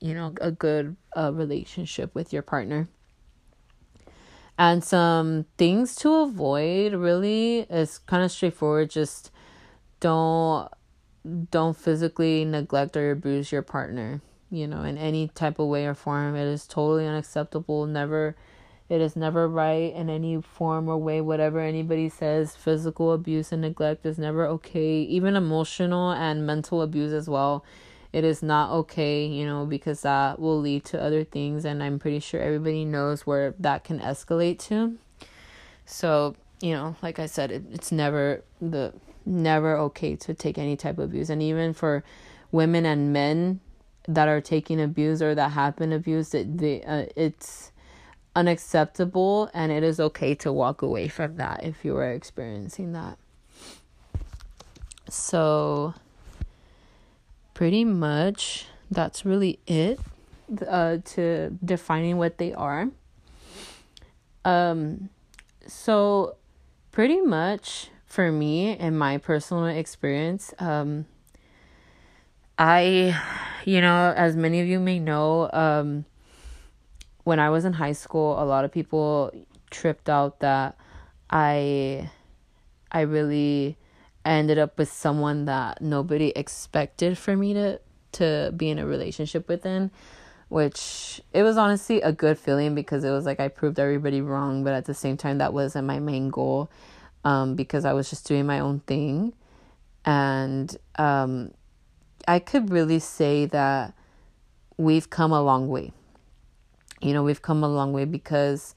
you 0.00 0.12
know, 0.12 0.34
a 0.40 0.50
good 0.50 0.96
uh, 1.16 1.30
relationship 1.32 2.12
with 2.16 2.32
your 2.32 2.42
partner 2.42 2.88
and 4.58 4.84
some 4.84 5.46
things 5.58 5.96
to 5.96 6.14
avoid 6.14 6.94
really 6.94 7.60
is 7.70 7.98
kind 7.98 8.22
of 8.22 8.30
straightforward. 8.30 8.90
Just 8.90 9.30
don't 10.00 10.68
don't 11.50 11.76
physically 11.76 12.44
neglect 12.44 12.96
or 12.98 13.10
abuse 13.10 13.50
your 13.50 13.62
partner 13.62 14.20
you 14.54 14.66
know 14.66 14.82
in 14.82 14.98
any 14.98 15.28
type 15.28 15.58
of 15.58 15.68
way 15.68 15.86
or 15.86 15.94
form. 15.94 16.36
It 16.36 16.46
is 16.46 16.66
totally 16.66 17.06
unacceptable. 17.06 17.86
Never 17.86 18.36
it 18.88 19.00
is 19.00 19.16
never 19.16 19.48
right 19.48 19.92
in 19.94 20.10
any 20.10 20.40
form 20.40 20.88
or 20.88 20.98
way 20.98 21.20
whatever 21.20 21.60
anybody 21.60 22.08
says. 22.08 22.54
Physical 22.54 23.12
abuse 23.12 23.50
and 23.50 23.62
neglect 23.62 24.06
is 24.06 24.18
never 24.18 24.46
okay. 24.46 25.00
Even 25.00 25.36
emotional 25.36 26.12
and 26.12 26.46
mental 26.46 26.82
abuse 26.82 27.12
as 27.12 27.28
well 27.28 27.64
it 28.14 28.22
is 28.22 28.44
not 28.44 28.70
okay, 28.70 29.26
you 29.26 29.44
know, 29.44 29.66
because 29.66 30.02
that 30.02 30.38
will 30.38 30.60
lead 30.60 30.84
to 30.84 31.02
other 31.02 31.24
things. 31.24 31.64
And 31.64 31.82
I'm 31.82 31.98
pretty 31.98 32.20
sure 32.20 32.40
everybody 32.40 32.84
knows 32.84 33.26
where 33.26 33.56
that 33.58 33.82
can 33.82 33.98
escalate 33.98 34.60
to. 34.68 34.96
So, 35.84 36.36
you 36.60 36.74
know, 36.74 36.94
like 37.02 37.18
I 37.18 37.26
said, 37.26 37.50
it, 37.50 37.64
it's 37.72 37.90
never 37.90 38.44
the 38.62 38.94
never 39.26 39.76
okay 39.78 40.14
to 40.14 40.32
take 40.32 40.58
any 40.58 40.76
type 40.76 40.98
of 40.98 41.06
abuse. 41.06 41.28
And 41.28 41.42
even 41.42 41.74
for 41.74 42.04
women 42.52 42.86
and 42.86 43.12
men 43.12 43.58
that 44.06 44.28
are 44.28 44.40
taking 44.40 44.80
abuse 44.80 45.20
or 45.20 45.34
that 45.34 45.50
have 45.50 45.74
been 45.74 45.92
abused, 45.92 46.36
it, 46.36 46.58
they, 46.58 46.84
uh, 46.84 47.06
it's 47.16 47.72
unacceptable 48.36 49.50
and 49.52 49.72
it 49.72 49.82
is 49.82 49.98
okay 49.98 50.36
to 50.36 50.52
walk 50.52 50.82
away 50.82 51.08
from 51.08 51.34
that 51.38 51.64
if 51.64 51.84
you 51.84 51.96
are 51.96 52.12
experiencing 52.12 52.92
that. 52.92 53.18
So, 55.08 55.94
pretty 57.54 57.84
much 57.84 58.66
that's 58.90 59.24
really 59.24 59.58
it 59.66 59.98
uh, 60.66 60.98
to 61.04 61.56
defining 61.64 62.18
what 62.18 62.38
they 62.38 62.52
are. 62.52 62.88
Um, 64.44 65.08
so 65.66 66.36
pretty 66.90 67.20
much 67.20 67.88
for 68.04 68.30
me 68.30 68.76
and 68.76 68.98
my 68.98 69.18
personal 69.18 69.66
experience, 69.66 70.52
um, 70.58 71.06
I, 72.58 73.20
you 73.64 73.80
know, 73.80 74.12
as 74.16 74.36
many 74.36 74.60
of 74.60 74.66
you 74.66 74.78
may 74.78 74.98
know, 74.98 75.50
um, 75.52 76.04
when 77.24 77.40
I 77.40 77.50
was 77.50 77.64
in 77.64 77.72
high 77.72 77.92
school, 77.92 78.40
a 78.40 78.44
lot 78.44 78.64
of 78.64 78.70
people 78.70 79.32
tripped 79.70 80.08
out 80.08 80.40
that 80.40 80.76
I, 81.30 82.10
I 82.92 83.00
really 83.00 83.76
I 84.24 84.32
ended 84.32 84.58
up 84.58 84.78
with 84.78 84.90
someone 84.92 85.44
that 85.46 85.82
nobody 85.82 86.32
expected 86.34 87.18
for 87.18 87.36
me 87.36 87.54
to 87.54 87.80
to 88.12 88.52
be 88.56 88.70
in 88.70 88.78
a 88.78 88.86
relationship 88.86 89.48
with 89.48 89.66
in 89.66 89.90
which 90.48 91.20
it 91.32 91.42
was 91.42 91.56
honestly 91.56 92.00
a 92.02 92.12
good 92.12 92.38
feeling 92.38 92.76
because 92.76 93.02
it 93.02 93.10
was 93.10 93.26
like 93.26 93.40
I 93.40 93.48
proved 93.48 93.78
everybody 93.80 94.20
wrong, 94.20 94.62
but 94.62 94.72
at 94.72 94.84
the 94.84 94.94
same 94.94 95.16
time 95.16 95.38
that 95.38 95.52
wasn't 95.52 95.86
my 95.86 95.98
main 95.98 96.28
goal 96.28 96.70
um, 97.24 97.56
because 97.56 97.84
I 97.84 97.92
was 97.92 98.10
just 98.10 98.26
doing 98.26 98.46
my 98.46 98.60
own 98.60 98.80
thing. 98.80 99.32
And 100.04 100.76
um, 100.96 101.52
I 102.28 102.38
could 102.38 102.70
really 102.70 102.98
say 102.98 103.46
that 103.46 103.94
we've 104.76 105.08
come 105.08 105.32
a 105.32 105.42
long 105.42 105.68
way. 105.68 105.92
You 107.00 107.14
know, 107.14 107.22
we've 107.22 107.42
come 107.42 107.64
a 107.64 107.68
long 107.68 107.92
way 107.92 108.04
because, 108.04 108.74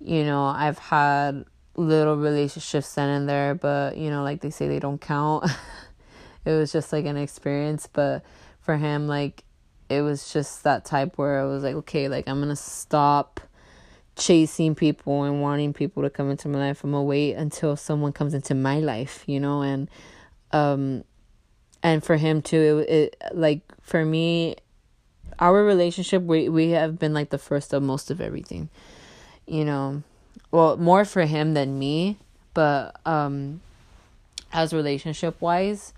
you 0.00 0.24
know, 0.24 0.44
I've 0.44 0.78
had 0.78 1.44
little 1.76 2.16
relationships 2.16 2.88
sent 2.88 3.10
in 3.10 3.26
there, 3.26 3.54
but 3.54 3.96
you 3.96 4.10
know, 4.10 4.22
like 4.22 4.40
they 4.40 4.50
say, 4.50 4.68
they 4.68 4.78
don't 4.78 5.00
count. 5.00 5.44
it 6.44 6.52
was 6.52 6.72
just 6.72 6.92
like 6.92 7.04
an 7.04 7.16
experience, 7.16 7.88
but 7.92 8.24
for 8.60 8.76
him, 8.76 9.06
like 9.06 9.44
it 9.88 10.02
was 10.02 10.32
just 10.32 10.64
that 10.64 10.84
type 10.84 11.16
where 11.16 11.40
I 11.40 11.44
was 11.44 11.62
like, 11.62 11.74
okay, 11.76 12.08
like 12.08 12.28
I'm 12.28 12.40
gonna 12.40 12.56
stop 12.56 13.40
chasing 14.16 14.74
people 14.74 15.24
and 15.24 15.42
wanting 15.42 15.74
people 15.74 16.02
to 16.02 16.10
come 16.10 16.30
into 16.30 16.48
my 16.48 16.58
life. 16.58 16.82
I'm 16.82 16.92
gonna 16.92 17.04
wait 17.04 17.34
until 17.34 17.76
someone 17.76 18.12
comes 18.12 18.34
into 18.34 18.54
my 18.54 18.80
life, 18.80 19.22
you 19.26 19.38
know, 19.38 19.62
and 19.62 19.90
um, 20.52 21.04
and 21.82 22.02
for 22.02 22.16
him 22.16 22.42
too, 22.42 22.84
it, 22.88 22.92
it 23.22 23.22
like 23.34 23.60
for 23.82 24.04
me, 24.04 24.56
our 25.38 25.62
relationship 25.62 26.22
we 26.22 26.48
we 26.48 26.70
have 26.70 26.98
been 26.98 27.12
like 27.12 27.30
the 27.30 27.38
first 27.38 27.72
of 27.74 27.82
most 27.82 28.10
of 28.10 28.20
everything, 28.20 28.70
you 29.46 29.64
know 29.64 30.02
well, 30.50 30.76
more 30.76 31.04
for 31.04 31.22
him 31.22 31.54
than 31.54 31.78
me, 31.78 32.18
but 32.54 32.98
um 33.06 33.60
as 34.52 34.72
relationship 34.72 35.40
wise 35.40 35.92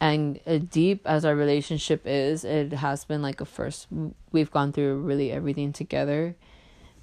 and 0.00 0.40
deep 0.70 1.00
as 1.06 1.24
our 1.24 1.34
relationship 1.34 2.02
is, 2.04 2.44
it 2.44 2.72
has 2.72 3.04
been 3.04 3.22
like 3.22 3.40
a 3.40 3.44
first 3.44 3.86
we've 4.32 4.50
gone 4.50 4.72
through 4.72 5.00
really 5.00 5.32
everything 5.32 5.72
together. 5.72 6.34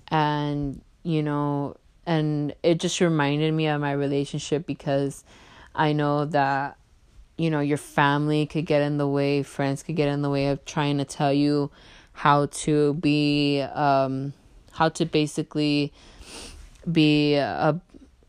And 0.09 0.82
you 1.03 1.24
know, 1.24 1.78
and 2.05 2.53
it 2.64 2.80
just 2.80 2.99
reminded 3.01 3.53
me 3.53 3.68
of 3.68 3.82
my 3.82 3.91
relationship 3.93 4.66
because 4.66 5.24
I 5.74 5.93
know 5.93 6.26
that 6.26 6.78
you 7.38 7.49
know 7.49 7.61
your 7.61 7.78
family 7.78 8.45
could 8.45 8.66
get 8.66 8.82
in 8.82 8.97
the 8.97 9.07
way 9.07 9.41
friends 9.43 9.82
could 9.82 9.95
get 9.95 10.09
in 10.09 10.22
the 10.22 10.30
way 10.30 10.47
of 10.47 10.64
trying 10.66 10.97
to 10.99 11.05
tell 11.05 11.34
you 11.34 11.72
how 12.14 12.45
to 12.47 12.93
be 12.95 13.61
um 13.61 14.34
how 14.74 14.89
to 14.89 15.05
basically 15.05 15.91
be 16.91 17.36
a 17.36 17.79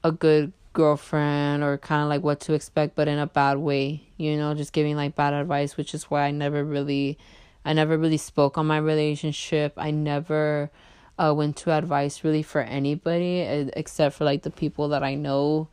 a 0.03 0.13
good 0.13 0.53
girlfriend 0.73 1.63
or 1.63 1.79
kind 1.79 2.03
of 2.03 2.09
like 2.09 2.23
what 2.23 2.41
to 2.41 2.53
expect 2.53 2.97
but 2.97 3.07
in 3.07 3.19
a 3.19 3.27
bad 3.27 3.59
way 3.59 4.03
you 4.17 4.37
know 4.37 4.55
just 4.55 4.73
giving 4.73 4.97
like 4.97 5.15
bad 5.15 5.33
advice 5.33 5.77
which 5.77 5.95
is 5.95 6.05
why 6.11 6.23
i 6.23 6.31
never 6.33 6.65
really 6.65 7.17
i 7.65 7.73
never 7.73 7.97
really 7.97 8.17
spoke 8.17 8.59
on 8.59 8.67
my 8.67 8.77
relationship. 8.77 9.73
I 9.77 9.91
never 9.91 10.71
uh 11.19 11.33
went 11.37 11.57
to 11.59 11.73
advice 11.73 12.25
really 12.25 12.43
for 12.43 12.61
anybody 12.61 13.41
except 13.77 14.17
for 14.17 14.25
like 14.25 14.43
the 14.43 14.51
people 14.51 14.89
that 14.89 15.03
i 15.03 15.15
know 15.15 15.69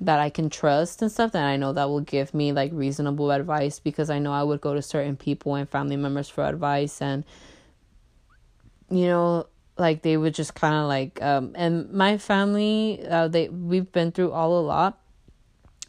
that 0.00 0.20
I 0.20 0.28
can 0.28 0.50
trust 0.50 1.00
and 1.00 1.10
stuff 1.10 1.32
that 1.32 1.44
I 1.44 1.56
know 1.56 1.72
that 1.72 1.88
will 1.88 2.00
give 2.00 2.34
me 2.34 2.52
like 2.52 2.70
reasonable 2.74 3.30
advice 3.30 3.78
because 3.78 4.10
I 4.10 4.18
know 4.18 4.32
I 4.32 4.42
would 4.42 4.60
go 4.60 4.74
to 4.74 4.82
certain 4.82 5.16
people 5.16 5.54
and 5.54 5.68
family 5.68 5.96
members 5.96 6.28
for 6.28 6.44
advice 6.44 7.00
and 7.00 7.24
you 8.90 9.06
know 9.06 9.46
like 9.78 10.02
they 10.02 10.16
would 10.16 10.34
just 10.34 10.54
kind 10.54 10.74
of 10.74 10.86
like 10.88 11.20
um 11.22 11.52
and 11.54 11.90
my 11.92 12.18
family 12.18 13.04
uh, 13.08 13.28
they 13.28 13.48
we've 13.48 13.90
been 13.92 14.12
through 14.12 14.32
all 14.32 14.58
a 14.58 14.64
lot 14.64 14.98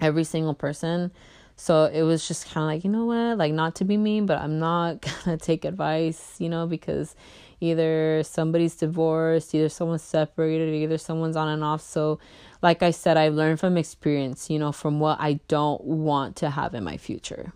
every 0.02 0.24
single 0.24 0.54
person. 0.54 1.12
So 1.56 1.86
it 1.86 2.04
was 2.04 2.28
just 2.28 2.50
kind 2.52 2.64
of 2.64 2.76
like 2.76 2.84
you 2.84 2.92
know 2.92 3.06
what? 3.06 3.38
Like 3.38 3.54
not 3.54 3.76
to 3.76 3.86
be 3.86 3.98
mean 3.98 4.26
but 4.26 4.40
I'm 4.40 4.60
not 4.60 5.02
to 5.24 5.38
take 5.38 5.66
advice 5.66 6.36
you 6.40 6.50
know 6.50 6.68
because 6.68 7.16
either 7.60 8.22
somebody's 8.24 8.76
divorced 8.76 9.56
either 9.56 9.70
someone's 9.70 10.04
separated 10.04 10.74
either 10.74 10.98
someone's 10.98 11.36
on 11.36 11.48
and 11.48 11.64
off. 11.64 11.82
So 11.82 12.20
like 12.62 12.82
I 12.84 12.92
said, 12.92 13.18
I've 13.18 13.34
learned 13.34 13.60
from 13.60 13.78
experience, 13.78 14.50
you 14.50 14.60
know, 14.60 14.72
from 14.72 15.00
what 15.00 15.20
I 15.20 15.40
don't 15.48 15.84
want 15.84 16.38
to 16.38 16.50
have 16.50 16.74
in 16.74 16.84
my 16.84 16.98
future. 16.98 17.54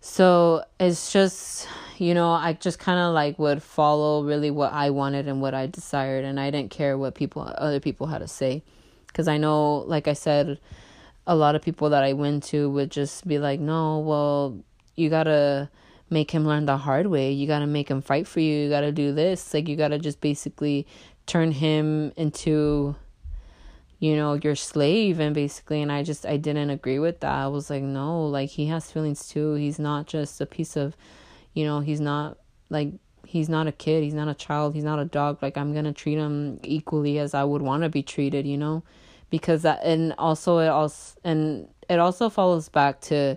So 0.00 0.64
it's 0.78 1.12
just, 1.12 1.68
you 1.98 2.14
know, 2.14 2.30
I 2.30 2.54
just 2.54 2.78
kind 2.78 2.98
of 2.98 3.14
like 3.14 3.38
would 3.38 3.62
follow 3.62 4.24
really 4.24 4.50
what 4.50 4.72
I 4.72 4.90
wanted 4.90 5.28
and 5.28 5.40
what 5.40 5.54
I 5.54 5.66
desired, 5.66 6.24
and 6.24 6.38
I 6.38 6.50
didn't 6.50 6.70
care 6.70 6.96
what 6.98 7.14
people, 7.14 7.42
other 7.58 7.80
people 7.80 8.06
had 8.06 8.18
to 8.18 8.28
say, 8.28 8.62
because 9.06 9.28
I 9.28 9.36
know, 9.36 9.78
like 9.86 10.08
I 10.08 10.12
said, 10.12 10.58
a 11.26 11.34
lot 11.34 11.54
of 11.54 11.62
people 11.62 11.90
that 11.90 12.02
I 12.02 12.12
went 12.12 12.44
to 12.44 12.70
would 12.70 12.90
just 12.90 13.26
be 13.26 13.38
like, 13.38 13.60
no, 13.60 13.98
well, 13.98 14.58
you 14.96 15.10
gotta 15.10 15.70
make 16.10 16.30
him 16.30 16.46
learn 16.46 16.66
the 16.66 16.76
hard 16.76 17.06
way. 17.06 17.32
You 17.32 17.46
gotta 17.46 17.66
make 17.66 17.90
him 17.90 18.02
fight 18.02 18.26
for 18.26 18.40
you. 18.40 18.64
You 18.64 18.68
gotta 18.70 18.92
do 18.92 19.12
this. 19.12 19.54
Like 19.54 19.68
you 19.68 19.76
gotta 19.76 19.98
just 19.98 20.20
basically 20.20 20.86
turn 21.26 21.52
him 21.52 22.12
into 22.16 22.94
you 23.98 24.16
know 24.16 24.34
your 24.34 24.54
slave 24.54 25.18
and 25.18 25.34
basically 25.34 25.80
and 25.80 25.90
i 25.90 26.02
just 26.02 26.26
i 26.26 26.36
didn't 26.36 26.68
agree 26.68 26.98
with 26.98 27.20
that 27.20 27.32
i 27.32 27.46
was 27.46 27.70
like 27.70 27.82
no 27.82 28.26
like 28.26 28.50
he 28.50 28.66
has 28.66 28.90
feelings 28.90 29.28
too 29.28 29.54
he's 29.54 29.78
not 29.78 30.06
just 30.06 30.40
a 30.42 30.46
piece 30.46 30.76
of 30.76 30.94
you 31.54 31.64
know 31.64 31.80
he's 31.80 32.00
not 32.00 32.38
like 32.70 32.92
he's 33.26 33.48
not 33.48 33.66
a 33.66 33.72
kid 33.72 34.04
he's 34.04 34.14
not 34.14 34.28
a 34.28 34.34
child 34.34 34.74
he's 34.74 34.84
not 34.84 34.98
a 34.98 35.04
dog 35.04 35.38
like 35.42 35.56
i'm 35.56 35.72
gonna 35.72 35.92
treat 35.92 36.18
him 36.18 36.60
equally 36.62 37.18
as 37.18 37.34
i 37.34 37.42
would 37.42 37.62
want 37.62 37.82
to 37.82 37.88
be 37.88 38.02
treated 38.02 38.46
you 38.46 38.58
know 38.58 38.82
because 39.30 39.62
that 39.62 39.80
and 39.82 40.14
also 40.18 40.58
it 40.58 40.68
also 40.68 41.18
and 41.24 41.68
it 41.88 41.98
also 41.98 42.28
follows 42.28 42.68
back 42.68 43.00
to 43.00 43.36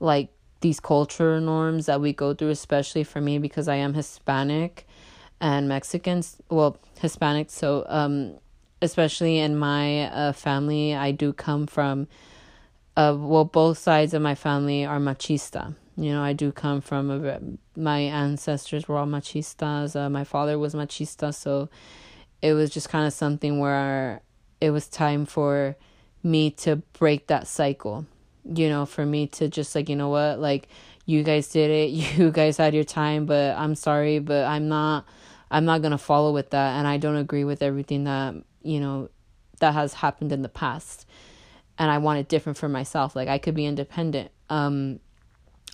like 0.00 0.30
these 0.62 0.80
cultural 0.80 1.40
norms 1.40 1.86
that 1.86 2.00
we 2.00 2.12
go 2.12 2.32
through 2.34 2.50
especially 2.50 3.04
for 3.04 3.20
me 3.20 3.38
because 3.38 3.68
i 3.68 3.76
am 3.76 3.92
hispanic 3.94 4.86
and 5.40 5.68
mexicans 5.68 6.38
well 6.48 6.78
hispanic 6.98 7.50
so 7.50 7.84
um 7.88 8.34
especially 8.82 9.38
in 9.38 9.56
my 9.56 10.04
uh, 10.10 10.32
family, 10.32 10.94
I 10.94 11.12
do 11.12 11.32
come 11.32 11.66
from, 11.66 12.08
uh, 12.96 13.14
well, 13.18 13.44
both 13.44 13.78
sides 13.78 14.14
of 14.14 14.22
my 14.22 14.34
family 14.34 14.84
are 14.84 14.98
machista. 14.98 15.74
You 15.96 16.12
know, 16.12 16.22
I 16.22 16.32
do 16.32 16.52
come 16.52 16.80
from 16.80 17.10
a, 17.10 17.40
my 17.76 18.00
ancestors 18.00 18.88
were 18.88 18.96
all 18.96 19.06
machistas. 19.06 19.96
Uh, 19.96 20.08
my 20.08 20.24
father 20.24 20.58
was 20.58 20.74
machista, 20.74 21.34
so 21.34 21.68
it 22.40 22.54
was 22.54 22.70
just 22.70 22.88
kind 22.88 23.06
of 23.06 23.12
something 23.12 23.58
where 23.58 24.22
it 24.60 24.70
was 24.70 24.88
time 24.88 25.26
for 25.26 25.76
me 26.22 26.50
to 26.50 26.76
break 26.98 27.26
that 27.26 27.46
cycle. 27.46 28.06
You 28.44 28.68
know, 28.68 28.86
for 28.86 29.04
me 29.04 29.26
to 29.28 29.48
just 29.48 29.74
like, 29.74 29.88
you 29.88 29.96
know 29.96 30.08
what, 30.08 30.40
like 30.40 30.68
you 31.04 31.22
guys 31.22 31.48
did 31.48 31.70
it, 31.70 31.90
you 32.18 32.30
guys 32.30 32.56
had 32.56 32.74
your 32.74 32.84
time, 32.84 33.26
but 33.26 33.56
I'm 33.56 33.74
sorry, 33.74 34.18
but 34.18 34.46
I'm 34.46 34.68
not 34.68 35.04
I'm 35.50 35.64
not 35.64 35.82
going 35.82 35.90
to 35.90 35.98
follow 35.98 36.32
with 36.32 36.50
that 36.50 36.78
and 36.78 36.86
I 36.86 36.96
don't 36.96 37.16
agree 37.16 37.42
with 37.42 37.60
everything 37.60 38.04
that 38.04 38.36
you 38.62 38.80
know, 38.80 39.10
that 39.60 39.74
has 39.74 39.94
happened 39.94 40.32
in 40.32 40.42
the 40.42 40.48
past. 40.48 41.06
And 41.78 41.90
I 41.90 41.98
want 41.98 42.18
it 42.18 42.28
different 42.28 42.58
for 42.58 42.68
myself. 42.68 43.16
Like 43.16 43.28
I 43.28 43.38
could 43.38 43.54
be 43.54 43.66
independent. 43.66 44.30
Um, 44.48 45.00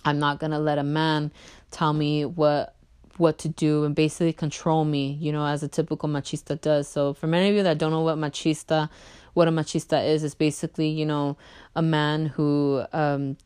I'm 0.07 0.19
not 0.19 0.39
gonna 0.39 0.59
let 0.59 0.77
a 0.77 0.83
man 0.83 1.31
tell 1.71 1.93
me 1.93 2.25
what 2.25 2.73
what 3.17 3.39
to 3.39 3.49
do 3.49 3.83
and 3.83 3.95
basically 3.95 4.31
control 4.31 4.85
me, 4.85 5.17
you 5.19 5.31
know, 5.31 5.45
as 5.45 5.63
a 5.63 5.67
typical 5.67 6.07
machista 6.07 6.59
does. 6.61 6.87
So 6.87 7.13
for 7.13 7.25
many 7.25 7.49
of 7.49 7.55
you 7.55 7.63
that 7.63 7.79
don't 7.79 7.91
know 7.91 8.01
what 8.01 8.17
machista 8.17 8.89
what 9.33 9.47
a 9.47 9.51
machista 9.51 10.03
is, 10.07 10.23
is 10.23 10.33
basically, 10.33 10.89
you 10.89 11.05
know, 11.05 11.37
a 11.75 11.81
man 11.81 12.27
who 12.27 12.83
um 12.93 13.37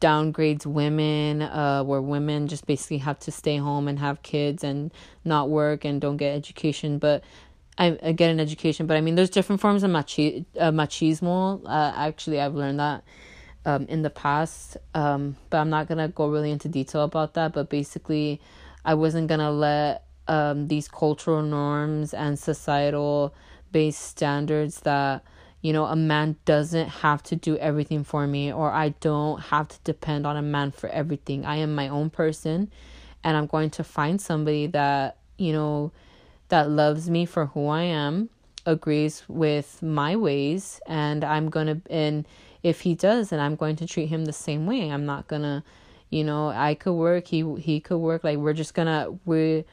downgrades 0.00 0.66
women, 0.66 1.42
uh, 1.42 1.82
where 1.82 2.02
women 2.02 2.48
just 2.48 2.66
basically 2.66 2.98
have 2.98 3.18
to 3.18 3.30
stay 3.30 3.56
home 3.56 3.88
and 3.88 3.98
have 3.98 4.22
kids 4.22 4.62
and 4.62 4.92
not 5.24 5.48
work 5.48 5.84
and 5.84 6.00
don't 6.00 6.18
get 6.18 6.34
education. 6.34 6.98
But 6.98 7.24
I, 7.78 7.98
I 8.02 8.12
get 8.12 8.30
an 8.30 8.40
education, 8.40 8.86
but 8.86 8.96
I 8.96 9.00
mean, 9.00 9.14
there's 9.14 9.30
different 9.30 9.60
forms 9.60 9.82
of 9.82 9.90
machi- 9.90 10.46
uh, 10.58 10.70
machismo. 10.70 11.62
Uh, 11.64 11.92
actually, 11.96 12.40
I've 12.40 12.54
learned 12.54 12.80
that 12.80 13.04
um, 13.66 13.84
in 13.88 14.02
the 14.02 14.10
past, 14.10 14.78
um, 14.94 15.36
but 15.50 15.58
I'm 15.58 15.68
not 15.68 15.88
gonna 15.88 16.08
go 16.08 16.28
really 16.28 16.50
into 16.50 16.68
detail 16.68 17.02
about 17.02 17.34
that. 17.34 17.52
But 17.52 17.68
basically, 17.68 18.40
I 18.84 18.94
wasn't 18.94 19.26
gonna 19.28 19.50
let 19.50 20.04
um, 20.28 20.68
these 20.68 20.88
cultural 20.88 21.42
norms 21.42 22.14
and 22.14 22.38
societal 22.38 23.34
based 23.72 24.00
standards 24.00 24.80
that 24.80 25.24
you 25.60 25.72
know 25.72 25.84
a 25.86 25.96
man 25.96 26.36
doesn't 26.44 26.88
have 26.88 27.22
to 27.24 27.36
do 27.36 27.58
everything 27.58 28.04
for 28.04 28.26
me 28.26 28.52
or 28.52 28.70
I 28.70 28.90
don't 29.00 29.40
have 29.40 29.68
to 29.68 29.78
depend 29.82 30.26
on 30.26 30.36
a 30.36 30.42
man 30.42 30.70
for 30.70 30.88
everything. 30.88 31.44
I 31.44 31.56
am 31.56 31.74
my 31.74 31.88
own 31.88 32.08
person, 32.08 32.70
and 33.24 33.36
I'm 33.36 33.46
going 33.46 33.70
to 33.70 33.84
find 33.84 34.20
somebody 34.20 34.68
that 34.68 35.18
you 35.38 35.52
know 35.52 35.90
that 36.48 36.70
loves 36.70 37.10
me 37.10 37.26
for 37.26 37.46
who 37.46 37.66
I 37.66 37.82
am, 37.82 38.30
agrees 38.64 39.24
with 39.26 39.82
my 39.82 40.14
ways, 40.14 40.80
and 40.86 41.24
I'm 41.24 41.50
to, 41.50 41.80
and 41.90 42.24
if 42.66 42.80
he 42.80 42.96
does, 42.96 43.30
then 43.30 43.38
I'm 43.38 43.54
going 43.54 43.76
to 43.76 43.86
treat 43.86 44.06
him 44.06 44.24
the 44.24 44.32
same 44.32 44.66
way. 44.66 44.90
I'm 44.90 45.06
not 45.06 45.28
to, 45.42 45.62
you 46.10 46.24
know, 46.24 46.48
I 46.48 46.74
could 46.74 46.94
work, 46.94 47.28
he 47.28 47.44
he 47.60 47.78
could 47.78 47.98
work, 47.98 48.24
like 48.24 48.38
we're 48.38 48.54
just 48.54 48.74
to 48.88 49.16
we 49.24 49.64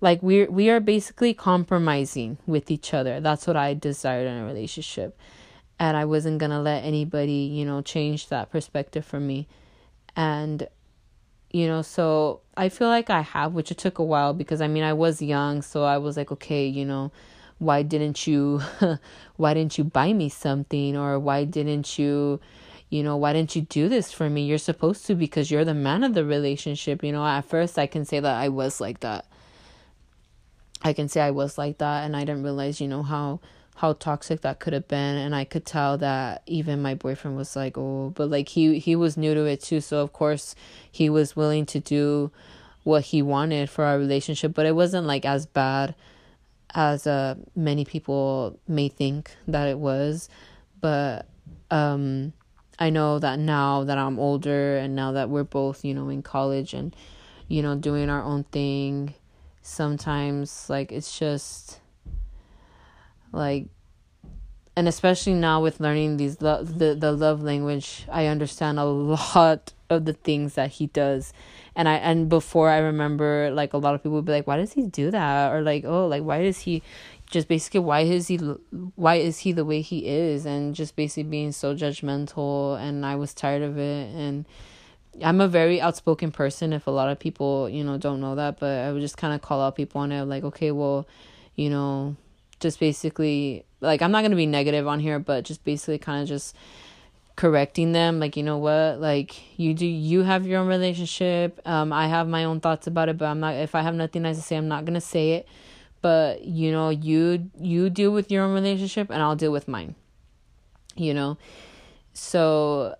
like 0.00 0.22
we're 0.22 0.48
we 0.48 0.70
are 0.70 0.78
basically 0.78 1.34
compromising 1.34 2.38
with 2.46 2.70
each 2.70 2.94
other. 2.94 3.18
That's 3.18 3.48
what 3.48 3.56
I 3.56 3.74
desired 3.74 4.28
in 4.28 4.36
a 4.38 4.46
relationship. 4.46 5.18
And 5.80 5.96
I 5.96 6.04
wasn't 6.04 6.38
to 6.52 6.60
let 6.60 6.84
anybody, 6.84 7.50
you 7.52 7.64
know, 7.64 7.82
change 7.82 8.28
that 8.28 8.52
perspective 8.52 9.04
for 9.04 9.18
me. 9.18 9.48
And 10.14 10.68
you 11.52 11.68
know 11.68 11.80
so 11.80 12.40
i 12.56 12.68
feel 12.68 12.88
like 12.88 13.08
i 13.08 13.20
have 13.20 13.54
which 13.54 13.70
it 13.70 13.78
took 13.78 14.00
a 14.00 14.02
while 14.02 14.34
because 14.34 14.60
i 14.60 14.66
mean 14.66 14.82
i 14.82 14.92
was 14.92 15.22
young 15.22 15.62
so 15.62 15.84
i 15.84 15.96
was 15.96 16.16
like 16.16 16.32
okay 16.32 16.66
you 16.66 16.84
know 16.84 17.12
why 17.58 17.82
didn't 17.82 18.26
you 18.26 18.60
why 19.36 19.54
didn't 19.54 19.78
you 19.78 19.84
buy 19.84 20.12
me 20.12 20.28
something? 20.28 20.96
Or 20.96 21.18
why 21.18 21.44
didn't 21.44 21.98
you 21.98 22.40
you 22.90 23.02
know 23.02 23.16
why 23.16 23.32
didn't 23.32 23.56
you 23.56 23.62
do 23.62 23.88
this 23.88 24.12
for 24.12 24.28
me? 24.28 24.44
You're 24.46 24.58
supposed 24.58 25.06
to 25.06 25.14
because 25.14 25.50
you're 25.50 25.64
the 25.64 25.74
man 25.74 26.04
of 26.04 26.14
the 26.14 26.24
relationship 26.24 27.02
you 27.02 27.12
know? 27.12 27.26
At 27.26 27.42
first 27.42 27.78
i 27.78 27.86
can 27.86 28.04
say 28.04 28.20
that 28.20 28.36
i 28.36 28.48
was 28.48 28.80
like 28.80 29.00
that. 29.00 29.26
I 30.82 30.92
can 30.92 31.08
say 31.08 31.20
i 31.20 31.30
was 31.30 31.56
like 31.56 31.78
that 31.78 32.04
and 32.04 32.16
i 32.16 32.20
didn't 32.20 32.42
realize 32.42 32.80
you 32.80 32.88
know 32.88 33.02
how 33.02 33.40
how 33.76 33.92
toxic 33.92 34.40
that 34.40 34.58
could 34.58 34.72
have 34.72 34.88
been. 34.88 35.16
And 35.16 35.34
i 35.34 35.44
could 35.44 35.64
tell 35.64 35.96
that 35.98 36.42
even 36.46 36.82
my 36.82 36.94
boyfriend 36.94 37.36
was 37.36 37.56
like 37.56 37.78
oh 37.78 38.12
but 38.14 38.30
like 38.30 38.50
he 38.50 38.78
he 38.78 38.94
was 38.94 39.16
new 39.16 39.34
to 39.34 39.46
it 39.46 39.62
too. 39.62 39.80
So 39.80 40.00
of 40.00 40.12
course 40.12 40.54
he 40.90 41.08
was 41.08 41.34
willing 41.34 41.64
to 41.66 41.80
do 41.80 42.30
what 42.84 43.06
he 43.06 43.20
wanted 43.20 43.68
for 43.68 43.84
our 43.84 43.98
relationship 43.98 44.54
but 44.54 44.66
it 44.66 44.76
wasn't 44.76 45.06
like 45.06 45.24
as 45.24 45.46
bad 45.46 45.94
as 46.76 47.06
uh 47.06 47.34
many 47.56 47.84
people 47.84 48.60
may 48.68 48.86
think 48.88 49.34
that 49.48 49.66
it 49.66 49.78
was 49.78 50.28
but 50.80 51.26
um 51.70 52.32
i 52.78 52.90
know 52.90 53.18
that 53.18 53.38
now 53.38 53.82
that 53.82 53.96
i'm 53.96 54.20
older 54.20 54.76
and 54.76 54.94
now 54.94 55.10
that 55.10 55.30
we're 55.30 55.42
both 55.42 55.84
you 55.84 55.94
know 55.94 56.10
in 56.10 56.22
college 56.22 56.74
and 56.74 56.94
you 57.48 57.62
know 57.62 57.74
doing 57.74 58.10
our 58.10 58.22
own 58.22 58.44
thing 58.44 59.14
sometimes 59.62 60.68
like 60.68 60.92
it's 60.92 61.18
just 61.18 61.80
like 63.32 63.66
and 64.76 64.86
especially 64.86 65.32
now 65.32 65.62
with 65.62 65.80
learning 65.80 66.18
these 66.18 66.42
lo- 66.42 66.62
the 66.62 66.94
the 66.94 67.10
love 67.10 67.42
language 67.42 68.04
i 68.12 68.26
understand 68.26 68.78
a 68.78 68.84
lot 68.84 69.72
of 69.88 70.04
the 70.04 70.12
things 70.12 70.54
that 70.54 70.72
he 70.72 70.88
does 70.88 71.32
and 71.76 71.88
i 71.88 71.94
and 71.94 72.28
before 72.28 72.68
i 72.68 72.78
remember 72.78 73.50
like 73.52 73.72
a 73.74 73.78
lot 73.78 73.94
of 73.94 74.02
people 74.02 74.16
would 74.16 74.24
be 74.24 74.32
like 74.32 74.46
why 74.46 74.56
does 74.56 74.72
he 74.72 74.82
do 74.86 75.10
that? 75.10 75.52
Or 75.52 75.60
like 75.62 75.84
oh 75.84 76.06
like 76.06 76.22
why 76.22 76.42
does 76.42 76.60
he 76.60 76.82
just 77.30 77.46
basically 77.46 77.80
why 77.80 78.00
is 78.00 78.28
he 78.28 78.38
why 78.96 79.16
is 79.16 79.38
he 79.38 79.52
the 79.52 79.64
way 79.64 79.82
he 79.82 80.06
is? 80.06 80.46
And 80.46 80.74
just 80.74 80.96
basically 80.96 81.24
being 81.24 81.52
so 81.52 81.74
judgmental. 81.74 82.80
And 82.80 83.04
i 83.04 83.14
was 83.14 83.34
tired 83.34 83.62
of 83.62 83.78
it. 83.78 84.14
And 84.14 84.46
i'm 85.22 85.40
a 85.40 85.48
very 85.48 85.80
outspoken 85.80 86.30
person 86.32 86.72
if 86.72 86.86
a 86.86 86.90
lot 86.90 87.08
of 87.08 87.18
people 87.18 87.68
you 87.68 87.84
know 87.84 87.98
don't 87.98 88.20
know 88.20 88.34
that. 88.34 88.58
But 88.58 88.80
i 88.80 88.92
would 88.92 89.02
just 89.02 89.18
kind 89.18 89.34
of 89.34 89.42
call 89.42 89.60
out 89.60 89.76
people 89.76 90.00
on 90.00 90.10
it 90.10 90.24
like 90.24 90.44
okay 90.44 90.72
well 90.72 91.06
you 91.54 91.70
know 91.70 92.16
just 92.58 92.80
basically 92.80 93.64
like 93.80 94.02
I'm 94.02 94.10
not 94.10 94.22
going 94.22 94.30
to 94.30 94.36
be 94.36 94.46
negative 94.46 94.86
on 94.86 95.00
here, 95.00 95.18
but 95.18 95.44
just 95.44 95.64
basically 95.64 95.98
kind 95.98 96.22
of 96.22 96.28
just 96.28 96.56
correcting 97.36 97.92
them 97.92 98.18
like 98.18 98.34
you 98.34 98.42
know 98.42 98.56
what 98.56 98.98
like 98.98 99.58
you 99.58 99.74
do 99.74 99.86
you 99.86 100.22
have 100.22 100.46
your 100.46 100.60
own 100.60 100.66
relationship. 100.66 101.60
Um 101.66 101.92
i 101.92 102.06
have 102.08 102.26
my 102.26 102.44
own 102.44 102.60
thoughts 102.60 102.86
about 102.86 103.08
it 103.10 103.18
but 103.18 103.26
i'm 103.26 103.40
not 103.40 103.54
if 103.54 103.74
i 103.74 103.82
have 103.82 103.94
nothing 103.94 104.22
nice 104.22 104.36
to 104.36 104.42
say 104.42 104.56
i'm 104.56 104.68
not 104.68 104.84
gonna 104.84 105.00
say 105.00 105.32
it. 105.32 105.48
But 106.00 106.44
you 106.44 106.72
know 106.72 106.88
you 106.90 107.50
you 107.60 107.90
deal 107.90 108.10
with 108.10 108.30
your 108.30 108.44
own 108.44 108.54
relationship 108.54 109.10
and 109.10 109.22
i'll 109.22 109.36
deal 109.36 109.52
with 109.52 109.68
mine 109.68 109.94
you 110.96 111.12
know? 111.12 111.36
So 112.14 112.96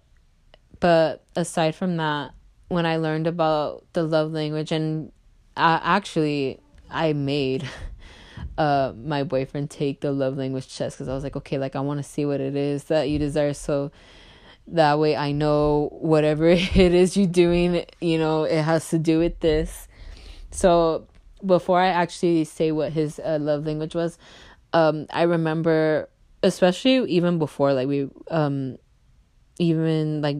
but 0.80 1.24
aside 1.34 1.74
from 1.74 1.96
that 1.96 2.32
when 2.68 2.84
i 2.84 2.96
learned 2.98 3.26
about 3.26 3.84
the 3.94 4.02
love 4.02 4.32
language 4.32 4.70
and 4.70 5.10
I, 5.56 5.80
actually 5.82 6.60
i 6.90 7.14
made 7.14 7.66
uh 8.58 8.92
my 8.96 9.22
boyfriend 9.24 9.70
take 9.70 10.00
the 10.00 10.12
love 10.12 10.36
language 10.36 10.76
test 10.76 10.96
because 10.96 11.08
I 11.08 11.14
was 11.14 11.24
like, 11.24 11.36
okay, 11.36 11.58
like 11.58 11.76
I 11.76 11.80
want 11.80 11.98
to 11.98 12.02
see 12.02 12.24
what 12.24 12.40
it 12.40 12.56
is 12.56 12.84
that 12.84 13.08
you 13.08 13.18
desire, 13.18 13.52
so 13.52 13.90
that 14.68 14.98
way 14.98 15.16
I 15.16 15.32
know 15.32 15.90
whatever 15.92 16.46
it 16.48 16.76
is 16.76 17.16
you're 17.16 17.26
doing, 17.26 17.84
you 18.00 18.18
know, 18.18 18.44
it 18.44 18.62
has 18.62 18.88
to 18.90 18.98
do 18.98 19.18
with 19.18 19.40
this. 19.40 19.88
So 20.50 21.06
before 21.44 21.80
I 21.80 21.88
actually 21.88 22.44
say 22.44 22.72
what 22.72 22.92
his 22.92 23.20
uh, 23.24 23.38
love 23.40 23.66
language 23.66 23.94
was, 23.94 24.18
um, 24.72 25.06
I 25.10 25.22
remember, 25.22 26.08
especially 26.42 27.10
even 27.10 27.38
before, 27.38 27.72
like 27.72 27.88
we, 27.88 28.08
um, 28.30 28.78
even 29.58 30.20
like 30.22 30.38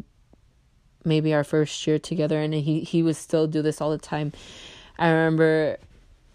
maybe 1.05 1.33
our 1.33 1.45
first 1.45 1.87
year 1.87 1.99
together, 1.99 2.41
and 2.41 2.53
he 2.53 2.81
he 2.81 3.03
would 3.03 3.17
still 3.17 3.47
do 3.47 3.63
this 3.63 3.81
all 3.81 3.91
the 3.91 3.99
time. 3.99 4.33
I 4.99 5.09
remember 5.09 5.79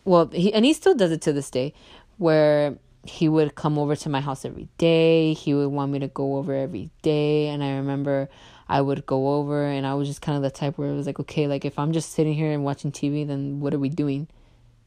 well 0.05 0.27
he 0.27 0.53
and 0.53 0.65
he 0.65 0.73
still 0.73 0.95
does 0.95 1.11
it 1.11 1.21
to 1.21 1.33
this 1.33 1.49
day 1.49 1.73
where 2.17 2.77
he 3.03 3.27
would 3.27 3.55
come 3.55 3.79
over 3.79 3.95
to 3.95 4.09
my 4.09 4.21
house 4.21 4.45
every 4.45 4.67
day. 4.77 5.33
He 5.33 5.53
would 5.53 5.69
want 5.69 5.91
me 5.91 5.99
to 5.99 6.07
go 6.07 6.37
over 6.37 6.53
every 6.53 6.91
day. 7.01 7.47
And 7.47 7.63
i 7.63 7.71
remember 7.73 8.29
i 8.69 8.79
would 8.79 9.05
go 9.05 9.33
over 9.35 9.65
and 9.65 9.85
i 9.85 9.93
was 9.93 10.07
just 10.07 10.21
kind 10.21 10.37
of 10.37 10.43
the 10.43 10.49
type 10.49 10.77
where 10.77 10.89
it 10.89 10.95
was 10.95 11.05
like 11.05 11.19
okay 11.19 11.45
like 11.45 11.65
if 11.65 11.77
i'm 11.77 11.91
just 11.91 12.13
sitting 12.13 12.33
here 12.33 12.53
and 12.53 12.63
watching 12.63 12.89
tv 12.89 13.27
then 13.27 13.59
what 13.59 13.73
are 13.73 13.79
we 13.79 13.89
doing? 13.89 14.27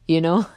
You 0.07 0.21
know? 0.21 0.45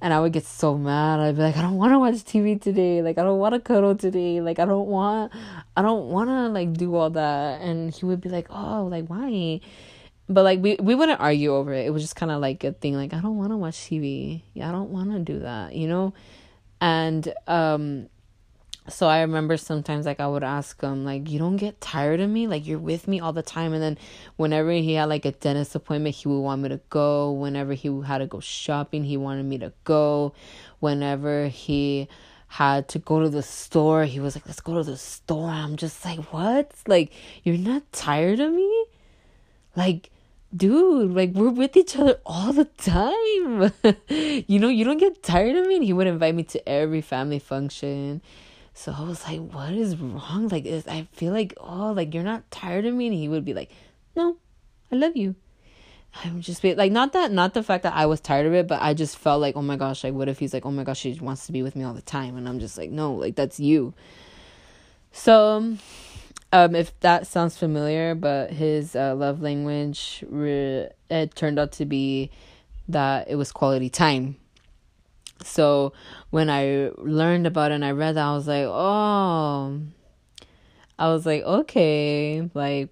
And 0.00 0.14
i 0.14 0.20
would 0.20 0.32
get 0.32 0.44
so 0.44 0.78
mad. 0.78 1.20
I'd 1.20 1.36
be 1.36 1.42
like 1.42 1.56
i 1.56 1.62
don't 1.62 1.76
want 1.76 1.92
to 1.92 1.98
watch 1.98 2.14
tv 2.14 2.60
today. 2.60 3.02
Like 3.02 3.18
i 3.18 3.22
don't 3.22 3.38
want 3.38 3.54
to 3.54 3.60
cuddle 3.60 3.94
today. 3.94 4.40
Like 4.40 4.58
i 4.58 4.64
don't 4.64 4.88
want 4.88 5.32
i 5.76 5.82
don't 5.82 6.08
want 6.08 6.28
to 6.30 6.48
like 6.48 6.72
do 6.74 6.94
all 6.94 7.10
that. 7.10 7.60
And 7.60 7.92
he 7.92 8.04
would 8.04 8.20
be 8.20 8.28
like 8.28 8.48
oh 8.50 8.86
like 8.90 9.06
why? 9.06 9.60
But 10.28 10.42
like 10.44 10.60
we 10.60 10.76
we 10.80 10.94
wouldn't 10.94 11.20
argue 11.20 11.54
over 11.54 11.72
it. 11.72 11.86
It 11.86 11.90
was 11.90 12.02
just 12.02 12.16
kind 12.16 12.30
of 12.30 12.40
like 12.40 12.62
a 12.64 12.72
thing. 12.72 12.94
Like 12.94 13.14
I 13.14 13.20
don't 13.20 13.36
want 13.36 13.50
to 13.50 13.56
watch 13.56 13.76
TV. 13.76 14.42
Yeah, 14.54 14.68
I 14.68 14.72
don't 14.72 14.90
want 14.90 15.12
to 15.12 15.20
do 15.20 15.40
that, 15.40 15.74
you 15.74 15.88
know? 15.88 16.12
And 16.80 17.32
um 17.46 18.08
so 18.88 19.06
I 19.06 19.20
remember 19.20 19.56
sometimes 19.56 20.06
like 20.06 20.20
I 20.20 20.26
would 20.26 20.42
ask 20.42 20.80
him 20.80 21.04
like 21.04 21.28
you 21.30 21.38
don't 21.38 21.56
get 21.56 21.80
tired 21.80 22.20
of 22.20 22.30
me? 22.30 22.46
Like 22.46 22.66
you're 22.66 22.78
with 22.78 23.06
me 23.06 23.20
all 23.20 23.32
the 23.32 23.42
time 23.42 23.72
and 23.72 23.82
then 23.82 23.98
whenever 24.36 24.70
he 24.70 24.94
had 24.94 25.06
like 25.06 25.24
a 25.24 25.32
dentist 25.32 25.74
appointment, 25.74 26.14
he 26.14 26.28
would 26.28 26.40
want 26.40 26.62
me 26.62 26.70
to 26.70 26.80
go. 26.88 27.32
Whenever 27.32 27.74
he 27.74 27.88
had 28.02 28.18
to 28.18 28.26
go 28.26 28.40
shopping, 28.40 29.04
he 29.04 29.16
wanted 29.16 29.44
me 29.44 29.58
to 29.58 29.72
go. 29.84 30.32
Whenever 30.80 31.48
he 31.48 32.08
had 32.48 32.88
to 32.88 32.98
go 32.98 33.20
to 33.20 33.28
the 33.28 33.42
store, 33.42 34.04
he 34.04 34.20
was 34.20 34.34
like, 34.34 34.46
"Let's 34.46 34.60
go 34.60 34.74
to 34.74 34.82
the 34.82 34.96
store." 34.96 35.50
I'm 35.50 35.76
just 35.76 36.02
like, 36.04 36.32
"What? 36.32 36.72
Like 36.86 37.12
you're 37.42 37.58
not 37.58 37.82
tired 37.92 38.40
of 38.40 38.52
me?" 38.52 38.86
Like 39.76 40.10
dude, 40.54 41.12
like 41.14 41.30
we're 41.32 41.50
with 41.50 41.76
each 41.76 41.96
other 41.96 42.20
all 42.24 42.52
the 42.52 42.64
time. 42.64 43.72
you 44.48 44.58
know, 44.58 44.68
you 44.68 44.84
don't 44.84 44.98
get 44.98 45.22
tired 45.22 45.56
of 45.56 45.66
me. 45.66 45.76
And 45.76 45.84
he 45.84 45.92
would 45.92 46.06
invite 46.06 46.34
me 46.34 46.44
to 46.44 46.68
every 46.68 47.00
family 47.00 47.38
function. 47.38 48.22
So 48.74 48.94
I 48.96 49.02
was 49.02 49.24
like, 49.26 49.40
what 49.40 49.72
is 49.72 49.96
wrong? 49.96 50.48
Like, 50.48 50.66
I 50.66 51.08
feel 51.12 51.32
like, 51.32 51.54
oh, 51.58 51.92
like 51.92 52.14
you're 52.14 52.22
not 52.22 52.50
tired 52.50 52.86
of 52.86 52.94
me. 52.94 53.08
And 53.08 53.14
he 53.14 53.28
would 53.28 53.44
be 53.44 53.54
like, 53.54 53.70
no, 54.14 54.36
I 54.92 54.96
love 54.96 55.16
you. 55.16 55.34
I'm 56.24 56.40
just 56.40 56.64
like, 56.64 56.90
not 56.90 57.12
that, 57.12 57.30
not 57.30 57.54
the 57.54 57.62
fact 57.62 57.82
that 57.82 57.94
I 57.94 58.06
was 58.06 58.20
tired 58.20 58.46
of 58.46 58.54
it, 58.54 58.66
but 58.66 58.80
I 58.80 58.94
just 58.94 59.18
felt 59.18 59.40
like, 59.40 59.56
oh 59.56 59.62
my 59.62 59.76
gosh, 59.76 60.02
like, 60.02 60.14
what 60.14 60.28
if 60.28 60.38
he's 60.38 60.54
like, 60.54 60.64
oh 60.64 60.70
my 60.70 60.82
gosh, 60.82 61.00
she 61.00 61.12
wants 61.20 61.46
to 61.46 61.52
be 61.52 61.62
with 61.62 61.76
me 61.76 61.84
all 61.84 61.92
the 61.92 62.02
time. 62.02 62.36
And 62.36 62.48
I'm 62.48 62.58
just 62.58 62.78
like, 62.78 62.90
no, 62.90 63.14
like, 63.14 63.36
that's 63.36 63.60
you. 63.60 63.94
So, 65.12 65.56
um, 65.56 65.78
um, 66.52 66.74
if 66.74 66.98
that 67.00 67.26
sounds 67.26 67.56
familiar, 67.56 68.14
but 68.14 68.50
his 68.50 68.96
uh, 68.96 69.14
love 69.14 69.40
language 69.42 70.24
re- 70.28 70.88
it 71.10 71.34
turned 71.34 71.58
out 71.58 71.72
to 71.72 71.84
be 71.84 72.30
that 72.88 73.28
it 73.28 73.36
was 73.36 73.52
quality 73.52 73.90
time. 73.90 74.36
So 75.44 75.92
when 76.30 76.50
I 76.50 76.90
learned 76.96 77.46
about 77.46 77.70
it 77.70 77.76
and 77.76 77.84
I 77.84 77.92
read 77.92 78.16
that, 78.16 78.26
I 78.26 78.32
was 78.32 78.48
like, 78.48 78.66
oh, 78.66 79.80
I 80.98 81.08
was 81.08 81.26
like, 81.26 81.42
okay, 81.42 82.50
like 82.54 82.88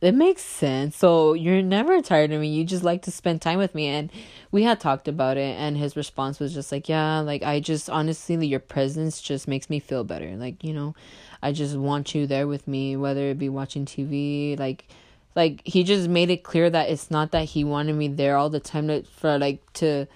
it 0.00 0.14
makes 0.14 0.42
sense. 0.42 0.96
So 0.96 1.32
you're 1.34 1.62
never 1.62 2.00
tired 2.00 2.32
of 2.32 2.40
me. 2.40 2.48
You 2.48 2.64
just 2.64 2.84
like 2.84 3.02
to 3.02 3.10
spend 3.10 3.42
time 3.42 3.58
with 3.58 3.74
me. 3.74 3.86
And 3.86 4.10
we 4.50 4.62
had 4.62 4.80
talked 4.80 5.08
about 5.08 5.36
it, 5.36 5.56
and 5.58 5.76
his 5.76 5.96
response 5.96 6.38
was 6.38 6.54
just 6.54 6.70
like, 6.70 6.88
yeah, 6.88 7.20
like 7.20 7.42
I 7.42 7.60
just 7.60 7.90
honestly, 7.90 8.46
your 8.46 8.60
presence 8.60 9.20
just 9.20 9.48
makes 9.48 9.68
me 9.68 9.80
feel 9.80 10.04
better. 10.04 10.36
Like, 10.36 10.62
you 10.62 10.72
know, 10.72 10.94
I 11.42 11.52
just 11.52 11.76
want 11.76 12.14
you 12.14 12.26
there 12.26 12.46
with 12.46 12.68
me, 12.68 12.96
whether 12.96 13.26
it 13.26 13.38
be 13.38 13.48
watching 13.48 13.84
TV, 13.84 14.58
like 14.58 14.86
like 15.34 15.62
he 15.64 15.84
just 15.84 16.08
made 16.08 16.30
it 16.30 16.42
clear 16.42 16.68
that 16.68 16.90
it's 16.90 17.10
not 17.10 17.30
that 17.32 17.44
he 17.44 17.62
wanted 17.62 17.94
me 17.94 18.08
there 18.08 18.36
all 18.36 18.50
the 18.50 18.60
time 18.60 18.88
to 18.88 19.02
for 19.04 19.38
like 19.38 19.60
to 19.74 20.06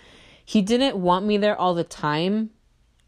he 0.44 0.62
didn't 0.62 0.96
want 0.96 1.24
me 1.24 1.36
there 1.36 1.56
all 1.56 1.74
the 1.74 1.84
time 1.84 2.50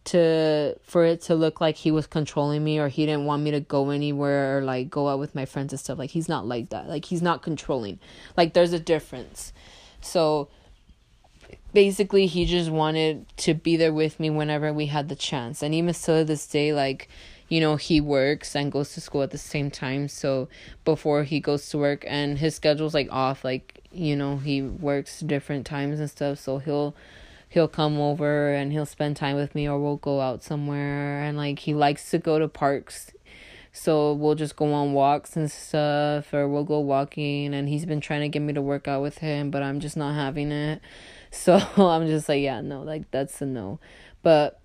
to 0.04 0.78
for 0.82 1.04
it 1.04 1.22
to 1.22 1.34
look 1.34 1.60
like 1.60 1.76
he 1.76 1.90
was 1.90 2.06
controlling 2.06 2.62
me 2.62 2.78
or 2.78 2.88
he 2.88 3.06
didn't 3.06 3.24
want 3.24 3.42
me 3.42 3.50
to 3.50 3.60
go 3.60 3.90
anywhere 3.90 4.58
or 4.58 4.62
like 4.62 4.90
go 4.90 5.08
out 5.08 5.18
with 5.18 5.34
my 5.34 5.46
friends 5.46 5.72
and 5.72 5.80
stuff 5.80 5.98
like 5.98 6.10
he's 6.10 6.28
not 6.28 6.46
like 6.46 6.68
that. 6.70 6.88
Like 6.88 7.06
he's 7.06 7.22
not 7.22 7.42
controlling. 7.42 7.98
Like 8.36 8.52
there's 8.52 8.72
a 8.72 8.78
difference. 8.78 9.52
So 10.00 10.48
basically 11.72 12.26
he 12.26 12.44
just 12.44 12.70
wanted 12.70 13.26
to 13.38 13.54
be 13.54 13.76
there 13.76 13.92
with 13.92 14.20
me 14.20 14.28
whenever 14.30 14.72
we 14.72 14.86
had 14.86 15.08
the 15.08 15.16
chance. 15.16 15.62
And 15.62 15.74
even 15.74 15.94
still 15.94 16.18
to 16.18 16.24
this 16.24 16.46
day 16.46 16.72
like 16.72 17.08
you 17.48 17.60
know 17.60 17.76
he 17.76 18.00
works 18.00 18.56
and 18.56 18.72
goes 18.72 18.94
to 18.94 19.00
school 19.00 19.22
at 19.22 19.30
the 19.30 19.38
same 19.38 19.70
time. 19.70 20.08
So 20.08 20.48
before 20.84 21.24
he 21.24 21.40
goes 21.40 21.68
to 21.70 21.78
work 21.78 22.04
and 22.06 22.38
his 22.38 22.54
schedule's 22.56 22.94
like 22.94 23.08
off 23.10 23.42
like 23.42 23.80
you 23.90 24.16
know 24.16 24.36
he 24.36 24.60
works 24.60 25.20
different 25.20 25.64
times 25.64 25.98
and 25.98 26.10
stuff. 26.10 26.38
So 26.38 26.58
he'll 26.58 26.94
he'll 27.54 27.68
come 27.68 28.00
over 28.00 28.52
and 28.52 28.72
he'll 28.72 28.84
spend 28.84 29.16
time 29.16 29.36
with 29.36 29.54
me 29.54 29.68
or 29.68 29.78
we'll 29.78 29.96
go 29.96 30.20
out 30.20 30.42
somewhere. 30.42 31.22
And 31.22 31.36
like 31.36 31.60
he 31.60 31.72
likes 31.72 32.10
to 32.10 32.18
go 32.18 32.40
to 32.40 32.48
parks. 32.48 33.12
So 33.72 34.12
we'll 34.12 34.34
just 34.34 34.56
go 34.56 34.72
on 34.72 34.92
walks 34.92 35.36
and 35.36 35.50
stuff 35.50 36.34
or 36.34 36.48
we'll 36.48 36.64
go 36.64 36.80
walking. 36.80 37.54
And 37.54 37.68
he's 37.68 37.86
been 37.86 38.00
trying 38.00 38.22
to 38.22 38.28
get 38.28 38.42
me 38.42 38.52
to 38.54 38.60
work 38.60 38.88
out 38.88 39.02
with 39.02 39.18
him 39.18 39.50
but 39.52 39.62
i'm 39.62 39.78
just 39.80 39.96
not 39.96 40.14
having 40.14 40.52
it. 40.52 40.82
So 41.30 41.54
i'm 41.76 42.06
just 42.06 42.28
like 42.28 42.42
yeah 42.42 42.60
no 42.60 42.82
like 42.82 43.10
that's 43.10 43.40
a 43.42 43.46
no. 43.46 43.80
But 44.22 44.60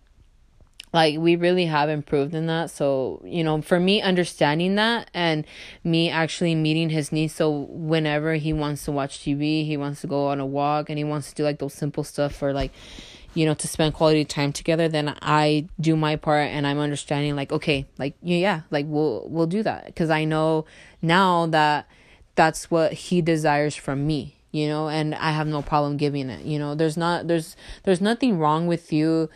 like 0.92 1.20
we 1.20 1.36
really 1.36 1.66
have 1.66 1.90
improved 1.90 2.34
in 2.34 2.48
that. 2.48 2.72
So 2.72 3.22
you 3.26 3.44
know 3.44 3.62
for 3.62 3.80
me 3.80 4.02
understanding 4.02 4.76
that 4.76 5.10
and 5.14 5.46
me 5.84 6.10
actually 6.10 6.56
meeting 6.56 6.90
his 6.90 7.12
needs. 7.12 7.36
So 7.36 7.50
whenever 7.70 8.36
he 8.36 8.54
wants 8.54 8.86
to 8.86 8.92
watch 8.92 9.20
tv 9.20 9.66
he 9.66 9.78
wants 9.78 10.02
to 10.02 10.08
go 10.08 10.28
on 10.28 10.40
a 10.40 10.46
walk 10.46 10.90
and 10.90 10.98
he 10.98 11.04
wants 11.04 11.30
to 11.30 11.36
do 11.36 11.44
like 11.44 11.60
those 11.60 11.74
simple 11.74 12.04
stuff 12.04 12.36
for 12.36 12.54
like 12.54 12.72
you 13.34 13.46
know 13.46 13.54
to 13.54 13.68
spend 13.68 13.94
quality 13.94 14.26
time 14.26 14.52
together 14.52 14.88
then 14.88 15.16
i 15.22 15.68
do 15.80 15.96
my 15.96 16.16
part 16.16 16.48
and 16.48 16.66
i'm 16.66 16.80
understanding 16.80 17.36
like 17.36 17.52
okay 17.52 17.86
like 17.98 18.16
yeah 18.22 18.62
like 18.72 18.86
we'll 18.88 19.28
we'll 19.30 19.48
do 19.48 19.64
that. 19.64 19.86
Because 19.86 20.10
i 20.10 20.26
know 20.26 20.66
now 21.02 21.46
that 21.48 21.88
that's 22.36 22.72
what 22.72 22.94
he 22.94 23.22
desires 23.22 23.76
from 23.76 24.08
me 24.08 24.36
you 24.52 24.68
know 24.68 24.90
and 24.90 25.14
i 25.16 25.32
have 25.32 25.48
no 25.48 25.62
problem 25.62 25.98
giving 25.98 26.30
it. 26.30 26.44
You 26.44 26.58
know 26.58 26.74
there's 26.76 26.98
not 26.98 27.28
there's 27.28 27.56
there's 27.84 28.02
nothing 28.02 28.40
wrong 28.40 28.68
with 28.68 28.92
you 28.92 29.30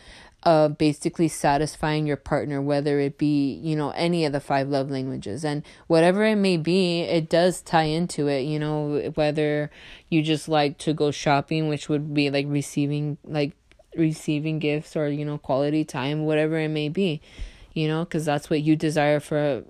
of 0.44 0.76
basically 0.78 1.28
satisfying 1.28 2.06
your 2.06 2.16
partner, 2.16 2.60
whether 2.60 3.00
it 3.00 3.18
be, 3.18 3.54
you 3.54 3.74
know, 3.74 3.90
any 3.90 4.24
of 4.24 4.32
the 4.32 4.40
five 4.40 4.68
love 4.68 4.90
languages. 4.90 5.44
And 5.44 5.62
whatever 5.86 6.24
it 6.24 6.36
may 6.36 6.56
be, 6.56 7.00
it 7.00 7.28
does 7.28 7.62
tie 7.62 7.84
into 7.84 8.28
it, 8.28 8.42
you 8.42 8.58
know, 8.58 9.10
whether 9.14 9.70
you 10.08 10.22
just 10.22 10.48
like 10.48 10.78
to 10.78 10.92
go 10.92 11.10
shopping, 11.10 11.68
which 11.68 11.88
would 11.88 12.12
be 12.12 12.30
like 12.30 12.46
receiving, 12.48 13.16
like 13.24 13.52
receiving 13.96 14.58
gifts 14.58 14.96
or 14.96 15.08
you 15.08 15.24
know 15.24 15.38
quality 15.38 15.84
time 15.84 16.24
whatever 16.24 16.58
it 16.58 16.68
may 16.68 16.88
be 16.88 17.20
you 17.72 17.88
know 17.88 18.04
because 18.04 18.24
that's 18.24 18.50
what 18.50 18.60
you 18.60 18.76
desire 18.76 19.20
for 19.20 19.62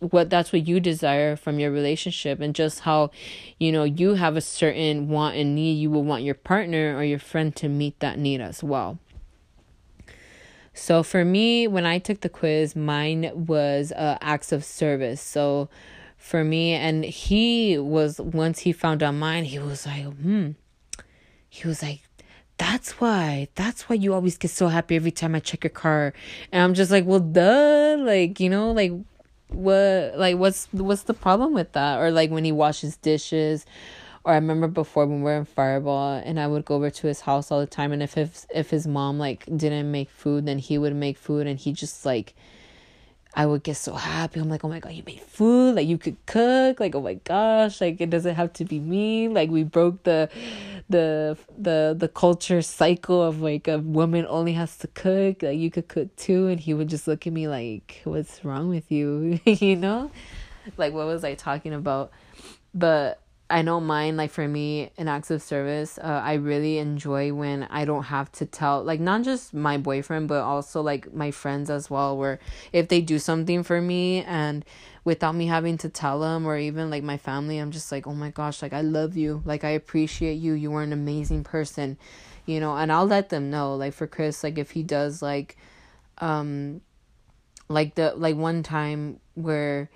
what 0.00 0.28
that's 0.28 0.52
what 0.52 0.66
you 0.66 0.80
desire 0.80 1.36
from 1.36 1.58
your 1.58 1.70
relationship 1.70 2.40
and 2.40 2.54
just 2.54 2.80
how 2.80 3.10
you 3.58 3.72
know 3.72 3.84
you 3.84 4.14
have 4.14 4.36
a 4.36 4.40
certain 4.40 5.08
want 5.08 5.36
and 5.36 5.54
need 5.54 5.72
you 5.72 5.90
will 5.90 6.04
want 6.04 6.22
your 6.22 6.34
partner 6.34 6.96
or 6.96 7.04
your 7.04 7.18
friend 7.18 7.54
to 7.56 7.68
meet 7.68 7.98
that 8.00 8.18
need 8.18 8.40
as 8.40 8.62
well 8.62 8.98
so 10.74 11.02
for 11.02 11.24
me 11.24 11.66
when 11.66 11.86
i 11.86 11.98
took 11.98 12.20
the 12.20 12.28
quiz 12.28 12.76
mine 12.76 13.30
was 13.34 13.92
uh, 13.92 14.18
acts 14.20 14.52
of 14.52 14.64
service. 14.64 15.20
So 15.20 15.68
for 16.18 16.42
me 16.42 16.72
and 16.72 17.04
he 17.04 17.78
was 17.78 18.20
once 18.20 18.60
he 18.60 18.72
found 18.72 19.02
out 19.02 19.14
mine 19.14 19.44
he 19.44 19.58
was 19.58 19.86
like 19.86 20.04
hmm. 20.04 20.50
He 21.48 21.68
was 21.68 21.82
like 21.82 22.02
that's 22.58 23.00
why 23.00 23.48
that's 23.54 23.88
why 23.88 23.96
you 23.96 24.12
always 24.12 24.36
get 24.36 24.50
so 24.50 24.68
happy 24.68 24.96
every 24.96 25.10
time 25.10 25.34
i 25.34 25.40
check 25.40 25.64
your 25.64 25.70
car 25.70 26.12
and 26.50 26.62
i'm 26.62 26.74
just 26.74 26.90
like 26.90 27.04
well 27.04 27.20
duh 27.20 27.96
like 27.98 28.40
you 28.40 28.48
know 28.48 28.70
like 28.72 28.92
what 29.54 30.14
like 30.16 30.36
what's 30.36 30.68
what's 30.72 31.02
the 31.02 31.14
problem 31.14 31.54
with 31.54 31.72
that? 31.72 32.00
Or 32.00 32.10
like 32.10 32.30
when 32.30 32.44
he 32.44 32.52
washes 32.52 32.96
dishes 32.96 33.64
or 34.24 34.32
I 34.32 34.36
remember 34.36 34.68
before 34.68 35.06
when 35.06 35.18
we 35.18 35.24
were 35.24 35.36
in 35.36 35.44
Fireball 35.44 36.22
and 36.24 36.40
I 36.40 36.46
would 36.46 36.64
go 36.64 36.76
over 36.76 36.90
to 36.90 37.06
his 37.06 37.20
house 37.20 37.50
all 37.50 37.60
the 37.60 37.66
time 37.66 37.92
and 37.92 38.02
if 38.02 38.14
his 38.14 38.46
if 38.54 38.70
his 38.70 38.86
mom 38.86 39.18
like 39.18 39.44
didn't 39.44 39.90
make 39.90 40.10
food 40.10 40.46
then 40.46 40.58
he 40.58 40.78
would 40.78 40.94
make 40.96 41.18
food 41.18 41.46
and 41.46 41.58
he 41.58 41.72
just 41.72 42.06
like 42.06 42.34
I 43.36 43.46
would 43.46 43.64
get 43.64 43.76
so 43.76 43.94
happy. 43.94 44.38
I'm 44.38 44.48
like, 44.48 44.64
oh 44.64 44.68
my 44.68 44.78
god, 44.78 44.92
you 44.92 45.02
made 45.04 45.20
food, 45.20 45.74
like 45.74 45.88
you 45.88 45.98
could 45.98 46.16
cook, 46.26 46.78
like 46.78 46.94
oh 46.94 47.00
my 47.00 47.14
gosh, 47.14 47.80
like 47.80 48.00
it 48.00 48.08
doesn't 48.08 48.36
have 48.36 48.52
to 48.54 48.64
be 48.64 48.78
me. 48.78 49.28
Like 49.28 49.50
we 49.50 49.64
broke 49.64 50.04
the 50.04 50.30
the 50.88 51.36
the 51.58 51.96
the 51.98 52.08
culture 52.08 52.62
cycle 52.62 53.22
of 53.22 53.40
like 53.40 53.66
a 53.66 53.78
woman 53.78 54.24
only 54.28 54.52
has 54.52 54.76
to 54.78 54.86
cook, 54.88 55.42
like 55.42 55.58
you 55.58 55.70
could 55.70 55.88
cook 55.88 56.14
too, 56.14 56.46
and 56.46 56.60
he 56.60 56.74
would 56.74 56.88
just 56.88 57.08
look 57.08 57.26
at 57.26 57.32
me 57.32 57.48
like, 57.48 58.02
What's 58.04 58.44
wrong 58.44 58.68
with 58.68 58.92
you? 58.92 59.40
you 59.44 59.74
know? 59.74 60.12
Like 60.76 60.92
what 60.92 61.06
was 61.06 61.24
I 61.24 61.34
talking 61.34 61.74
about? 61.74 62.12
But 62.72 63.20
I 63.50 63.60
don't 63.62 63.84
mind 63.84 64.16
like 64.16 64.30
for 64.30 64.48
me 64.48 64.90
in 64.96 65.06
acts 65.06 65.30
of 65.30 65.42
service. 65.42 65.98
Uh, 65.98 66.22
I 66.24 66.34
really 66.34 66.78
enjoy 66.78 67.32
when 67.32 67.64
I 67.64 67.84
don't 67.84 68.04
have 68.04 68.32
to 68.32 68.46
tell 68.46 68.82
like 68.82 69.00
not 69.00 69.22
just 69.22 69.52
my 69.52 69.76
boyfriend 69.76 70.28
but 70.28 70.40
also 70.40 70.80
like 70.80 71.12
my 71.12 71.30
friends 71.30 71.68
as 71.68 71.90
well. 71.90 72.16
Where 72.16 72.38
if 72.72 72.88
they 72.88 73.02
do 73.02 73.18
something 73.18 73.62
for 73.62 73.82
me 73.82 74.22
and 74.24 74.64
without 75.04 75.34
me 75.34 75.46
having 75.46 75.76
to 75.78 75.90
tell 75.90 76.20
them 76.20 76.46
or 76.46 76.56
even 76.56 76.88
like 76.88 77.02
my 77.02 77.18
family, 77.18 77.58
I'm 77.58 77.70
just 77.70 77.92
like 77.92 78.06
oh 78.06 78.14
my 78.14 78.30
gosh, 78.30 78.62
like 78.62 78.72
I 78.72 78.80
love 78.80 79.14
you, 79.16 79.42
like 79.44 79.62
I 79.62 79.70
appreciate 79.70 80.34
you. 80.36 80.54
You 80.54 80.74
are 80.74 80.82
an 80.82 80.94
amazing 80.94 81.44
person, 81.44 81.98
you 82.46 82.60
know. 82.60 82.74
And 82.76 82.90
I'll 82.90 83.06
let 83.06 83.28
them 83.28 83.50
know. 83.50 83.74
Like 83.74 83.92
for 83.92 84.06
Chris, 84.06 84.42
like 84.42 84.56
if 84.56 84.70
he 84.70 84.82
does 84.82 85.20
like, 85.20 85.58
um, 86.18 86.80
like 87.68 87.94
the 87.94 88.14
like 88.16 88.36
one 88.36 88.62
time 88.62 89.20
where 89.34 89.90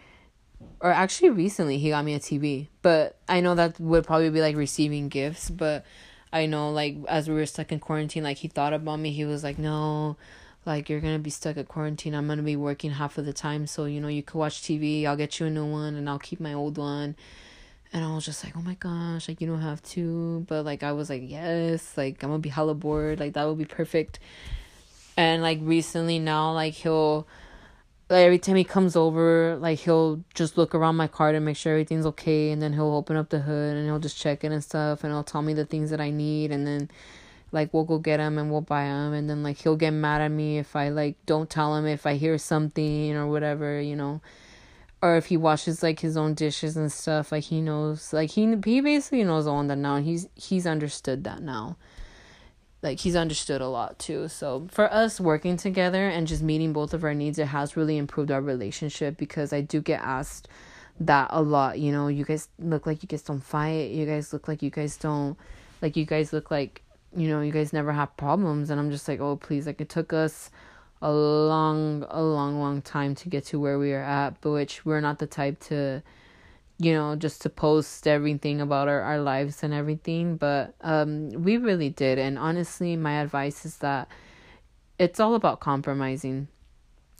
or 0.80 0.90
actually 0.90 1.30
recently 1.30 1.78
he 1.78 1.90
got 1.90 2.04
me 2.04 2.14
a 2.14 2.20
TV. 2.20 2.68
But 2.82 3.16
I 3.28 3.40
know 3.40 3.54
that 3.54 3.78
would 3.80 4.04
probably 4.04 4.30
be 4.30 4.40
like 4.40 4.56
receiving 4.56 5.08
gifts, 5.08 5.50
but 5.50 5.84
I 6.32 6.46
know 6.46 6.70
like 6.70 6.96
as 7.08 7.28
we 7.28 7.34
were 7.34 7.46
stuck 7.46 7.72
in 7.72 7.80
quarantine, 7.80 8.22
like 8.24 8.38
he 8.38 8.48
thought 8.48 8.72
about 8.72 9.00
me. 9.00 9.12
He 9.12 9.24
was 9.24 9.42
like, 9.42 9.58
"No, 9.58 10.16
like 10.66 10.88
you're 10.88 11.00
gonna 11.00 11.18
be 11.18 11.30
stuck 11.30 11.56
at 11.56 11.68
quarantine. 11.68 12.14
I'm 12.14 12.28
gonna 12.28 12.42
be 12.42 12.56
working 12.56 12.92
half 12.92 13.18
of 13.18 13.26
the 13.26 13.32
time, 13.32 13.66
so 13.66 13.86
you 13.86 14.00
know 14.00 14.08
you 14.08 14.22
could 14.22 14.38
watch 14.38 14.62
TV. 14.62 15.06
I'll 15.06 15.16
get 15.16 15.40
you 15.40 15.46
a 15.46 15.50
new 15.50 15.66
one, 15.66 15.94
and 15.94 16.08
I'll 16.08 16.18
keep 16.18 16.40
my 16.40 16.54
old 16.54 16.78
one." 16.78 17.16
And 17.92 18.04
I 18.04 18.14
was 18.14 18.26
just 18.26 18.44
like, 18.44 18.56
"Oh 18.56 18.60
my 18.62 18.74
gosh, 18.74 19.28
like 19.28 19.40
you 19.40 19.46
don't 19.46 19.62
have 19.62 19.82
to," 19.94 20.44
but 20.48 20.64
like 20.64 20.82
I 20.82 20.92
was 20.92 21.08
like, 21.10 21.22
"Yes, 21.24 21.96
like 21.96 22.22
I'm 22.22 22.30
gonna 22.30 22.40
be 22.40 22.50
hella 22.50 22.74
bored. 22.74 23.18
Like 23.20 23.32
that 23.34 23.44
would 23.46 23.58
be 23.58 23.64
perfect." 23.64 24.18
And 25.16 25.42
like 25.42 25.58
recently 25.62 26.18
now, 26.18 26.52
like 26.52 26.74
he'll 26.74 27.26
like 28.10 28.24
every 28.24 28.38
time 28.38 28.56
he 28.56 28.64
comes 28.64 28.96
over, 28.96 29.56
like 29.60 29.80
he'll 29.80 30.24
just 30.34 30.56
look 30.56 30.74
around 30.74 30.96
my 30.96 31.06
car 31.06 31.32
to 31.32 31.40
make 31.40 31.56
sure 31.56 31.72
everything's 31.72 32.06
okay, 32.06 32.50
and 32.50 32.62
then 32.62 32.72
he'll 32.72 32.94
open 32.94 33.16
up 33.16 33.28
the 33.28 33.40
hood 33.40 33.76
and 33.76 33.86
he'll 33.86 33.98
just 33.98 34.18
check 34.18 34.44
it 34.44 34.52
and 34.52 34.64
stuff, 34.64 35.04
and 35.04 35.12
he'll 35.12 35.24
tell 35.24 35.42
me 35.42 35.52
the 35.52 35.66
things 35.66 35.90
that 35.90 36.00
I 36.00 36.10
need, 36.10 36.50
and 36.50 36.66
then 36.66 36.90
like 37.52 37.72
we'll 37.72 37.84
go 37.84 37.98
get 37.98 38.20
him 38.20 38.38
and 38.38 38.50
we'll 38.50 38.62
buy 38.62 38.84
him, 38.84 39.12
and 39.12 39.28
then 39.28 39.42
like 39.42 39.58
he'll 39.58 39.76
get 39.76 39.90
mad 39.90 40.22
at 40.22 40.30
me 40.30 40.58
if 40.58 40.74
I 40.74 40.88
like 40.88 41.16
don't 41.26 41.50
tell 41.50 41.76
him 41.76 41.86
if 41.86 42.06
I 42.06 42.14
hear 42.14 42.38
something 42.38 43.14
or 43.14 43.26
whatever, 43.26 43.80
you 43.80 43.96
know, 43.96 44.22
or 45.02 45.16
if 45.16 45.26
he 45.26 45.36
washes 45.36 45.82
like 45.82 46.00
his 46.00 46.16
own 46.16 46.34
dishes 46.34 46.76
and 46.76 46.90
stuff, 46.90 47.30
like 47.30 47.44
he 47.44 47.60
knows, 47.60 48.12
like 48.12 48.30
he 48.30 48.56
he 48.64 48.80
basically 48.80 49.24
knows 49.24 49.46
all 49.46 49.62
that 49.64 49.76
now, 49.76 49.96
and 49.96 50.06
he's 50.06 50.28
he's 50.34 50.66
understood 50.66 51.24
that 51.24 51.42
now 51.42 51.76
like 52.82 53.00
he's 53.00 53.16
understood 53.16 53.60
a 53.60 53.68
lot 53.68 53.98
too. 53.98 54.28
So 54.28 54.68
for 54.70 54.92
us 54.92 55.20
working 55.20 55.56
together 55.56 56.08
and 56.08 56.26
just 56.26 56.42
meeting 56.42 56.72
both 56.72 56.94
of 56.94 57.04
our 57.04 57.14
needs, 57.14 57.38
it 57.38 57.48
has 57.48 57.76
really 57.76 57.98
improved 57.98 58.30
our 58.30 58.40
relationship 58.40 59.16
because 59.16 59.52
I 59.52 59.60
do 59.60 59.80
get 59.80 60.00
asked 60.00 60.48
that 61.00 61.28
a 61.30 61.42
lot. 61.42 61.78
You 61.78 61.92
know, 61.92 62.08
you 62.08 62.24
guys 62.24 62.48
look 62.58 62.86
like 62.86 63.02
you 63.02 63.08
guys 63.08 63.22
don't 63.22 63.40
fight. 63.40 63.90
You 63.90 64.06
guys 64.06 64.32
look 64.32 64.46
like 64.48 64.62
you 64.62 64.70
guys 64.70 64.96
don't 64.96 65.36
like 65.82 65.96
you 65.96 66.04
guys 66.04 66.32
look 66.32 66.50
like 66.50 66.82
you 67.16 67.28
know 67.28 67.40
you 67.40 67.52
guys 67.52 67.72
never 67.72 67.92
have 67.92 68.16
problems. 68.16 68.70
And 68.70 68.80
I'm 68.80 68.90
just 68.90 69.08
like, 69.08 69.20
oh 69.20 69.36
please, 69.36 69.66
like 69.66 69.80
it 69.80 69.88
took 69.88 70.12
us 70.12 70.50
a 71.00 71.12
long, 71.12 72.04
a 72.10 72.22
long, 72.22 72.60
long 72.60 72.82
time 72.82 73.14
to 73.16 73.28
get 73.28 73.44
to 73.46 73.60
where 73.60 73.78
we 73.78 73.92
are 73.92 74.02
at, 74.02 74.40
but 74.40 74.50
which 74.50 74.84
we're 74.84 75.00
not 75.00 75.18
the 75.18 75.26
type 75.26 75.60
to 75.60 76.02
you 76.78 76.92
know, 76.92 77.16
just 77.16 77.42
to 77.42 77.50
post 77.50 78.06
everything 78.06 78.60
about 78.60 78.88
our, 78.88 79.00
our 79.00 79.20
lives 79.20 79.62
and 79.62 79.74
everything. 79.74 80.36
But 80.36 80.74
um, 80.80 81.30
we 81.30 81.56
really 81.56 81.90
did. 81.90 82.18
And 82.18 82.38
honestly, 82.38 82.96
my 82.96 83.20
advice 83.20 83.66
is 83.66 83.78
that 83.78 84.08
it's 84.98 85.18
all 85.18 85.34
about 85.34 85.60
compromising. 85.60 86.48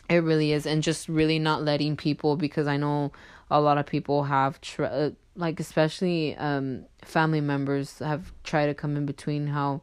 It 0.08 0.18
really 0.18 0.52
is. 0.52 0.64
And 0.64 0.82
just 0.82 1.08
really 1.08 1.40
not 1.40 1.64
letting 1.64 1.96
people, 1.96 2.36
because 2.36 2.68
I 2.68 2.76
know 2.76 3.12
a 3.50 3.60
lot 3.60 3.78
of 3.78 3.86
people 3.86 4.24
have, 4.24 4.60
tr- 4.60 4.84
uh, 4.84 5.10
like, 5.34 5.58
especially 5.58 6.36
um, 6.36 6.84
family 7.02 7.40
members 7.40 7.98
have 7.98 8.32
tried 8.44 8.66
to 8.66 8.74
come 8.74 8.96
in 8.96 9.06
between 9.06 9.48
how 9.48 9.82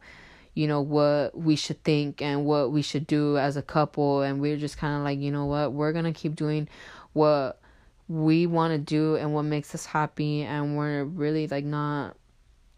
you 0.54 0.66
know 0.66 0.80
what 0.80 1.38
we 1.38 1.54
should 1.54 1.84
think 1.84 2.22
and 2.22 2.46
what 2.46 2.72
we 2.72 2.80
should 2.80 3.06
do 3.06 3.36
as 3.36 3.58
a 3.58 3.62
couple 3.62 4.22
and 4.22 4.40
we're 4.40 4.56
just 4.56 4.78
kind 4.78 4.96
of 4.96 5.02
like 5.02 5.18
you 5.18 5.30
know 5.30 5.44
what 5.44 5.70
we're 5.70 5.92
gonna 5.92 6.14
keep 6.14 6.34
doing 6.34 6.66
what 7.12 7.60
we 8.08 8.46
want 8.46 8.72
to 8.72 8.78
do 8.78 9.16
and 9.16 9.34
what 9.34 9.42
makes 9.42 9.74
us 9.74 9.86
happy 9.86 10.42
and 10.42 10.76
we're 10.76 11.04
really 11.04 11.48
like 11.48 11.64
not 11.64 12.16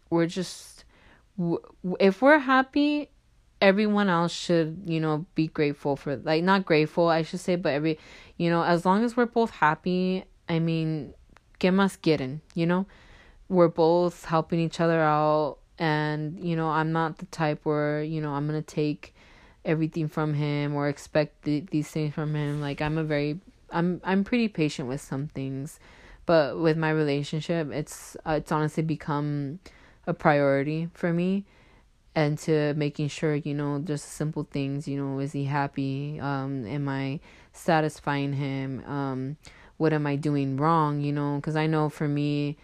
we're 0.09 0.25
just 0.25 0.85
if 1.99 2.21
we're 2.21 2.39
happy 2.39 3.09
everyone 3.61 4.09
else 4.09 4.31
should 4.31 4.81
you 4.85 4.99
know 4.99 5.25
be 5.35 5.47
grateful 5.47 5.95
for 5.95 6.15
like 6.17 6.43
not 6.43 6.65
grateful 6.65 7.07
i 7.07 7.21
should 7.21 7.39
say 7.39 7.55
but 7.55 7.73
every 7.73 7.99
you 8.37 8.49
know 8.49 8.63
as 8.63 8.85
long 8.85 9.03
as 9.03 9.15
we're 9.15 9.25
both 9.25 9.51
happy 9.51 10.23
i 10.47 10.57
mean 10.57 11.13
que 11.59 11.71
más 11.71 11.97
quieren? 11.97 12.39
You 12.55 12.65
know? 12.65 12.85
We're 13.49 13.67
both 13.67 14.25
helping 14.25 14.59
each 14.59 14.79
other 14.79 15.01
out 15.01 15.57
and 15.81 16.37
you 16.43 16.57
know 16.57 16.69
i'm 16.69 16.91
not 16.91 17.19
the 17.19 17.25
type 17.27 17.61
where 17.63 18.03
you 18.03 18.19
know 18.19 18.33
i'm 18.33 18.45
gonna 18.45 18.61
take 18.61 19.15
everything 19.63 20.09
from 20.09 20.33
him 20.33 20.75
or 20.75 20.89
expect 20.89 21.43
the, 21.43 21.61
these 21.71 21.87
things 21.87 22.13
from 22.13 22.35
him. 22.35 22.59
Like 22.61 22.81
i'm 22.81 22.97
a 22.97 23.03
very 23.03 23.39
I'm 23.71 24.01
I'm 24.03 24.23
pretty 24.23 24.47
patient 24.47 24.87
with 24.87 25.01
some 25.01 25.27
things, 25.27 25.79
but 26.25 26.59
with 26.59 26.77
my 26.77 26.89
relationship, 26.89 27.71
it's 27.71 28.15
uh, 28.25 28.33
it's 28.33 28.51
honestly 28.51 28.83
become 28.83 29.59
a 30.07 30.13
priority 30.13 30.89
for 30.93 31.13
me 31.13 31.45
and 32.15 32.37
to 32.39 32.73
making 32.75 33.07
sure 33.07 33.35
you 33.35 33.53
know 33.53 33.79
just 33.79 34.05
simple 34.05 34.47
things 34.51 34.87
you 34.87 34.97
know 35.01 35.19
is 35.19 35.31
he 35.33 35.45
happy? 35.45 36.19
Um 36.19 36.65
am 36.65 36.89
i 36.89 37.19
satisfying 37.53 38.33
him? 38.33 38.83
Um 38.85 39.37
what 39.77 39.93
am 39.93 40.05
i 40.07 40.15
doing 40.15 40.57
wrong? 40.57 41.01
You 41.01 41.13
know 41.13 41.35
because 41.35 41.55
i 41.55 41.67
know 41.67 41.89
for 41.89 42.07
me 42.07 42.57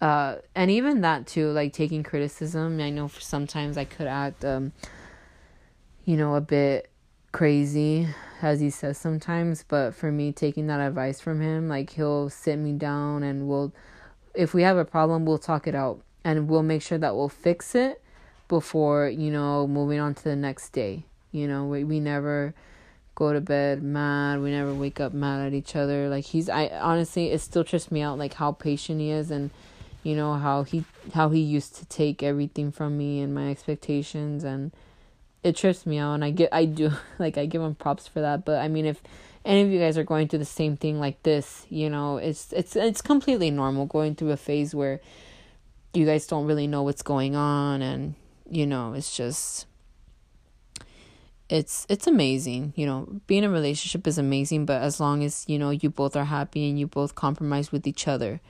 uh 0.00 0.36
and 0.54 0.70
even 0.70 1.00
that 1.02 1.26
too 1.26 1.50
like 1.52 1.72
taking 1.72 2.02
criticism 2.02 2.80
i 2.80 2.90
know 2.90 3.08
sometimes 3.08 3.78
i 3.78 3.84
could 3.84 4.08
act 4.08 4.44
um 4.44 4.72
you 6.04 6.16
know 6.16 6.34
a 6.34 6.40
bit 6.40 6.90
crazy 7.34 8.08
as 8.42 8.60
he 8.60 8.70
says 8.70 8.96
sometimes 8.96 9.64
but 9.66 9.92
for 9.92 10.10
me 10.10 10.30
taking 10.30 10.68
that 10.68 10.80
advice 10.80 11.20
from 11.20 11.40
him 11.40 11.68
like 11.68 11.90
he'll 11.90 12.30
sit 12.30 12.56
me 12.56 12.72
down 12.72 13.22
and 13.22 13.48
we'll 13.48 13.72
if 14.34 14.54
we 14.54 14.62
have 14.62 14.76
a 14.76 14.84
problem 14.84 15.26
we'll 15.26 15.36
talk 15.36 15.66
it 15.66 15.74
out 15.74 16.00
and 16.24 16.48
we'll 16.48 16.62
make 16.62 16.80
sure 16.80 16.98
that 16.98 17.14
we'll 17.14 17.28
fix 17.28 17.74
it 17.74 18.02
before 18.48 19.08
you 19.08 19.30
know 19.30 19.66
moving 19.66 20.00
on 20.00 20.14
to 20.14 20.24
the 20.24 20.36
next 20.36 20.70
day. 20.70 21.04
You 21.32 21.46
know 21.46 21.66
we, 21.66 21.84
we 21.84 22.00
never 22.00 22.54
go 23.14 23.32
to 23.32 23.40
bed 23.40 23.82
mad. 23.82 24.40
We 24.40 24.50
never 24.50 24.74
wake 24.74 25.00
up 25.00 25.12
mad 25.12 25.46
at 25.46 25.54
each 25.54 25.76
other. 25.76 26.08
Like 26.08 26.24
he's 26.24 26.48
i 26.48 26.68
honestly 26.68 27.30
it 27.30 27.40
still 27.40 27.64
trips 27.64 27.90
me 27.90 28.02
out 28.02 28.18
like 28.18 28.34
how 28.34 28.52
patient 28.52 29.00
he 29.00 29.10
is 29.10 29.30
and 29.30 29.50
you 30.02 30.16
know 30.16 30.34
how 30.34 30.62
he 30.62 30.84
how 31.14 31.28
he 31.30 31.40
used 31.40 31.76
to 31.76 31.84
take 31.86 32.22
everything 32.22 32.70
from 32.72 32.96
me 32.96 33.20
and 33.20 33.34
my 33.34 33.50
expectations 33.50 34.44
and 34.44 34.72
it 35.44 35.54
trips 35.54 35.84
me 35.86 35.98
out 35.98 36.14
and 36.14 36.24
I 36.24 36.30
get 36.30 36.48
I 36.52 36.64
do 36.64 36.90
like 37.18 37.38
I 37.38 37.46
give 37.46 37.62
them 37.62 37.74
props 37.74 38.08
for 38.08 38.20
that. 38.20 38.44
But 38.44 38.58
I 38.58 38.68
mean 38.68 38.86
if 38.86 39.02
any 39.44 39.60
of 39.60 39.70
you 39.70 39.78
guys 39.78 39.98
are 39.98 40.04
going 40.04 40.26
through 40.26 40.38
the 40.40 40.44
same 40.44 40.76
thing 40.76 40.98
like 40.98 41.22
this, 41.22 41.66
you 41.68 41.88
know, 41.90 42.16
it's 42.16 42.52
it's 42.52 42.74
it's 42.74 43.02
completely 43.02 43.50
normal 43.50 43.86
going 43.86 44.14
through 44.14 44.30
a 44.30 44.36
phase 44.36 44.74
where 44.74 45.00
you 45.92 46.06
guys 46.06 46.26
don't 46.26 46.46
really 46.46 46.66
know 46.66 46.82
what's 46.82 47.02
going 47.02 47.36
on 47.36 47.82
and 47.82 48.14
you 48.50 48.66
know, 48.66 48.94
it's 48.94 49.16
just 49.16 49.66
it's 51.50 51.86
it's 51.90 52.06
amazing 52.06 52.72
you 52.74 52.86
know 52.86 53.06
being 53.26 53.44
in 53.44 53.50
a 53.50 53.52
relationship 53.52 54.06
is 54.06 54.16
amazing 54.16 54.64
but 54.64 54.80
as 54.80 54.98
long 54.98 55.22
as 55.22 55.44
you 55.46 55.58
know 55.58 55.68
you 55.68 55.90
both 55.90 56.16
are 56.16 56.24
happy 56.24 56.70
and 56.70 56.78
you 56.78 56.86
both 56.86 57.14
compromise 57.14 57.70
with 57.70 57.86
each 57.86 58.08
other 58.08 58.40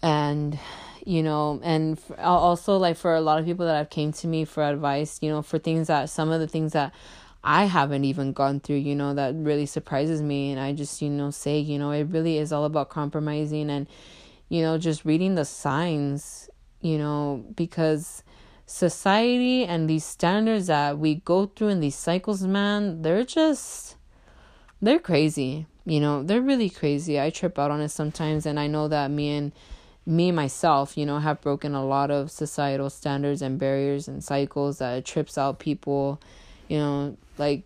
and 0.00 0.58
you 1.06 1.22
know 1.22 1.60
and 1.62 1.98
also 2.18 2.76
like 2.76 2.96
for 2.96 3.14
a 3.14 3.20
lot 3.20 3.38
of 3.38 3.44
people 3.44 3.66
that 3.66 3.76
have 3.76 3.90
came 3.90 4.12
to 4.12 4.26
me 4.26 4.44
for 4.44 4.62
advice 4.62 5.18
you 5.22 5.30
know 5.30 5.42
for 5.42 5.58
things 5.58 5.86
that 5.86 6.08
some 6.08 6.30
of 6.30 6.40
the 6.40 6.46
things 6.46 6.72
that 6.72 6.92
i 7.42 7.64
haven't 7.64 8.04
even 8.04 8.32
gone 8.32 8.60
through 8.60 8.76
you 8.76 8.94
know 8.94 9.14
that 9.14 9.34
really 9.34 9.66
surprises 9.66 10.20
me. 10.20 10.50
And 10.52 10.60
i 10.60 10.72
just 10.72 11.00
you 11.00 11.10
know 11.10 11.30
say 11.30 11.58
you 11.58 11.78
know 11.78 11.90
it 11.90 12.04
really 12.04 12.38
is 12.38 12.52
all 12.52 12.64
about 12.64 12.90
compromising 12.90 13.70
and 13.70 13.86
you 14.48 14.62
know 14.62 14.78
just 14.78 15.04
reading 15.04 15.34
the 15.34 15.44
signs 15.44 16.50
you 16.80 16.98
know 16.98 17.44
because 17.54 18.22
society 18.66 19.64
and 19.64 19.90
these 19.90 20.04
standards 20.04 20.68
that 20.68 20.98
we 20.98 21.16
go 21.16 21.46
through 21.46 21.68
in 21.68 21.80
these 21.80 21.96
cycles 21.96 22.42
man 22.42 23.02
they're 23.02 23.24
just 23.24 23.96
they're 24.82 24.98
crazy. 24.98 25.66
You 25.84 26.00
know 26.00 26.22
they're 26.22 26.40
really 26.40 26.70
crazy. 26.70 27.20
I 27.20 27.30
trip 27.30 27.58
out 27.58 27.70
on 27.70 27.80
it 27.80 27.88
sometimes. 27.88 28.46
And 28.46 28.58
i 28.58 28.66
know 28.66 28.88
that 28.88 29.10
me 29.10 29.30
and 29.30 29.52
me 30.06 30.32
myself, 30.32 30.96
you 30.96 31.06
know, 31.06 31.18
have 31.18 31.40
broken 31.40 31.74
a 31.74 31.84
lot 31.84 32.10
of 32.10 32.30
societal 32.30 32.90
standards 32.90 33.42
and 33.42 33.58
barriers 33.58 34.08
and 34.08 34.24
cycles 34.24 34.78
that 34.78 35.04
trips 35.04 35.36
out 35.36 35.58
people, 35.58 36.20
you 36.68 36.78
know, 36.78 37.16
like 37.38 37.62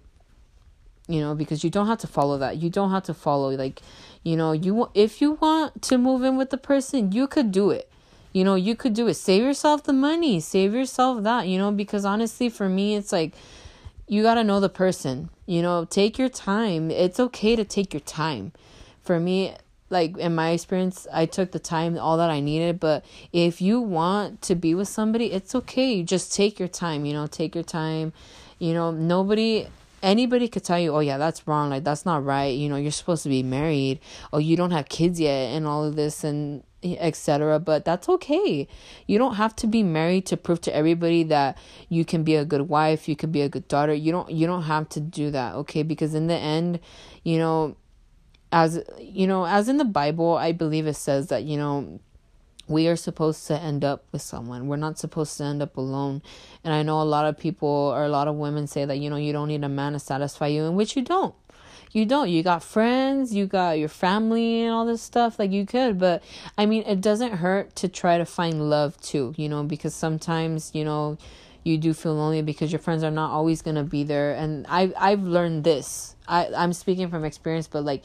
you 1.07 1.21
know, 1.21 1.35
because 1.35 1.63
you 1.63 1.69
don't 1.69 1.87
have 1.87 1.99
to 1.99 2.07
follow 2.07 2.39
that. 2.39 2.57
You 2.57 2.71
don't 2.71 2.91
have 2.91 3.03
to 3.05 3.15
follow 3.15 3.51
like, 3.51 3.83
you 4.23 4.37
know, 4.37 4.53
you 4.53 4.91
if 4.95 5.21
you 5.21 5.33
want 5.33 5.83
to 5.83 5.99
move 5.99 6.23
in 6.23 6.37
with 6.37 6.51
the 6.51 6.57
person, 6.57 7.13
you 7.13 7.27
could 7.27 7.53
do 7.53 7.71
it. 7.71 7.91
You 8.33 8.43
know, 8.43 8.55
you 8.55 8.75
could 8.75 8.95
do 8.95 9.07
it. 9.07 9.15
Save 9.15 9.45
yourself 9.45 9.85
the 9.85 9.93
money. 9.93 10.41
Save 10.41 10.75
yourself 10.75 11.23
that, 11.23 11.47
you 11.47 11.59
know, 11.59 11.71
because 11.71 12.05
honestly 12.05 12.49
for 12.49 12.69
me 12.69 12.97
it's 12.97 13.13
like 13.13 13.35
you 14.09 14.23
got 14.23 14.35
to 14.35 14.45
know 14.45 14.61
the 14.61 14.69
person. 14.69 15.31
You 15.47 15.63
know, 15.63 15.85
take 15.85 16.19
your 16.19 16.31
time. 16.31 16.91
It's 16.91 17.21
okay 17.21 17.55
to 17.55 17.65
take 17.65 17.93
your 17.93 18.01
time. 18.01 18.53
For 19.03 19.21
me, 19.21 19.55
like 19.95 20.19
in 20.19 20.35
my 20.35 20.51
experience 20.51 21.07
i 21.13 21.25
took 21.25 21.53
the 21.53 21.59
time 21.59 21.97
all 21.99 22.19
that 22.19 22.29
i 22.29 22.41
needed 22.41 22.79
but 22.79 23.05
if 23.33 23.63
you 23.63 23.81
want 23.81 24.43
to 24.43 24.55
be 24.55 24.75
with 24.75 24.89
somebody 24.89 25.33
it's 25.33 25.55
okay. 25.55 26.03
Just 26.03 26.35
take 26.35 26.59
your 26.59 26.69
time 26.69 27.05
you 27.05 27.13
know 27.13 27.27
take 27.27 27.55
your 27.55 27.65
time. 27.65 28.13
You 28.59 28.73
know 28.75 28.91
nobody 28.91 29.67
anybody 30.03 30.49
could 30.49 30.65
tell 30.65 30.79
you 30.79 30.95
oh 30.95 31.01
yeah 31.01 31.19
that's 31.19 31.47
wrong 31.49 31.71
like 31.71 31.83
that's 31.83 32.05
not 32.05 32.25
right 32.25 32.55
you 32.55 32.69
know 32.69 32.77
you're 32.77 32.93
supposed 32.93 33.23
to 33.23 33.29
be 33.29 33.43
married 33.43 33.99
or 34.33 34.41
you 34.41 34.55
don't 34.57 34.71
have 34.71 34.89
kids 34.89 35.19
yet 35.19 35.47
and 35.55 35.67
all 35.67 35.83
of 35.85 35.97
this 35.97 36.25
and 36.25 36.63
etc 36.83 37.59
but 37.59 37.85
that's 37.85 38.09
okay. 38.09 38.69
You 39.07 39.19
don't 39.19 39.35
have 39.37 39.57
to 39.57 39.67
be 39.67 39.83
married 39.83 40.27
to 40.27 40.37
prove 40.37 40.61
to 40.63 40.77
everybody 40.77 41.23
that 41.25 41.57
you 41.89 42.05
can 42.05 42.23
be 42.23 42.35
a 42.37 42.45
good 42.45 42.69
wife 42.69 43.09
you 43.09 43.17
can 43.17 43.31
be 43.31 43.43
a 43.43 43.49
good 43.49 43.67
daughter. 43.69 43.95
You 43.95 44.13
don't 44.13 44.31
you 44.31 44.47
don't 44.47 44.65
have 44.65 44.89
to 44.91 45.01
do 45.01 45.31
that 45.31 45.55
okay? 45.55 45.83
Because 45.83 46.15
in 46.15 46.27
the 46.27 46.37
end 46.37 46.81
you 47.23 47.39
know 47.39 47.77
as 48.55 48.81
you 49.01 49.27
know 49.27 49.45
as 49.45 49.69
in 49.69 49.79
the 49.79 49.85
bible 49.85 50.37
i 50.37 50.53
believe 50.53 50.87
it 50.87 50.95
says 50.95 51.27
that 51.27 51.43
you 51.43 51.57
know 51.57 51.99
we 52.67 52.87
are 52.89 52.97
supposed 52.97 53.47
to 53.47 53.61
end 53.61 53.85
up 53.85 54.05
with 54.11 54.23
someone. 54.23 54.69
We're 54.69 54.77
not 54.77 54.99
supposed 54.99 55.37
to 55.37 55.45
end 55.45 55.61
up 55.61 55.77
alone. 55.77 56.23
And 56.63 56.73
i 56.73 56.83
know 56.83 57.03
a 57.03 57.05
lot 57.05 57.27
of 57.27 57.39
people 57.39 57.69
or 57.69 58.05
a 58.05 58.09
lot 58.09 58.27
of 58.27 58.37
women 58.37 58.67
say 58.67 58.85
that 58.87 58.97
you 58.97 59.11
know 59.11 59.17
you 59.17 59.33
don't 59.33 59.49
need 59.49 59.65
a 59.65 59.69
man 59.69 59.93
to 59.93 59.99
satisfy 59.99 60.47
you 60.47 60.65
in 60.65 60.75
which 60.75 60.97
you 60.97 61.03
don't. 61.03 61.35
You 61.93 62.07
don't. 62.07 62.29
You 62.31 62.43
got 62.43 62.63
friends 62.63 63.35
you 63.35 63.47
got 63.47 63.79
your 63.79 63.91
family 63.91 64.63
and 64.63 64.73
all 64.73 64.87
this 64.87 65.03
stuff 65.03 65.39
like 65.39 65.51
you 65.51 65.67
could 65.67 65.99
but 65.99 66.23
i 66.57 66.65
mean 66.65 66.83
it 66.85 67.01
doesn't 67.01 67.33
hurt 67.33 67.77
to 67.77 67.89
try 67.89 68.17
to 68.19 68.25
find 68.25 68.71
love 68.71 68.99
too 69.01 69.35
you 69.37 69.49
know 69.49 69.63
because 69.63 69.95
sometimes 69.95 70.71
you 70.75 70.85
know 70.85 71.19
you 71.65 71.79
do 71.79 71.95
feel 71.95 72.15
lonely 72.15 72.43
because 72.43 72.71
your 72.71 72.79
friends 72.79 73.03
are 73.03 73.11
not 73.11 73.31
always 73.31 73.63
going 73.63 73.77
to 73.77 73.85
be 73.85 74.05
there. 74.05 74.35
And 74.35 74.67
i 74.69 74.93
i've 74.99 75.23
learned 75.23 75.65
this. 75.65 76.17
I 76.27 76.49
i'm 76.57 76.73
speaking 76.73 77.11
from 77.11 77.25
experience 77.25 77.69
but 77.69 77.85
like 77.85 78.03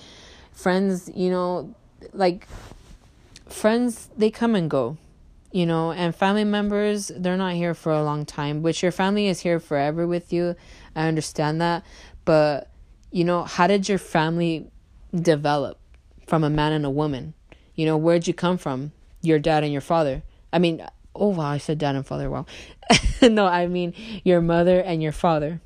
friends, 0.51 1.09
you 1.15 1.29
know, 1.29 1.75
like 2.13 2.47
friends 3.47 4.09
they 4.15 4.29
come 4.29 4.55
and 4.55 4.69
go 4.69 4.97
you 5.51 5.65
know 5.65 5.91
and 5.91 6.15
family 6.15 6.43
members 6.43 7.11
they're 7.17 7.37
not 7.37 7.53
here 7.55 7.73
for 7.73 7.91
a 7.91 8.03
long 8.03 8.25
time 8.25 8.61
which 8.61 8.83
your 8.83 8.91
family 8.91 9.27
is 9.27 9.39
here 9.41 9.59
forever 9.59 10.05
with 10.05 10.31
you. 10.31 10.55
I 10.95 11.07
understand 11.07 11.61
that. 11.61 11.83
But 12.25 12.69
you 13.11 13.23
know 13.23 13.43
how 13.43 13.67
did 13.67 13.89
your 13.89 13.97
family 13.97 14.69
develop 15.13 15.79
from 16.27 16.43
a 16.43 16.49
man 16.49 16.73
and 16.73 16.85
a 16.85 16.89
woman? 16.89 17.33
You 17.75 17.85
know 17.85 17.97
where'd 17.97 18.27
you 18.27 18.33
come 18.33 18.57
from? 18.57 18.91
Your 19.21 19.39
dad 19.39 19.63
and 19.63 19.71
your 19.71 19.81
father. 19.81 20.23
I 20.53 20.59
mean 20.59 20.85
oh 21.15 21.29
wow 21.29 21.49
i 21.49 21.57
said 21.57 21.79
dad 21.79 21.95
and 21.95 22.05
father 22.05 22.29
wow 22.29 22.45
no 23.23 23.47
i 23.47 23.65
mean 23.65 23.93
your 24.23 24.41
mother 24.41 24.79
and 24.79 25.01
your 25.01 25.11
father. 25.11 25.61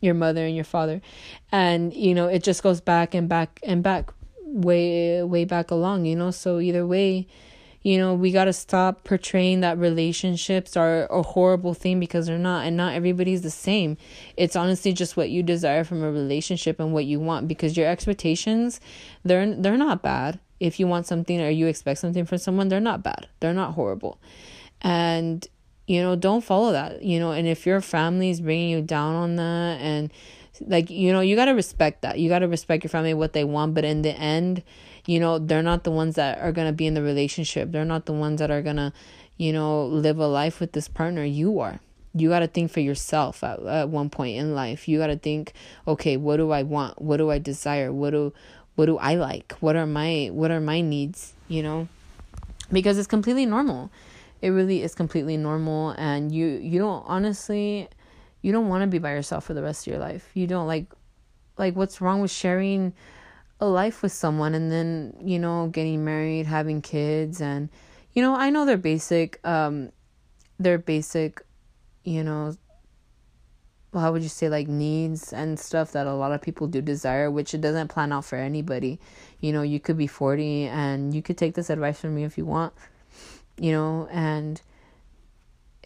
Your 0.00 0.14
mother 0.14 0.44
and 0.44 0.54
your 0.54 0.64
father. 0.64 1.00
And 1.52 1.94
you 1.94 2.14
know 2.14 2.26
it 2.26 2.42
just 2.42 2.62
goes 2.62 2.80
back 2.80 3.14
and 3.14 3.28
back 3.28 3.60
and 3.62 3.82
back 3.82 4.10
way 4.48 5.22
way 5.22 5.44
back 5.44 5.70
along 5.70 6.04
you 6.04 6.16
know? 6.16 6.30
So 6.30 6.58
either 6.60 6.86
way 6.86 7.26
you 7.82 7.96
know 7.96 8.14
we 8.14 8.32
got 8.32 8.44
to 8.44 8.52
stop 8.52 9.04
portraying 9.04 9.60
that 9.60 9.78
relationships 9.78 10.76
are 10.76 11.06
a 11.06 11.22
horrible 11.22 11.74
thing 11.74 12.00
because 12.00 12.26
they're 12.26 12.38
not 12.38 12.66
and 12.66 12.76
not 12.76 12.94
everybody's 12.94 13.42
the 13.42 13.50
same. 13.50 13.96
It's 14.36 14.56
honestly 14.56 14.92
just 14.92 15.16
what 15.16 15.30
you 15.30 15.42
desire 15.42 15.84
from 15.84 16.02
a 16.02 16.10
relationship 16.10 16.80
and 16.80 16.92
what 16.92 17.04
you 17.04 17.20
want 17.20 17.48
because 17.48 17.76
your 17.76 17.86
expectations 17.86 18.80
they're 19.24 19.54
they're 19.54 19.76
not 19.76 20.02
bad. 20.02 20.40
If 20.60 20.80
you 20.80 20.88
want 20.88 21.06
something 21.06 21.40
or 21.40 21.50
you 21.50 21.66
expect 21.66 22.00
something 22.00 22.24
from 22.24 22.38
someone 22.38 22.68
they're 22.68 22.80
not 22.80 23.02
bad. 23.02 23.28
They're 23.40 23.54
not 23.54 23.74
horrible. 23.74 24.18
And 24.82 25.46
you 25.86 26.02
know 26.02 26.16
don't 26.16 26.42
follow 26.42 26.72
that 26.72 27.02
you 27.02 27.20
know? 27.20 27.30
And 27.30 27.46
if 27.46 27.64
your 27.64 27.80
family 27.80 28.30
is 28.30 28.40
bringing 28.40 28.70
you 28.70 28.82
down 28.82 29.14
on 29.14 29.36
that 29.36 29.80
and 29.80 30.12
like 30.66 30.90
you 30.90 31.12
know 31.12 31.20
you 31.20 31.36
got 31.36 31.46
to 31.46 31.52
respect 31.52 32.02
that. 32.02 32.18
You 32.18 32.28
got 32.28 32.40
to 32.40 32.48
respect 32.48 32.84
your 32.84 32.90
family 32.90 33.14
what 33.14 33.32
they 33.32 33.44
want 33.44 33.74
but 33.74 33.84
in 33.84 34.02
the 34.02 34.12
end 34.12 34.62
you 35.08 35.18
know 35.18 35.38
they're 35.38 35.62
not 35.62 35.84
the 35.84 35.90
ones 35.90 36.16
that 36.16 36.38
are 36.38 36.52
going 36.52 36.66
to 36.66 36.72
be 36.72 36.86
in 36.86 36.94
the 36.94 37.02
relationship. 37.02 37.72
They're 37.72 37.84
not 37.84 38.04
the 38.04 38.12
ones 38.12 38.40
that 38.40 38.50
are 38.50 38.62
going 38.62 38.76
to 38.76 38.92
you 39.38 39.52
know 39.52 39.86
live 39.86 40.18
a 40.18 40.26
life 40.26 40.60
with 40.60 40.72
this 40.72 40.86
partner. 40.86 41.24
You 41.24 41.60
are. 41.60 41.80
You 42.14 42.28
got 42.28 42.40
to 42.40 42.46
think 42.46 42.70
for 42.70 42.80
yourself 42.80 43.42
at, 43.42 43.60
at 43.60 43.88
one 43.88 44.10
point 44.10 44.36
in 44.36 44.54
life. 44.54 44.86
You 44.86 44.98
got 44.98 45.06
to 45.08 45.16
think 45.16 45.54
okay 45.86 46.16
what 46.16 46.36
do 46.36 46.50
i 46.50 46.62
want? 46.62 47.00
What 47.00 47.16
do 47.16 47.30
i 47.30 47.38
desire? 47.38 47.90
What 47.92 48.10
do 48.10 48.34
what 48.74 48.86
do 48.86 48.98
i 48.98 49.14
like? 49.14 49.54
What 49.60 49.76
are 49.76 49.86
my 49.86 50.28
what 50.32 50.50
are 50.50 50.60
my 50.60 50.82
needs 50.82 51.32
you 51.48 51.62
know? 51.62 51.88
Because 52.70 52.98
it's 52.98 53.08
completely 53.08 53.46
normal. 53.46 53.90
It 54.42 54.50
really 54.50 54.82
is 54.82 54.94
completely 54.94 55.38
normal 55.38 55.94
and 55.96 56.30
you 56.30 56.46
you 56.46 56.78
don't 56.78 57.02
honestly 57.06 57.88
you 58.42 58.52
don't 58.52 58.68
want 58.68 58.82
to 58.82 58.86
be 58.86 58.98
by 58.98 59.12
yourself 59.12 59.44
for 59.44 59.54
the 59.54 59.62
rest 59.62 59.86
of 59.86 59.92
your 59.92 60.00
life. 60.00 60.30
You 60.34 60.46
don't 60.46 60.66
like 60.66 60.86
like 61.56 61.74
what's 61.74 62.00
wrong 62.00 62.20
with 62.20 62.30
sharing 62.30 62.92
a 63.60 63.66
life 63.66 64.02
with 64.02 64.12
someone 64.12 64.54
and 64.54 64.70
then, 64.70 65.16
you 65.20 65.38
know, 65.38 65.66
getting 65.68 66.04
married, 66.04 66.46
having 66.46 66.80
kids 66.80 67.40
and 67.40 67.68
you 68.12 68.22
know, 68.22 68.34
I 68.34 68.50
know 68.50 68.64
they're 68.64 68.76
basic 68.76 69.40
um 69.46 69.90
they're 70.58 70.78
basic, 70.78 71.42
you 72.04 72.24
know, 72.24 72.56
well, 73.92 74.02
how 74.02 74.12
would 74.12 74.22
you 74.22 74.28
say 74.28 74.48
like 74.48 74.68
needs 74.68 75.32
and 75.32 75.58
stuff 75.58 75.92
that 75.92 76.06
a 76.06 76.14
lot 76.14 76.32
of 76.32 76.42
people 76.42 76.66
do 76.66 76.82
desire 76.82 77.30
which 77.30 77.54
it 77.54 77.60
doesn't 77.60 77.88
plan 77.88 78.12
out 78.12 78.24
for 78.24 78.36
anybody 78.36 79.00
you 79.40 79.52
know 79.52 79.62
you 79.62 79.80
could 79.80 79.96
be 79.96 80.06
40 80.06 80.66
and 80.66 81.14
you 81.14 81.22
could 81.22 81.38
take 81.38 81.54
this 81.54 81.70
advice 81.70 81.98
from 82.00 82.14
me 82.14 82.24
if 82.24 82.36
you 82.36 82.44
want 82.44 82.74
you 83.58 83.72
know 83.72 84.06
and 84.10 84.60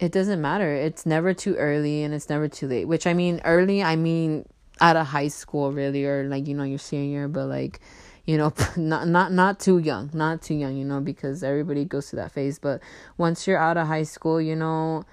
it 0.02 0.10
doesn't 0.10 0.40
matter. 0.40 0.74
It's 0.74 1.06
never 1.06 1.32
too 1.32 1.54
early 1.54 2.02
and 2.02 2.12
it's 2.12 2.28
never 2.28 2.48
too 2.48 2.66
late. 2.66 2.86
Which 2.86 3.06
I 3.06 3.14
mean, 3.14 3.40
early, 3.44 3.84
I 3.84 3.94
mean 3.94 4.44
out 4.80 4.96
of 4.96 5.06
high 5.06 5.28
school, 5.28 5.70
really, 5.70 6.04
or 6.04 6.24
like 6.24 6.48
you 6.48 6.54
know 6.54 6.64
your 6.64 6.80
senior, 6.80 7.28
but 7.28 7.46
like 7.46 7.78
you 8.24 8.36
know 8.36 8.52
not 8.76 9.06
not 9.06 9.30
not 9.30 9.60
too 9.60 9.78
young, 9.78 10.10
not 10.12 10.42
too 10.42 10.54
young, 10.54 10.76
you 10.76 10.84
know, 10.84 11.00
because 11.00 11.44
everybody 11.44 11.84
goes 11.84 12.10
through 12.10 12.18
that 12.18 12.32
phase. 12.32 12.58
But 12.58 12.80
once 13.16 13.46
you're 13.46 13.58
out 13.58 13.76
of 13.76 13.86
high 13.86 14.02
school, 14.02 14.40
you 14.40 14.56
know, 14.56 15.04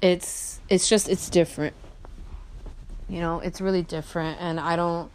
it's 0.00 0.60
it's 0.68 0.88
just 0.88 1.08
it's 1.08 1.28
different. 1.28 1.74
You 3.08 3.18
know, 3.18 3.40
it's 3.40 3.60
really 3.60 3.82
different, 3.82 4.40
and 4.40 4.60
I 4.60 4.76
don't. 4.76 5.10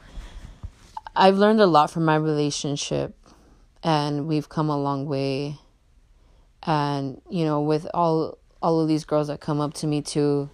I've 1.15 1.37
learned 1.37 1.61
a 1.61 1.65
lot 1.65 1.91
from 1.91 2.03
my 2.03 2.17
relationship, 2.17 3.15
and 3.81 4.27
we've 4.27 4.49
come 4.49 4.69
a 4.69 4.77
long 4.77 5.05
way 5.05 5.59
and 6.67 7.19
you 7.29 7.45
know 7.45 7.61
with 7.61 7.87
all 7.93 8.37
all 8.61 8.79
of 8.79 8.87
these 8.87 9.05
girls 9.05 9.29
that 9.29 9.39
come 9.39 9.59
up 9.59 9.73
to 9.73 9.87
me 9.87 10.01
too 10.01 10.49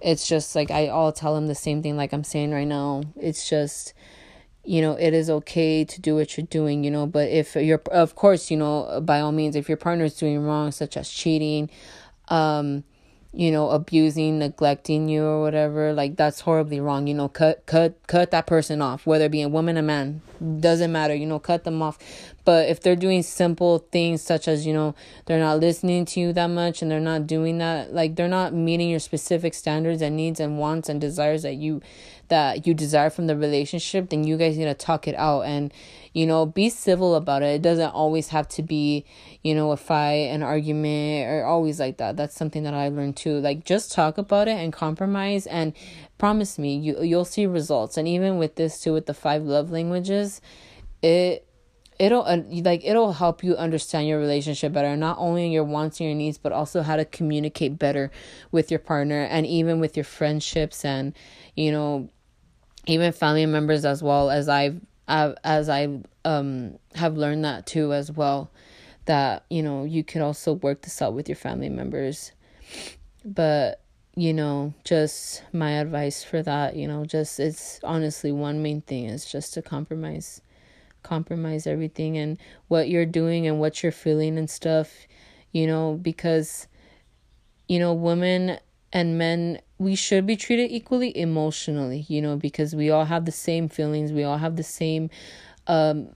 it's 0.00 0.28
just 0.28 0.54
like 0.54 0.70
i 0.70 0.86
all 0.88 1.10
tell 1.10 1.34
them 1.34 1.48
the 1.48 1.54
same 1.54 1.82
thing 1.82 1.96
like 1.96 2.12
i'm 2.12 2.24
saying 2.24 2.52
right 2.52 2.66
now. 2.68 3.02
It's 3.16 3.48
just 3.48 3.94
you 4.64 4.82
know 4.82 4.92
it 4.92 5.14
is 5.14 5.30
okay 5.30 5.84
to 5.84 6.00
do 6.00 6.14
what 6.14 6.36
you're 6.36 6.46
doing 6.46 6.84
you 6.84 6.90
know 6.90 7.06
but 7.06 7.28
if 7.30 7.56
you're 7.56 7.80
of 7.90 8.14
course 8.14 8.50
you 8.50 8.56
know 8.58 9.00
by 9.02 9.20
all 9.20 9.32
means 9.32 9.56
if 9.56 9.68
your 9.68 9.78
partner 9.78 10.04
is 10.04 10.14
doing 10.14 10.38
wrong 10.38 10.70
such 10.70 10.98
as 10.98 11.08
cheating 11.08 11.70
um 12.28 12.84
you 13.32 13.50
know 13.50 13.70
abusing 13.70 14.38
neglecting 14.38 15.08
you 15.08 15.24
or 15.24 15.40
whatever 15.40 15.94
like 15.94 16.16
that's 16.16 16.40
horribly 16.40 16.78
wrong 16.78 17.06
you 17.06 17.14
know. 17.14 17.28
Cut 17.28 17.64
cut 17.64 17.98
cut 18.06 18.32
that 18.32 18.46
person 18.46 18.82
off 18.82 19.06
whether 19.06 19.24
it 19.26 19.32
be 19.32 19.42
a 19.42 19.48
woman 19.48 19.78
or 19.78 19.82
man 19.82 20.20
doesn't 20.60 20.92
matter 20.92 21.14
you 21.14 21.26
know 21.26 21.38
cut 21.38 21.64
them 21.64 21.80
off 21.80 21.98
but 22.44 22.68
if 22.68 22.80
they're 22.80 22.96
doing 22.96 23.22
simple 23.22 23.78
things 23.90 24.22
such 24.22 24.48
as 24.48 24.66
you 24.66 24.72
know 24.72 24.94
they're 25.26 25.38
not 25.38 25.60
listening 25.60 26.04
to 26.04 26.20
you 26.20 26.32
that 26.32 26.48
much 26.48 26.82
and 26.82 26.90
they're 26.90 27.00
not 27.00 27.26
doing 27.26 27.58
that 27.58 27.92
like 27.92 28.16
they're 28.16 28.28
not 28.28 28.52
meeting 28.52 28.88
your 28.88 29.00
specific 29.00 29.54
standards 29.54 30.02
and 30.02 30.16
needs 30.16 30.40
and 30.40 30.58
wants 30.58 30.88
and 30.88 31.00
desires 31.00 31.42
that 31.42 31.54
you 31.54 31.80
that 32.28 32.66
you 32.66 32.74
desire 32.74 33.10
from 33.10 33.26
the 33.26 33.36
relationship 33.36 34.08
then 34.10 34.24
you 34.24 34.36
guys 34.36 34.56
need 34.56 34.64
to 34.64 34.74
talk 34.74 35.06
it 35.08 35.14
out 35.16 35.42
and 35.42 35.72
you 36.12 36.26
know 36.26 36.46
be 36.46 36.68
civil 36.68 37.14
about 37.14 37.42
it. 37.42 37.54
It 37.56 37.62
doesn't 37.62 37.90
always 37.90 38.28
have 38.28 38.48
to 38.48 38.62
be 38.62 39.04
you 39.42 39.54
know 39.54 39.70
a 39.72 39.76
fight 39.76 40.30
an 40.30 40.42
argument 40.42 41.28
or 41.28 41.44
always 41.44 41.78
like 41.78 41.98
that. 41.98 42.16
That's 42.16 42.34
something 42.34 42.62
that 42.64 42.74
i 42.74 42.88
learned 42.88 43.16
too. 43.16 43.38
Like 43.38 43.64
just 43.64 43.92
talk 43.92 44.18
about 44.18 44.48
it 44.48 44.56
and 44.56 44.72
compromise 44.72 45.46
and 45.46 45.72
promise 46.18 46.58
me 46.58 46.76
you 46.76 47.02
you'll 47.02 47.24
see 47.24 47.46
results. 47.46 47.96
And 47.96 48.08
even 48.08 48.38
with 48.38 48.56
this 48.56 48.80
too 48.80 48.92
with 48.92 49.06
the 49.06 49.14
five 49.14 49.42
love 49.42 49.70
languages 49.70 50.40
it 51.02 51.46
it'll 52.00 52.24
uh, 52.24 52.38
like 52.64 52.80
it'll 52.82 53.12
help 53.12 53.44
you 53.44 53.54
understand 53.56 54.08
your 54.08 54.18
relationship 54.18 54.72
better 54.72 54.96
not 54.96 55.18
only 55.18 55.52
your 55.52 55.62
wants 55.62 56.00
and 56.00 56.08
your 56.08 56.16
needs 56.16 56.38
but 56.38 56.50
also 56.50 56.80
how 56.80 56.96
to 56.96 57.04
communicate 57.04 57.78
better 57.78 58.10
with 58.50 58.70
your 58.70 58.80
partner 58.80 59.22
and 59.24 59.46
even 59.46 59.78
with 59.80 59.96
your 59.96 60.04
friendships 60.04 60.82
and 60.82 61.14
you 61.54 61.70
know 61.70 62.08
even 62.86 63.12
family 63.12 63.44
members 63.44 63.84
as 63.84 64.02
well 64.02 64.30
as 64.30 64.48
I've, 64.48 64.80
I've 65.06 65.34
as 65.44 65.68
I 65.68 66.00
um 66.24 66.78
have 66.94 67.18
learned 67.18 67.44
that 67.44 67.66
too 67.66 67.92
as 67.92 68.10
well 68.10 68.50
that 69.04 69.44
you 69.50 69.62
know 69.62 69.84
you 69.84 70.02
could 70.02 70.22
also 70.22 70.54
work 70.54 70.82
this 70.82 71.02
out 71.02 71.12
with 71.12 71.28
your 71.28 71.36
family 71.36 71.68
members. 71.68 72.32
But 73.24 73.82
you 74.16 74.32
know 74.32 74.72
just 74.84 75.42
my 75.52 75.72
advice 75.72 76.24
for 76.24 76.42
that 76.42 76.74
you 76.76 76.88
know 76.88 77.04
just 77.04 77.38
it's 77.38 77.78
honestly 77.84 78.32
one 78.32 78.62
main 78.62 78.80
thing 78.80 79.04
is 79.04 79.30
just 79.30 79.54
to 79.54 79.62
compromise 79.62 80.40
compromise 81.02 81.66
everything 81.66 82.16
and 82.16 82.38
what 82.68 82.88
you're 82.88 83.06
doing 83.06 83.46
and 83.46 83.60
what 83.60 83.82
you're 83.82 83.92
feeling 83.92 84.38
and 84.38 84.48
stuff, 84.48 85.06
you 85.52 85.66
know, 85.66 85.98
because, 86.00 86.66
you 87.68 87.78
know, 87.78 87.92
women 87.92 88.58
and 88.92 89.18
men, 89.18 89.60
we 89.78 89.94
should 89.94 90.26
be 90.26 90.36
treated 90.36 90.70
equally 90.70 91.16
emotionally, 91.16 92.04
you 92.08 92.20
know, 92.20 92.36
because 92.36 92.74
we 92.74 92.90
all 92.90 93.04
have 93.04 93.24
the 93.24 93.32
same 93.32 93.68
feelings, 93.68 94.12
we 94.12 94.24
all 94.24 94.38
have 94.38 94.56
the 94.56 94.62
same, 94.62 95.10
um, 95.66 96.08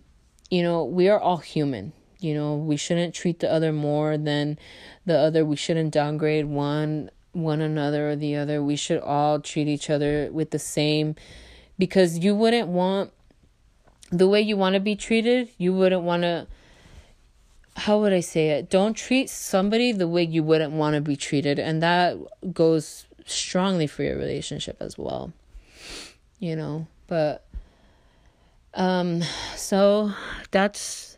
you 0.51 0.63
know, 0.63 0.85
we 0.85 1.09
are 1.09 1.19
all 1.19 1.39
human. 1.39 1.93
You 2.21 2.35
know, 2.35 2.55
we 2.55 2.79
shouldn't 2.79 3.15
treat 3.15 3.41
the 3.41 3.53
other 3.53 3.71
more 3.71 4.17
than 4.17 4.59
the 5.05 5.19
other. 5.19 5.45
We 5.45 5.57
shouldn't 5.57 5.93
downgrade 5.93 6.47
one 6.47 7.11
one 7.33 7.61
another 7.61 8.11
or 8.11 8.17
the 8.17 8.37
other. 8.37 8.63
We 8.63 8.77
should 8.77 9.01
all 9.01 9.41
treat 9.41 9.69
each 9.69 9.91
other 9.91 10.31
with 10.33 10.51
the 10.51 10.59
same 10.59 11.17
because 11.79 12.19
you 12.19 12.35
wouldn't 12.35 12.69
want 12.69 13.13
the 14.19 14.29
way 14.29 14.41
you 14.41 14.57
want 14.57 14.75
to 14.75 14.81
be 14.81 14.97
treated, 14.97 15.49
you 15.59 15.73
wouldn't 15.73 16.03
want 16.03 16.23
to 16.23 16.47
how 17.77 17.99
would 17.99 18.13
I 18.13 18.21
say 18.21 18.51
it? 18.51 18.71
Don't 18.71 18.95
treat 18.95 19.29
somebody 19.29 19.91
the 19.91 20.07
way 20.07 20.23
you 20.23 20.45
wouldn't 20.45 20.73
want 20.73 20.95
to 20.95 21.01
be 21.01 21.17
treated, 21.17 21.59
and 21.59 21.83
that 21.83 22.17
goes 22.53 23.07
strongly 23.27 23.87
for 23.87 24.05
your 24.05 24.17
relationship 24.17 24.77
as 24.81 24.97
well. 24.97 25.33
You 26.39 26.57
know, 26.57 26.87
but 27.07 27.45
um 28.75 29.23
so 29.57 30.13
that's 30.51 31.17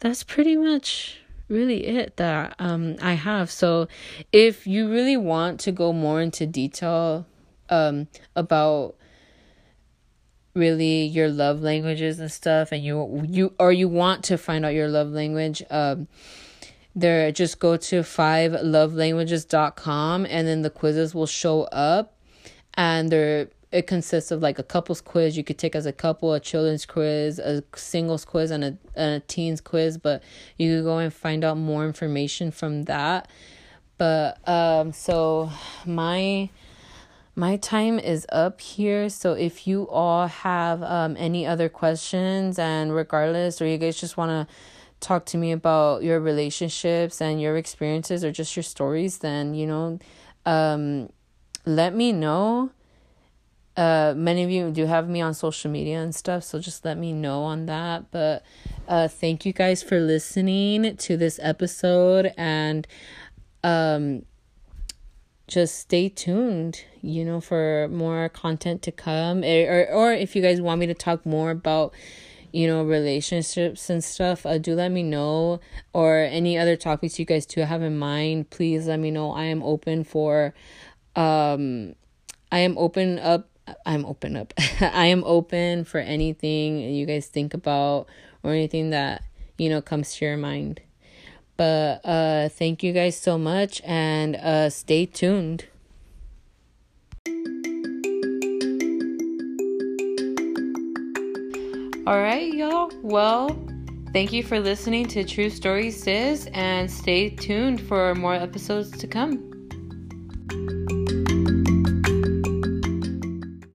that's 0.00 0.24
pretty 0.24 0.56
much 0.56 1.20
really 1.48 1.86
it 1.86 2.16
that 2.16 2.54
um 2.58 2.96
I 3.00 3.14
have. 3.14 3.50
So 3.50 3.88
if 4.32 4.66
you 4.66 4.90
really 4.90 5.16
want 5.16 5.60
to 5.60 5.72
go 5.72 5.92
more 5.92 6.20
into 6.20 6.46
detail 6.46 7.26
um 7.70 8.08
about 8.36 8.96
really 10.54 11.04
your 11.04 11.28
love 11.28 11.62
languages 11.62 12.20
and 12.20 12.30
stuff 12.30 12.72
and 12.72 12.84
you 12.84 13.24
you 13.26 13.54
or 13.58 13.72
you 13.72 13.88
want 13.88 14.22
to 14.22 14.36
find 14.36 14.64
out 14.64 14.74
your 14.74 14.88
love 14.88 15.08
language 15.08 15.62
um 15.70 16.06
there 16.94 17.32
just 17.32 17.58
go 17.58 17.76
to 17.76 18.02
five 18.02 18.52
lovelanguages.com 18.52 20.26
and 20.28 20.46
then 20.46 20.62
the 20.62 20.70
quizzes 20.70 21.14
will 21.14 21.26
show 21.26 21.62
up 21.64 22.14
and 22.74 23.10
there 23.10 23.48
it 23.70 23.86
consists 23.86 24.30
of 24.30 24.42
like 24.42 24.58
a 24.58 24.62
couples 24.62 25.00
quiz. 25.00 25.34
You 25.34 25.42
could 25.42 25.56
take 25.56 25.74
as 25.74 25.86
a 25.86 25.92
couple 25.92 26.34
a 26.34 26.40
children's 26.40 26.84
quiz 26.84 27.38
a 27.38 27.64
singles 27.74 28.26
quiz 28.26 28.50
and 28.50 28.62
a, 28.62 28.78
and 28.94 29.14
a 29.14 29.20
teens 29.20 29.62
quiz 29.62 29.96
but 29.96 30.22
you 30.58 30.76
could 30.76 30.84
go 30.84 30.98
and 30.98 31.12
find 31.12 31.44
out 31.44 31.56
more 31.56 31.86
information 31.86 32.50
from 32.50 32.82
that. 32.84 33.28
But 33.96 34.46
um 34.46 34.92
so 34.92 35.50
my 35.86 36.50
my 37.34 37.56
time 37.56 37.98
is 37.98 38.26
up 38.30 38.60
here. 38.60 39.08
So 39.08 39.32
if 39.32 39.66
you 39.66 39.88
all 39.88 40.26
have 40.26 40.82
um, 40.82 41.16
any 41.18 41.46
other 41.46 41.68
questions, 41.68 42.58
and 42.58 42.94
regardless, 42.94 43.60
or 43.62 43.66
you 43.66 43.78
guys 43.78 43.98
just 43.98 44.16
want 44.16 44.30
to 44.30 44.54
talk 45.00 45.24
to 45.26 45.38
me 45.38 45.52
about 45.52 46.02
your 46.02 46.20
relationships 46.20 47.20
and 47.20 47.40
your 47.40 47.56
experiences 47.56 48.22
or 48.24 48.30
just 48.32 48.54
your 48.54 48.62
stories, 48.62 49.18
then, 49.18 49.54
you 49.54 49.66
know, 49.66 49.98
um, 50.44 51.08
let 51.64 51.94
me 51.94 52.12
know. 52.12 52.70
Uh, 53.74 54.12
many 54.14 54.42
of 54.42 54.50
you 54.50 54.70
do 54.70 54.84
have 54.84 55.08
me 55.08 55.22
on 55.22 55.32
social 55.32 55.70
media 55.70 55.98
and 55.98 56.14
stuff, 56.14 56.44
so 56.44 56.58
just 56.58 56.84
let 56.84 56.98
me 56.98 57.10
know 57.10 57.44
on 57.44 57.64
that. 57.64 58.10
But 58.10 58.44
uh, 58.86 59.08
thank 59.08 59.46
you 59.46 59.54
guys 59.54 59.82
for 59.82 59.98
listening 59.98 60.96
to 60.98 61.16
this 61.16 61.40
episode 61.42 62.32
and 62.36 62.86
um 63.64 64.24
just 65.52 65.78
stay 65.78 66.08
tuned, 66.08 66.84
you 67.02 67.24
know, 67.24 67.40
for 67.40 67.88
more 67.90 68.28
content 68.28 68.82
to 68.82 68.92
come. 68.92 69.44
Eh, 69.44 69.64
or, 69.66 69.86
or 69.92 70.12
if 70.12 70.34
you 70.34 70.42
guys 70.42 70.60
want 70.60 70.80
me 70.80 70.86
to 70.86 70.94
talk 70.94 71.26
more 71.26 71.50
about, 71.50 71.92
you 72.52 72.66
know, 72.66 72.82
relationships 72.82 73.90
and 73.90 74.02
stuff, 74.02 74.46
uh, 74.46 74.58
do 74.58 74.74
let 74.74 74.90
me 74.90 75.02
know. 75.02 75.60
Or 75.92 76.18
any 76.18 76.56
other 76.56 76.76
topics 76.76 77.18
you 77.18 77.24
guys 77.24 77.44
do 77.44 77.60
have 77.60 77.82
in 77.82 77.98
mind, 77.98 78.50
please 78.50 78.86
let 78.86 78.98
me 78.98 79.10
know. 79.10 79.32
I 79.32 79.44
am 79.44 79.62
open 79.62 80.04
for, 80.04 80.54
um, 81.16 81.94
I 82.50 82.60
am 82.60 82.78
open 82.78 83.18
up. 83.18 83.48
I'm 83.86 84.04
open 84.06 84.36
up. 84.36 84.54
I 84.80 85.06
am 85.06 85.22
open 85.24 85.84
for 85.84 85.98
anything 85.98 86.78
you 86.78 87.06
guys 87.06 87.26
think 87.26 87.54
about 87.54 88.06
or 88.42 88.52
anything 88.52 88.90
that, 88.90 89.22
you 89.58 89.68
know, 89.68 89.82
comes 89.82 90.14
to 90.16 90.24
your 90.24 90.36
mind. 90.36 90.80
But 91.56 92.00
uh, 92.04 92.48
thank 92.48 92.82
you 92.82 92.92
guys 92.92 93.16
so 93.16 93.38
much 93.38 93.82
and 93.84 94.36
uh, 94.36 94.70
stay 94.70 95.06
tuned. 95.06 95.66
All 102.04 102.20
right, 102.20 102.52
y'all. 102.52 102.90
Well, 103.02 103.48
thank 104.12 104.32
you 104.32 104.42
for 104.42 104.58
listening 104.58 105.06
to 105.08 105.22
True 105.24 105.50
Stories 105.50 106.02
Sis 106.02 106.46
and 106.52 106.90
stay 106.90 107.30
tuned 107.30 107.80
for 107.80 108.14
more 108.16 108.34
episodes 108.34 108.90
to 108.98 109.06
come. 109.06 109.52